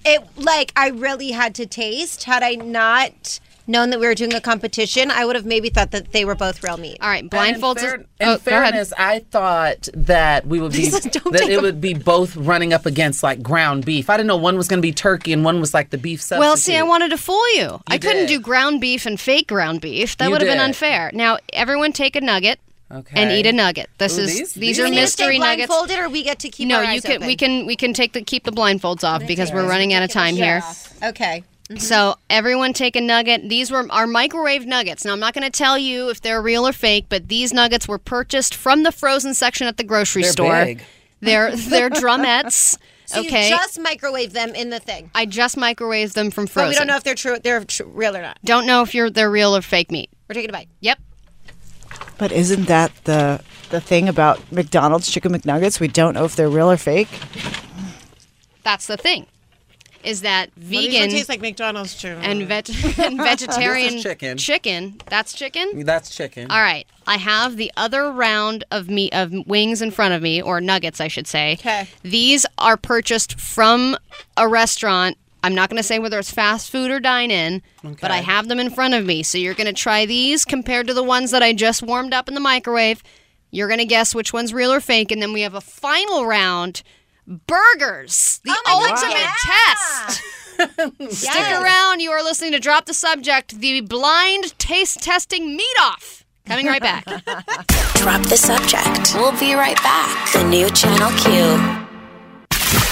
[0.06, 2.24] it like I really had to taste.
[2.24, 5.92] Had I not known that we were doing a competition, I would have maybe thought
[5.92, 6.98] that they were both real meat.
[7.02, 7.22] All right.
[7.22, 7.78] And Blindfolds.
[7.78, 11.62] In, fair- is- in oh, fairness, I thought that we would be that it a-
[11.62, 14.10] would be both running up against like ground beef.
[14.10, 16.22] I didn't know one was going to be turkey and one was like the beef
[16.22, 16.40] substitute.
[16.40, 17.82] Well, see, I wanted to fool you.
[17.88, 20.18] I couldn't do ground beef and fake ground beef.
[20.18, 21.12] That would have been unfair.
[21.14, 22.60] Now, everyone take a nugget
[22.92, 23.22] okay.
[23.22, 23.90] and eat a nugget.
[23.98, 25.68] This Ooh, is these- these, these are are we need to stay mystery nuggets.
[25.68, 27.28] blindfolded, or we get to keep No, our you eyes can open?
[27.28, 30.10] we can we can take the keep the blindfolds off because we're running out of
[30.12, 30.62] time here.
[31.04, 31.44] Okay.
[31.70, 31.80] Mm-hmm.
[31.80, 33.50] So everyone take a nugget.
[33.50, 35.04] These were our microwave nuggets.
[35.04, 37.90] Now I'm not going to tell you if they're real or fake, but these nuggets
[37.90, 40.64] were purchased from the frozen section at the grocery They're store.
[40.64, 40.82] big.
[41.20, 42.78] They're they're drumettes.
[43.06, 43.50] So okay.
[43.50, 45.12] you just microwave them in the thing.
[45.16, 46.70] I just microwaved them from But frozen.
[46.70, 47.38] we don't know if they're true.
[47.42, 48.38] They're tr- real or not.
[48.46, 50.10] Don't know if you're they're real or fake meat.
[50.30, 50.70] We're taking a bite.
[50.82, 51.00] Yep.
[52.18, 55.80] But isn't that the the thing about McDonald's chicken McNuggets?
[55.80, 57.10] We don't know if they're real or fake.
[58.64, 59.28] That's the thing.
[60.04, 62.24] Is that vegan one tastes like McDonald's chicken.
[62.24, 62.70] and veg
[63.00, 64.38] and vegetarian chicken.
[64.38, 65.02] Chicken.
[65.08, 65.84] That's chicken?
[65.84, 66.50] That's chicken.
[66.50, 66.88] All right.
[67.08, 71.02] I have the other round of meat of wings in front of me, or nuggets,
[71.02, 71.54] I should say.
[71.54, 71.88] Okay.
[72.04, 73.98] These are purchased from
[74.38, 75.18] a restaurant.
[75.44, 77.62] I'm not going to say whether it's fast food or dine in,
[78.02, 79.24] but I have them in front of me.
[79.24, 82.28] So you're going to try these compared to the ones that I just warmed up
[82.28, 83.04] in the microwave.
[83.52, 86.26] You're going to guess which one's real or fake, and then we have a final
[86.26, 86.84] round.
[87.28, 89.34] Burgers, the Oh my God, ultimate yeah.
[91.10, 91.18] test.
[91.28, 92.00] Stick around.
[92.00, 96.26] You are listening to Drop the Subject, the blind taste testing meat off.
[96.46, 97.04] Coming right back.
[97.96, 99.14] Drop the subject.
[99.16, 100.32] We'll be right back.
[100.32, 101.97] The new Channel Q.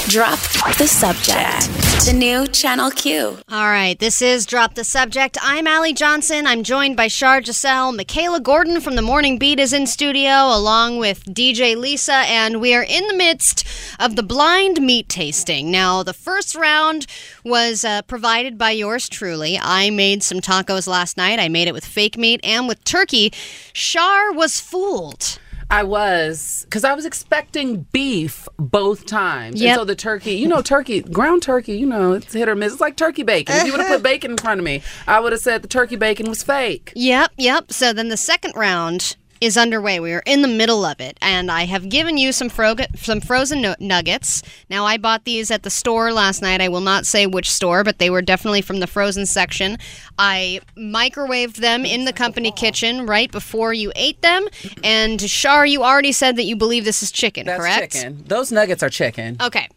[0.10, 0.40] Drop
[0.78, 1.68] the subject.
[2.06, 3.40] The new Channel Q.
[3.50, 5.36] All right, this is Drop the Subject.
[5.42, 6.46] I'm Allie Johnson.
[6.46, 7.92] I'm joined by Shar Giselle.
[7.92, 12.76] Michaela Gordon from the Morning Beat is in studio, along with DJ Lisa, and we
[12.76, 13.68] are in the midst
[14.00, 15.72] of the blind meat tasting.
[15.72, 17.08] Now, the first round
[17.44, 19.58] was uh, provided by yours truly.
[19.60, 21.40] I made some tacos last night.
[21.40, 23.34] I made it with fake meat and with turkey.
[23.74, 25.40] Shar was fooled.
[25.70, 29.62] I was because I was expecting beef both times.
[29.62, 29.70] Yep.
[29.70, 32.74] And so the turkey, you know, turkey, ground turkey, you know, it's hit or miss.
[32.74, 33.56] It's like turkey bacon.
[33.56, 35.68] If you would have put bacon in front of me, I would have said the
[35.68, 36.92] turkey bacon was fake.
[36.96, 37.72] Yep, yep.
[37.72, 39.16] So then the second round
[39.46, 40.00] is underway.
[40.00, 43.22] We are in the middle of it, and I have given you some fro- some
[43.22, 44.42] frozen nu- nuggets.
[44.70, 46.62] Now I bought these at the store last night.
[46.62, 49.78] I will not say which store, but they were definitely from the frozen section.
[50.20, 54.48] I microwaved them in the company kitchen right before you ate them.
[54.84, 57.94] And Shar, you already said that you believe this is chicken, That's correct?
[57.94, 58.24] chicken.
[58.28, 59.38] Those nuggets are chicken.
[59.42, 59.70] Okay.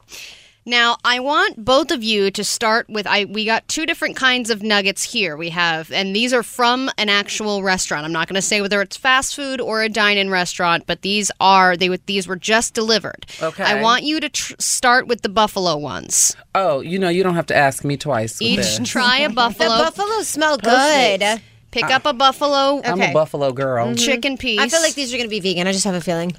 [0.69, 4.51] Now, I want both of you to start with I we got two different kinds
[4.51, 5.35] of nuggets here.
[5.37, 8.05] We have and these are from an actual restaurant.
[8.05, 11.31] I'm not going to say whether it's fast food or a dine-in restaurant, but these
[11.41, 13.25] are they were- these were just delivered.
[13.43, 13.65] Okay.
[13.65, 16.37] I want you to tr- start with the buffalo ones.
[16.55, 18.41] Oh, you know, you don't have to ask me twice.
[18.43, 18.81] Each this.
[18.89, 19.71] try a buffalo.
[19.79, 20.07] The buffalo.
[20.07, 21.41] buffaloes smell good.
[21.71, 23.11] Pick up a buffalo I'm Okay.
[23.11, 23.95] a buffalo girl.
[23.95, 24.61] chicken piece.
[24.61, 25.67] I feel like these are going to be vegan.
[25.67, 26.35] I just have a feeling.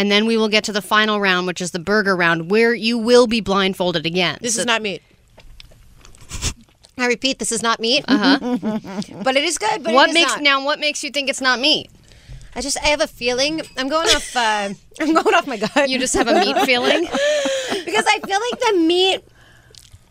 [0.00, 2.72] And then we will get to the final round, which is the burger round, where
[2.72, 4.38] you will be blindfolded again.
[4.40, 5.02] This So- is not meat.
[6.96, 8.02] I repeat, this is not meat.
[8.08, 8.38] Uh-huh.
[9.22, 9.84] but it is good.
[9.84, 10.42] But what it is makes not.
[10.42, 10.64] now?
[10.64, 11.90] What makes you think it's not meat?
[12.54, 13.60] I just I have a feeling.
[13.76, 14.34] I'm going off.
[14.34, 14.70] Uh,
[15.00, 15.90] I'm going off my gut.
[15.90, 17.02] You just have a meat feeling.
[17.84, 19.22] because I feel like the meat.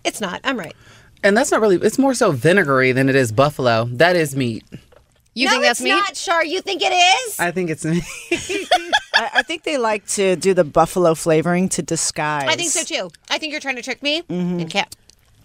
[0.04, 0.40] It's not.
[0.44, 0.76] I'm right.
[1.24, 3.86] And that's not really, it's more so vinegary than it is buffalo.
[3.92, 4.64] That is meat.
[5.34, 5.90] You no, think that's it's meat?
[5.92, 6.16] not.
[6.16, 7.40] Shar, you think it is?
[7.40, 8.04] I think it's meat.
[9.20, 12.48] I, I think they like to do the buffalo flavoring to disguise.
[12.48, 13.10] I think so too.
[13.30, 14.24] I think you're trying to trick me.
[14.30, 14.96] And cat.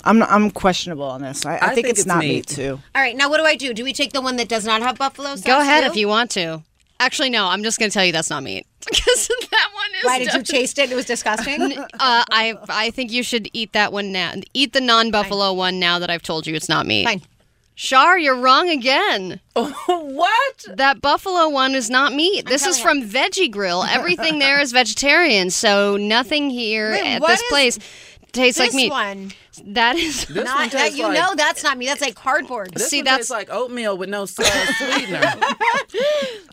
[0.05, 1.47] I'm I'm questionable on this.
[1.47, 2.29] I, I, I think, think it's, it's not meat.
[2.29, 2.81] meat too.
[2.95, 3.17] All right.
[3.17, 3.75] Now what do I do?
[3.75, 5.45] Do we take the one that does not have buffalo sauce?
[5.45, 5.91] Go ahead too?
[5.91, 6.63] if you want to.
[7.01, 7.47] Actually, no.
[7.47, 10.05] I'm just going to tell you that's not meat because that one is.
[10.05, 10.93] Why did you taste it?
[10.93, 11.73] It was disgusting.
[11.73, 14.35] Uh, I I think you should eat that one now.
[14.53, 17.05] Eat the non-buffalo one now that I've told you it's not meat.
[17.05, 17.23] Fine.
[17.77, 19.41] Shar, you're wrong again.
[19.55, 20.65] what?
[20.77, 22.47] That buffalo one is not meat.
[22.47, 23.83] This is from Veggie Grill.
[23.89, 27.79] Everything there is vegetarian, so nothing here Wait, at what this is place
[28.33, 28.91] tastes like this meat.
[28.91, 29.33] one,
[29.65, 30.27] That is.
[30.27, 31.87] This one not, that tastes you like, know, that's not me.
[31.87, 32.75] That's like cardboard.
[32.75, 35.23] This See, one that's- tastes like oatmeal with no sweetener.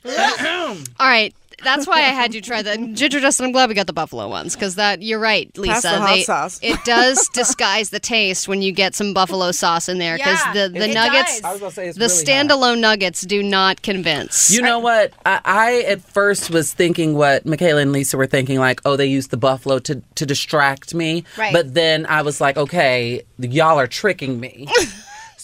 [0.99, 1.33] All right.
[1.63, 3.39] That's why I had you try the ginger dust.
[3.39, 5.73] and I'm glad we got the buffalo ones because that you're right, Lisa.
[5.73, 6.59] Pass the hot They- sauce.
[6.61, 10.53] It does disguise the taste when you get some buffalo sauce in there because Yeah,
[10.53, 11.43] the the it nuggets, does.
[11.43, 12.15] I was gonna say it's the really
[12.47, 12.47] hot.
[12.47, 14.49] standalone nuggets do not convince.
[14.51, 15.13] You know what?
[15.25, 19.05] I, I at first was thinking what Michaela and Lisa were thinking, like, oh, they
[19.07, 21.23] used the buffalo to to distract me.
[21.37, 21.53] Right.
[21.53, 24.67] But then I was like, okay, y'all are tricking me.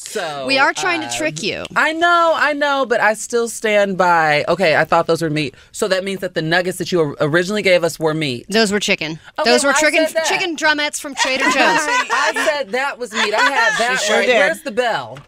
[0.08, 1.66] So we are trying to um, trick you.
[1.76, 4.46] I know, I know, but I still stand by.
[4.48, 7.62] Okay, I thought those were meat, so that means that the nuggets that you originally
[7.62, 8.46] gave us were meat.
[8.50, 9.20] Those were chicken.
[9.38, 10.26] Okay, Those were well, I chicken said that.
[10.26, 11.54] chicken drumettes from Trader Joe's.
[11.56, 13.34] I said that was meat.
[13.34, 14.26] I had that sure right.
[14.26, 14.38] did.
[14.38, 15.20] Where's the bell?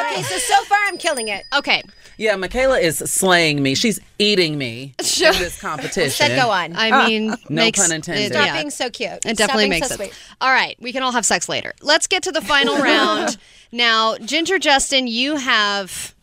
[0.00, 1.44] Okay, so so far I'm killing it.
[1.54, 1.82] okay.
[2.20, 3.74] Yeah, Michaela is slaying me.
[3.74, 5.32] She's eating me Sure.
[5.32, 6.10] in this competition.
[6.10, 6.76] Said go on.
[6.76, 8.24] I ah, mean, No makes, pun intended.
[8.24, 9.12] It, Stop yeah, being so cute.
[9.12, 10.10] it Stop definitely being makes so sense.
[10.10, 10.24] sweet.
[10.38, 11.72] All right, we can all have sex later.
[11.80, 13.38] Let's get to the final round.
[13.72, 16.14] Now, Ginger Justin, you have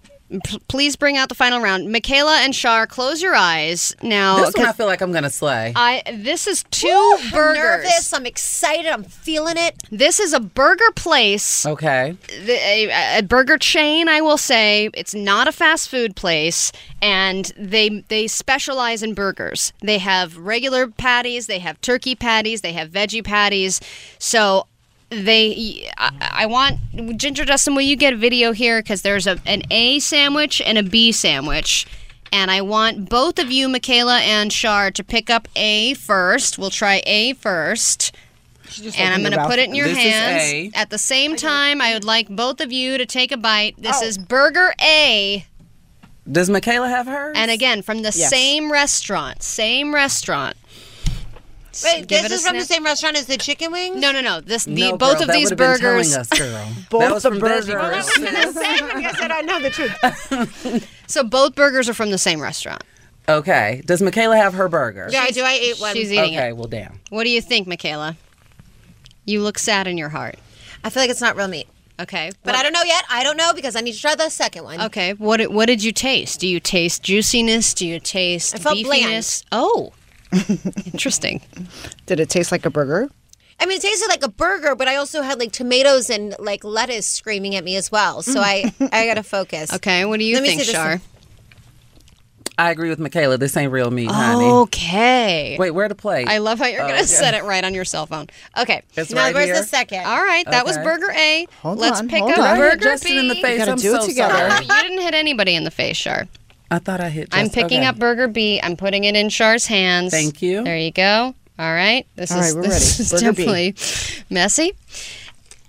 [0.44, 1.90] P- please bring out the final round.
[1.90, 4.38] Michaela and Shar, close your eyes now.
[4.44, 5.72] This one I 'cause feel like I'm gonna slay.
[5.76, 7.58] I this is two burgers.
[7.58, 8.14] I'm nervous.
[8.14, 8.88] I'm excited.
[8.91, 9.76] I'm feeling it.
[9.90, 12.18] This is a burger place, Okay.
[12.45, 14.10] the- a, a burger chain.
[14.10, 19.72] I will say it's not a fast food place, and they they specialize in burgers.
[19.82, 23.80] They have regular patties, they have turkey patties, they have veggie patties.
[24.20, 24.68] So
[25.10, 26.12] they I,
[26.42, 26.80] I want
[27.18, 28.82] ginger justin will you get a video here?
[28.82, 31.86] Because there's a, an a sandwich and a b sandwich.
[32.32, 36.58] And i want both of you michaela and shar to pick up a first.
[36.58, 38.14] We'll try a first.
[38.98, 40.44] And i'm going to put it in your This is hands.
[40.44, 40.72] A.
[40.76, 43.76] at the same time i would like both of you to take a bite.
[43.82, 45.46] This is burger a.
[46.30, 47.34] Does Michaela have hers?
[47.40, 48.30] and again from the Yes.
[48.30, 50.58] same restaurant same restaurant
[51.84, 53.99] Wait, Give this it a is from the same restaurant as the chicken wings?
[53.99, 56.30] no no no this the No, both girl, of these would've burgers us.
[56.90, 57.68] Both that was the from burgers.
[57.68, 58.58] Veggie Burgers.
[58.58, 60.90] I said I know the truth.
[61.08, 62.84] so both burgers are from the same restaurant
[63.30, 63.82] Okay.
[63.86, 65.10] Does Michaela have her burger?
[65.12, 65.44] Yeah, I do.
[65.44, 65.94] I ate one.
[65.94, 66.49] she's eating Okay.
[66.49, 66.99] it Well, damn.
[67.10, 68.16] What do you think, Michaela?
[69.26, 70.38] You look sad in your heart.
[70.84, 71.68] I feel like it's not real meat.
[71.99, 72.32] Okay.
[72.44, 73.04] But I don't know yet.
[73.10, 74.80] I don't know because I need to try the second one.
[74.82, 75.14] Okay.
[75.14, 76.40] What what did you taste?
[76.40, 77.74] Do you taste juiciness?
[77.74, 79.44] Do you taste I felt bland.
[79.52, 79.91] Oh.
[80.86, 81.41] Interesting.
[82.06, 83.10] Did it taste like a burger?
[83.60, 86.64] I mean, it tasted like a burger, but I also had like tomatoes and like
[86.64, 88.22] lettuce screaming at me as well.
[88.22, 89.74] So I, I gotta focus.
[89.74, 90.06] Okay.
[90.06, 91.02] What do you Let me think, see this Shar?
[92.60, 93.38] I agree with Michaela.
[93.38, 94.45] This ain't real meat, honey.
[94.45, 95.58] Okay.
[95.60, 96.26] Wait, where to play?
[96.26, 98.28] I love how you're Oh, gonna set it right on your cell phone.
[98.58, 98.82] Okay.
[98.95, 99.58] It's Now, right where's here.
[99.62, 100.06] the second?
[100.06, 100.44] All right.
[100.45, 100.84] That was Okay.
[100.84, 101.48] burger A.
[101.62, 102.56] Hold Let's on, pick hold up on.
[102.58, 103.41] Did burger Justin in the B.
[103.44, 103.58] face.
[103.60, 104.49] Gotta I'm do it so together.
[104.49, 104.66] sorry.
[104.68, 106.28] You didn't hit anybody in the face, Shar.
[106.69, 107.30] I thought I hit.
[107.31, 107.88] I'm picking okay.
[107.88, 108.60] up burger B.
[108.61, 110.11] I'm putting it in Shar's hands.
[110.11, 110.64] Thank you.
[110.64, 111.34] There you go.
[111.60, 112.06] All right.
[112.15, 113.03] This All is right, we're this ready.
[113.03, 113.45] is Burger B.
[113.45, 113.76] definitely
[114.30, 114.73] messy.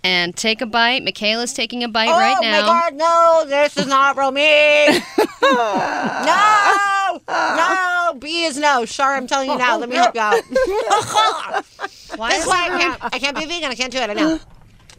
[0.05, 1.03] And take a bite.
[1.03, 2.61] Michaela's taking a bite Oh right now.
[2.61, 2.95] Oh my God!
[2.95, 5.03] No, this is not real meat.
[5.43, 8.15] no, no.
[8.19, 8.85] B is no.
[8.85, 9.77] Sure, I'm telling you now.
[9.77, 10.43] Let me help you out.
[12.17, 13.15] Why That's is why I can't.
[13.15, 13.71] I can't be vegan.
[13.71, 14.09] I can't do it.
[14.11, 14.39] I know.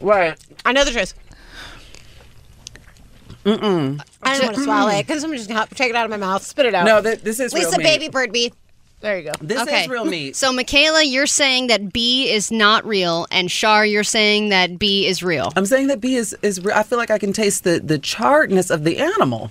[0.00, 0.38] Right.
[0.64, 1.14] I know the truth.
[3.44, 4.02] Mm-mm.
[4.22, 5.06] I don't want to swallow it.
[5.06, 6.42] Can someone just help, take it out of my mouth?
[6.42, 6.84] Spit it out.
[6.84, 7.84] No, th- this is Lisa, real meat.
[7.84, 8.52] baby bird bee.
[9.00, 9.32] There you go.
[9.40, 9.82] This Okay.
[9.84, 10.36] is real meat.
[10.36, 15.06] So, Michaela, you're saying that B is not real, and Shar, you're saying that B
[15.06, 15.50] is real.
[15.56, 16.62] I'm saying that B is is.
[16.62, 19.50] Re- I feel like I can taste the the charredness of the animal.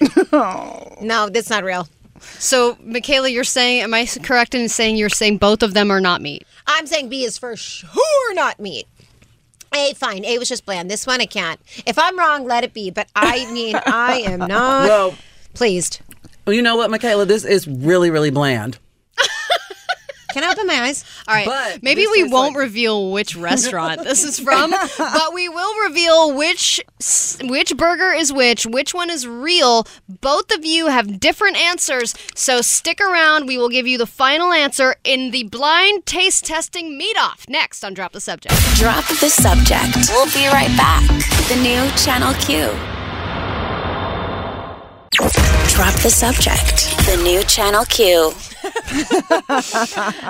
[0.32, 1.88] No, that's not real.
[2.38, 6.00] So, Michaela, you're saying, am I correct in saying you're saying both of them are
[6.00, 6.44] not meat?
[6.66, 8.86] I'm saying B is for sure not meat.
[9.74, 10.24] A, fine.
[10.24, 10.90] A was just bland.
[10.90, 11.60] This one, I can't.
[11.86, 12.90] If I'm wrong, let it be.
[12.90, 15.14] But I mean, I am not Well,
[15.54, 16.00] pleased.
[16.46, 17.24] you know what, Michaela?
[17.26, 18.78] This is really really bland.
[20.32, 21.04] Can I open my eyes?
[21.26, 21.46] All right.
[21.46, 26.32] But Maybe we won't like- reveal which restaurant this is from, but we will reveal
[26.36, 26.80] which
[27.42, 29.86] which burger is which, which one is real.
[30.08, 33.46] Both of you have different answers, so stick around.
[33.46, 37.84] We will give you the final answer in the blind taste testing meet off next
[37.84, 38.54] on Drop the Subject.
[38.76, 39.96] Drop the subject.
[40.10, 41.06] We'll be right back.
[41.48, 42.99] The new Channel Q.
[45.20, 46.96] Drop the subject.
[47.06, 48.32] The new Channel Q.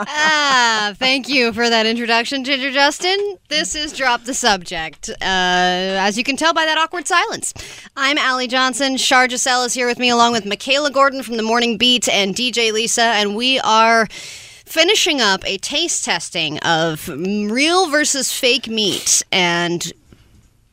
[0.09, 3.37] Ah, thank you for that introduction, Ginger Justin.
[3.49, 5.11] This is Drop the Subject.
[5.11, 7.53] Uh, as you can tell by that awkward silence,
[7.95, 8.97] I'm Allie Johnson.
[8.97, 12.35] Shar Giselle is here with me, along with Michaela Gordon from the Morning Beat and
[12.35, 19.23] DJ Lisa, and we are finishing up a taste testing of real versus fake meat.
[19.31, 19.93] And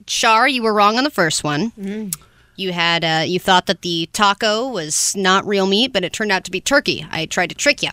[0.07, 2.13] Shar, you were wrong on the first one.
[2.57, 6.31] You had uh, you thought that the taco was not real meat, but it turned
[6.31, 7.05] out to be turkey.
[7.09, 7.89] I tried to trick you.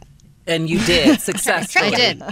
[0.46, 1.88] And you did successfully.
[1.88, 2.22] I did.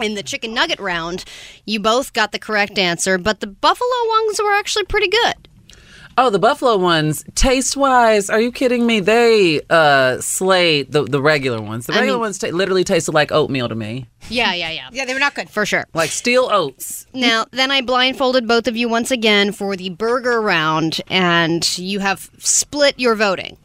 [0.00, 1.24] In the chicken nugget round,
[1.64, 5.48] you both got the correct answer, but the buffalo ones were actually pretty good.
[6.20, 8.98] Oh, the buffalo ones, taste wise, are you kidding me?
[8.98, 11.86] They uh slayed the the regular ones.
[11.86, 14.88] The I regular mean- ones ta- literally tasted like oatmeal to me, Yeah, yeah, yeah.
[14.92, 15.48] Yeah, they were not good.
[15.48, 15.84] For sure.
[15.94, 17.06] like steel oats.
[17.14, 22.00] Now, then I blindfolded both of you once again for the burger round, and you
[22.00, 23.56] have split your voting.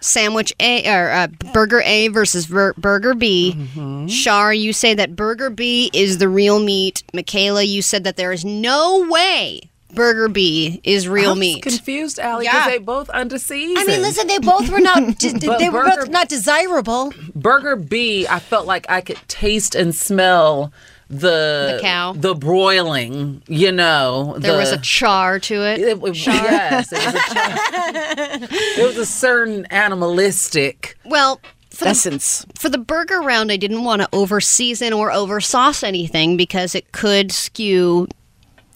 [0.00, 4.06] Sandwich A or uh, Burger A versus ver- Burger B.
[4.08, 7.02] Shar, you say that Burger B is the real meat.
[7.14, 11.62] Michaela, you said that there is no way Burger B is real I'm meat.
[11.62, 12.70] confused, Allie, because Yeah.
[12.70, 13.80] they both undeceived.
[13.80, 15.18] I mean, listen, they both were not.
[15.18, 17.12] de- they were burger- both not desirable.
[17.34, 20.72] Burger B, I felt like I could taste and smell
[21.08, 22.12] the The cow.
[22.14, 23.42] the broiling.
[23.48, 25.80] You know, there the, was a char to it.
[25.80, 30.96] It, was- yes, it was, a, it was a certain animalistic.
[31.04, 31.40] Well,
[31.70, 32.44] for the, Essence.
[32.58, 36.74] for the burger round, I didn't want to over season or over sauce anything because
[36.74, 38.08] it could skew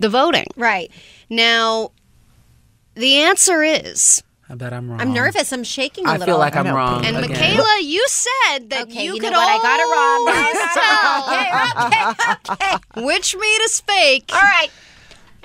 [0.01, 0.47] the voting.
[0.57, 0.91] Right.
[1.29, 1.93] Now,
[2.95, 5.01] the answer is I bet I'm wrong.
[5.01, 5.53] I'm nervous.
[5.53, 6.25] I'm shaking a I little.
[6.25, 6.75] I feel like I'm know.
[6.75, 7.05] wrong.
[7.07, 7.31] And again.
[7.31, 9.49] Michaela, you said that Okay, you, you could know what?
[9.49, 10.27] I got it wrong.
[10.35, 10.57] always
[11.31, 13.07] Okay, okay, okay.
[13.07, 14.31] which meat is fake.
[14.33, 14.71] All right.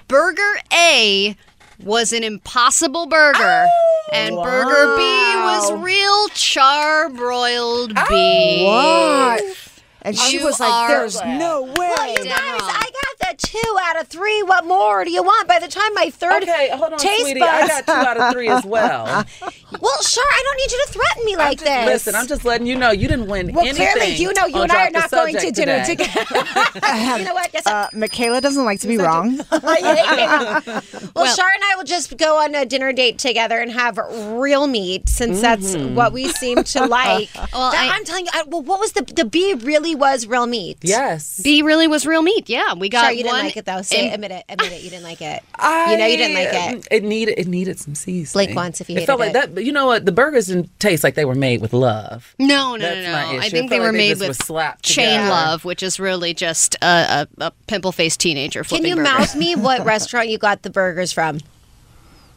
[0.07, 1.37] Burger A
[1.83, 4.09] was an impossible burger, oh.
[4.11, 8.05] and Burger B was real char-broiled oh.
[8.09, 8.65] beef.
[8.65, 9.64] What?
[10.05, 11.37] And she You was like, "There's right.
[11.37, 12.35] no way." Well, you guys.
[12.37, 14.43] I got the two out of three.
[14.43, 15.47] What more do you want?
[15.47, 17.39] By the time my third Okay, hold on, taste sweetie.
[17.39, 17.71] buds.
[17.71, 19.05] I got two out of three as well.
[19.81, 20.23] well, sure.
[20.31, 21.85] I don't need you to threaten me like this.
[21.87, 23.87] Listen, I'm just letting you know you didn't win Well, anything.
[23.93, 26.05] clearly, you know, you and I are not going to dinner today.
[26.05, 26.25] together.
[27.19, 27.49] you know what?
[27.53, 29.37] Yes, Uh, Michaela doesn't like to be wrong.
[29.51, 33.97] well, Shar and I will just go on a dinner date together and have
[34.37, 37.29] real meat, since that's what we seem to like.
[37.35, 40.45] Well, I- I'm telling you, I, well, what was the the B really was real
[40.45, 40.77] meat?
[40.81, 41.41] Yes.
[41.43, 42.47] B really was real meat.
[42.49, 43.81] Yeah, we got Shar, you didn't like it though.
[43.81, 44.43] Say, admit it.
[44.49, 44.81] Admit it.
[44.83, 45.43] You didn't like it.
[45.55, 46.87] I, you know you didn't like it.
[46.91, 48.45] It needed it needed some seasoning.
[48.47, 49.55] Blake wants if you it felt like hated that.
[49.55, 50.05] But you know what?
[50.05, 52.35] The burgers didn't taste like they were made with love.
[52.39, 53.29] no, no, That's no, my no.
[53.31, 53.41] issue.
[53.41, 55.29] I I think feel they were like they made just with slapped chain together.
[55.29, 59.11] love, which is really just a, a, a pimple-faced teenager Can you burgers.
[59.11, 61.39] mouth me what restaurant you got the burgers from?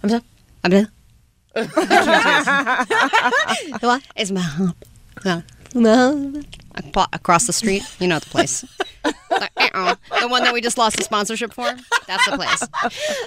[0.02, 0.22] I'm sorry.
[0.64, 0.90] I'm done.
[3.80, 4.02] What?
[4.16, 4.72] It's my
[5.74, 6.42] no.
[7.12, 7.82] Across the street.
[8.00, 8.64] You know the place.
[9.30, 9.94] Like, uh-uh.
[10.20, 11.70] The one that we just lost the sponsorship for.
[12.06, 12.62] That's the place.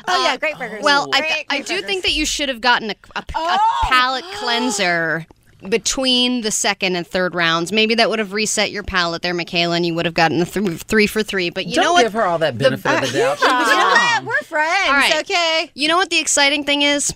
[0.08, 0.80] Oh yeah, great burgers.
[0.80, 1.86] Uh, well, I, Great, I great do burgers.
[1.88, 3.80] think that you should have gotten a, a, a Oh!
[3.90, 5.26] palate cleanser
[5.70, 7.72] between the second and third rounds.
[7.72, 10.46] Maybe that would have reset your palate there, Michaela, and you would have gotten the
[10.46, 11.50] th- three for three.
[11.52, 12.02] But you Don't know what?
[12.04, 13.38] give her all that benefit of the doubt.
[13.40, 14.26] She was You know what?
[14.26, 14.88] We're friends.
[14.90, 15.20] All right.
[15.22, 15.72] Okay.
[15.76, 17.14] You know what the exciting thing is?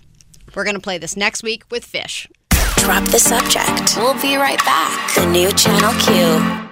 [0.54, 2.28] We're gonna play this next week with fish.
[2.78, 3.98] Drop the subject.
[3.98, 5.16] We'll be right back.
[5.16, 6.66] The new Channel Q.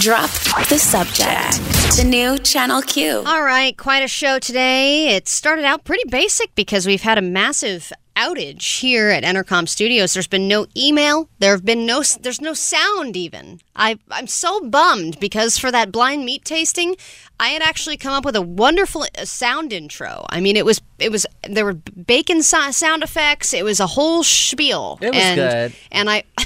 [0.00, 0.30] Drop
[0.68, 1.60] the subject.
[1.96, 3.22] The new Channel Q.
[3.26, 5.08] All right, quite a show today.
[5.14, 7.92] It started out pretty basic because we've had a massive
[8.22, 10.14] outage here at Entercom Studios.
[10.14, 11.28] There's been no email.
[11.38, 12.02] There have been no.
[12.02, 13.60] There's no sound even.
[13.74, 16.96] I I'm so bummed because for that blind meat tasting,
[17.40, 20.24] I had actually come up with a wonderful uh, sound intro.
[20.30, 23.52] I mean, it was it was there were bacon sound effects.
[23.52, 24.98] It was a whole spiel.
[25.00, 25.72] It was and, good.
[25.90, 26.24] And I.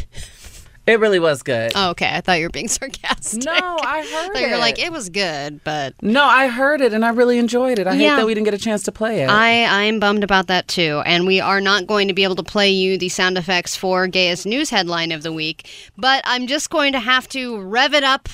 [0.87, 1.73] It really was good.
[1.75, 3.45] Oh, okay, I thought you were being sarcastic.
[3.45, 3.53] no,
[3.83, 4.41] I heard it.
[4.43, 7.79] you were like it was good, but no, I heard it and I really enjoyed
[7.79, 7.87] it.
[7.87, 8.11] I Yeah.
[8.11, 9.29] hate that we didn't get a chance to play it.
[9.29, 12.43] I I'm bummed about that too, and we are not going to be able to
[12.45, 15.69] play you the sound effects for gayest news headline of the week.
[15.99, 18.29] But I'm just going to have to rev it up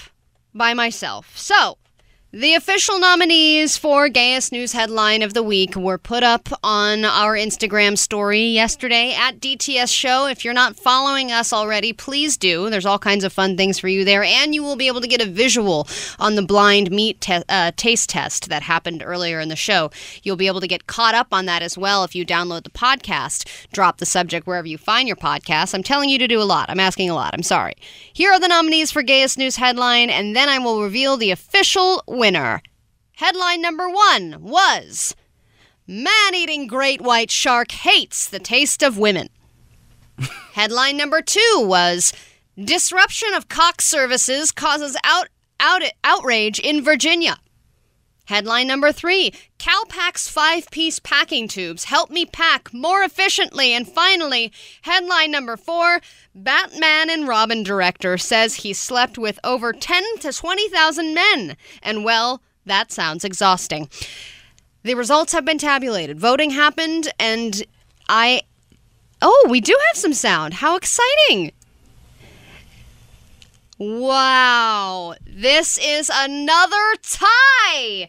[0.55, 1.37] by myself.
[1.39, 1.79] So.
[2.35, 7.35] The official nominees for Gayest News Headline of the Week were put up on our
[7.35, 10.25] Instagram story yesterday at DTS Show.
[10.25, 12.71] If you're not following us already, please do.
[12.71, 15.07] There's all kinds of fun things for you there, and you will be able to
[15.07, 15.87] get a visual
[16.19, 19.91] on the blind meat te- uh, taste test that happened earlier in the show.
[20.23, 22.71] You'll be able to get caught up on that as well if you download the
[22.71, 23.69] podcast.
[23.75, 25.75] Drop the subject wherever you find your podcast.
[25.75, 26.71] I'm telling you to do a lot.
[26.71, 27.35] I'm asking a lot.
[27.35, 27.75] I'm sorry.
[28.11, 32.03] Here are the nominees for Gayest News Headline, and then I will reveal the official
[32.23, 32.63] winner.
[33.17, 35.17] Headline number one was
[35.89, 39.29] Man eating great white shark hates the taste of women.
[40.53, 42.13] Headline number two was
[42.57, 47.39] Disruption of Cox services causes out, out, outrage in Virginia.
[48.27, 53.73] Headline number three Calpak's five piece packing tubes help me pack more efficiently.
[53.73, 56.01] And finally, headline number four
[56.35, 61.57] Batman and Robin director says he slept with over 10 to 20,000 men.
[61.83, 63.89] And well, that sounds exhausting.
[64.85, 66.19] The results have been tabulated.
[66.19, 67.63] Voting happened, and
[68.09, 68.43] I.
[69.21, 70.55] Oh, we do have some sound.
[70.55, 71.53] How exciting!
[73.79, 78.09] Wow, this is another tie.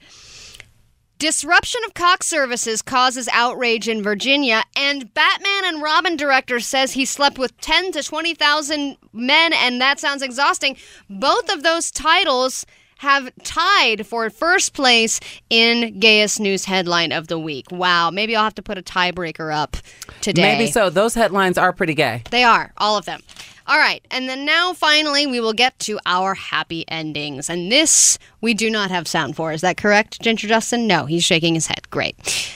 [1.20, 7.06] Disruption of Cox services causes outrage in Virginia, and Batman and Robin director says he
[7.06, 10.76] slept with 10 to 20,000 men, and that sounds exhausting.
[11.10, 12.66] Both of those titles
[12.98, 15.20] have tied for first place
[15.50, 17.68] in Gayest News Headline of the Week.
[17.72, 19.78] Wow, maybe I'll have to put a tiebreaker up
[20.22, 20.42] today.
[20.42, 20.90] Maybe so.
[20.90, 22.24] Those headlines are pretty gay.
[22.32, 23.22] They are, all of them.
[23.66, 27.50] All right, and then now finally we will get to our happy endings.
[27.50, 29.52] And this we do not have sound for.
[29.54, 30.86] Is that correct, Ginger Justin?
[30.88, 31.90] No, he's shaking his head.
[31.90, 32.52] Great.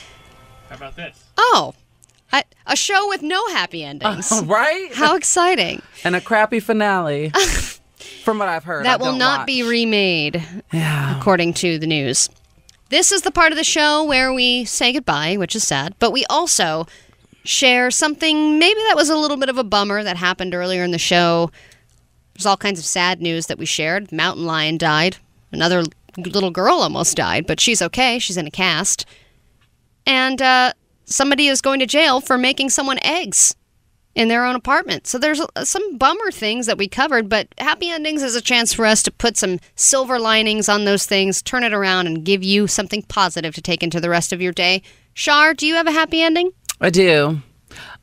[0.68, 1.24] How about this?
[1.38, 1.74] Oh,
[2.32, 4.30] a, a show with no happy endings.
[4.44, 4.90] right?
[4.92, 5.80] How exciting.
[6.04, 7.32] and a crappy finale.
[8.24, 8.80] From what I've heard.
[8.86, 9.46] I That will don't not watch.
[9.46, 11.18] be remade, Yeah.
[11.18, 12.28] according to the news.
[12.90, 16.10] This is the part of the show where we say goodbye, which is sad, but
[16.12, 16.86] we also
[17.48, 20.90] share something maybe that was a little bit of a bummer that happened earlier in
[20.90, 21.50] the show.
[22.34, 24.12] There's all kinds of sad news that we shared.
[24.12, 25.16] Mountain lion died.
[25.50, 25.82] Another
[26.18, 28.18] little girl almost died, but she's okay.
[28.18, 29.06] She's in a cast.
[30.06, 30.74] And uh,
[31.06, 33.56] somebody is going to jail for making someone eggs
[34.14, 35.06] in their own apartment.
[35.06, 38.74] So there's uh, some bummer things that we covered, but happy endings is a chance
[38.74, 42.42] for us to put some silver linings on those things, turn it around, and give
[42.42, 44.82] you something positive to take into the rest of your day.
[45.14, 46.52] Shar, do you have a happy ending?
[46.80, 47.40] I do.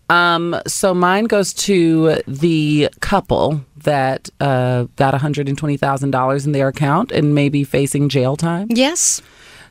[0.09, 7.33] Um, so mine goes to the couple that uh, got $120,000 in their account and
[7.33, 8.67] maybe facing jail time.
[8.69, 9.21] Yes.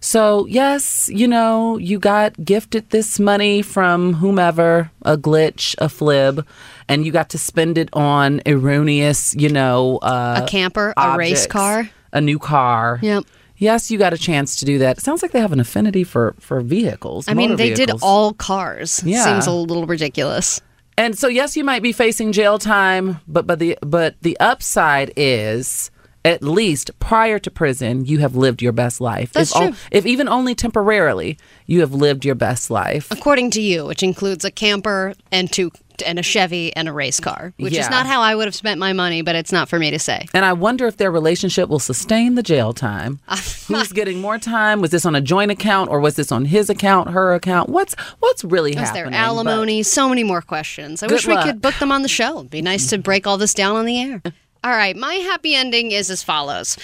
[0.00, 6.44] So, yes, you know, you got gifted this money from whomever, a glitch, a flib,
[6.88, 11.46] and you got to spend it on erroneous, you know, uh, A camper, a race
[11.46, 11.88] car.
[12.12, 12.98] a new car.
[13.02, 13.24] Yep.
[13.56, 14.98] Yes, you got a chance to do that.
[14.98, 17.28] It sounds like they have an affinity for for vehicles.
[17.28, 19.02] I mean, they did all cars.
[19.04, 19.24] Yeah.
[19.24, 20.60] Seems a little ridiculous.
[20.96, 25.12] And so yes, you might be facing jail time, but but the but the upside
[25.16, 25.90] is
[26.24, 29.32] at least prior to prison, you have lived your best life.
[29.32, 29.76] That's if, o- true.
[29.90, 33.08] if even only temporarily, you have lived your best life.
[33.10, 35.70] According to you, which includes a camper and two
[36.04, 37.82] and a Chevy and a race car, which Yeah.
[37.82, 39.98] is not how I would have spent my money, but it's not for me to
[40.00, 40.26] say.
[40.34, 43.20] And I wonder if their relationship will sustain the jail time.
[43.68, 44.80] Who's getting more time?
[44.80, 47.68] Was this on a joint account or was this on his account, her account?
[47.68, 49.12] What's what's really Is happening?
[49.12, 49.84] there alimony?
[49.84, 51.00] So many more questions.
[51.04, 52.38] I wish we could book them on the show.
[52.38, 54.22] It'd be nice to break all this down on the air.
[54.64, 56.78] All right, my happy ending is as follows.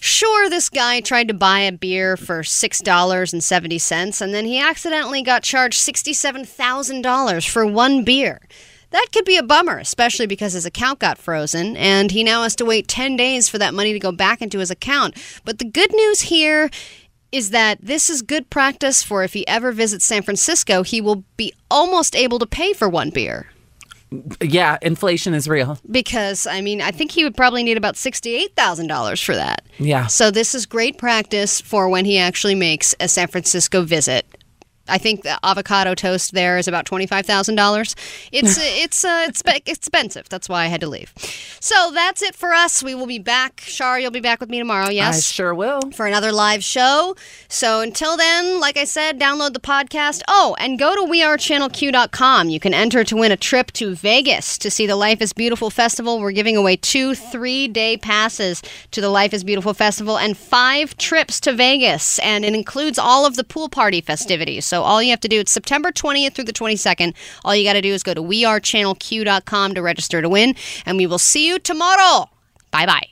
[0.00, 5.44] Sure, this guy tried to buy a beer for $6.70, and then he accidentally got
[5.44, 8.40] charged $67,000 for one beer.
[8.90, 12.56] That could be a bummer, especially because his account got frozen, and he now has
[12.56, 15.16] to wait 10 days for that money to go back into his account.
[15.44, 16.68] But the good news here
[17.30, 21.22] is that this is good practice for if he ever visits San Francisco, he will
[21.36, 23.46] be almost able to pay for one beer.
[24.40, 25.78] Yeah, inflation is real.
[25.90, 29.64] Because, I mean, I think he would probably need about $68,000 for that.
[29.78, 30.06] Yeah.
[30.06, 34.26] So, this is great practice for when he actually makes a San Francisco visit.
[34.90, 37.94] I think the avocado toast there is about twenty-five thousand dollars.
[38.32, 40.28] It's it's uh, it's expensive.
[40.28, 41.12] That's why I had to leave.
[41.60, 42.82] So that's it for us.
[42.82, 43.60] We will be back.
[43.60, 44.88] Shar, you'll be back with me tomorrow.
[44.88, 45.80] Yes, I sure will.
[45.92, 47.16] for another live show.
[47.48, 50.22] So until then, like I said, download the podcast.
[50.28, 52.48] Oh, and go to wearechannelq.com.
[52.48, 55.70] You can enter to win a trip to Vegas to see the Life is Beautiful
[55.70, 56.20] Festival.
[56.20, 60.96] We're giving away two three day passes to the Life is Beautiful Festival and five
[60.96, 62.18] trips to Vegas.
[62.20, 64.64] And it includes all of the pool party festivities.
[64.80, 67.14] So all you have to do, it's September 20th through the 22nd.
[67.44, 70.54] All you got to do is go to wearechannelq.com to register to win.
[70.86, 72.30] And we will see you tomorrow.
[72.70, 73.10] Bye bye.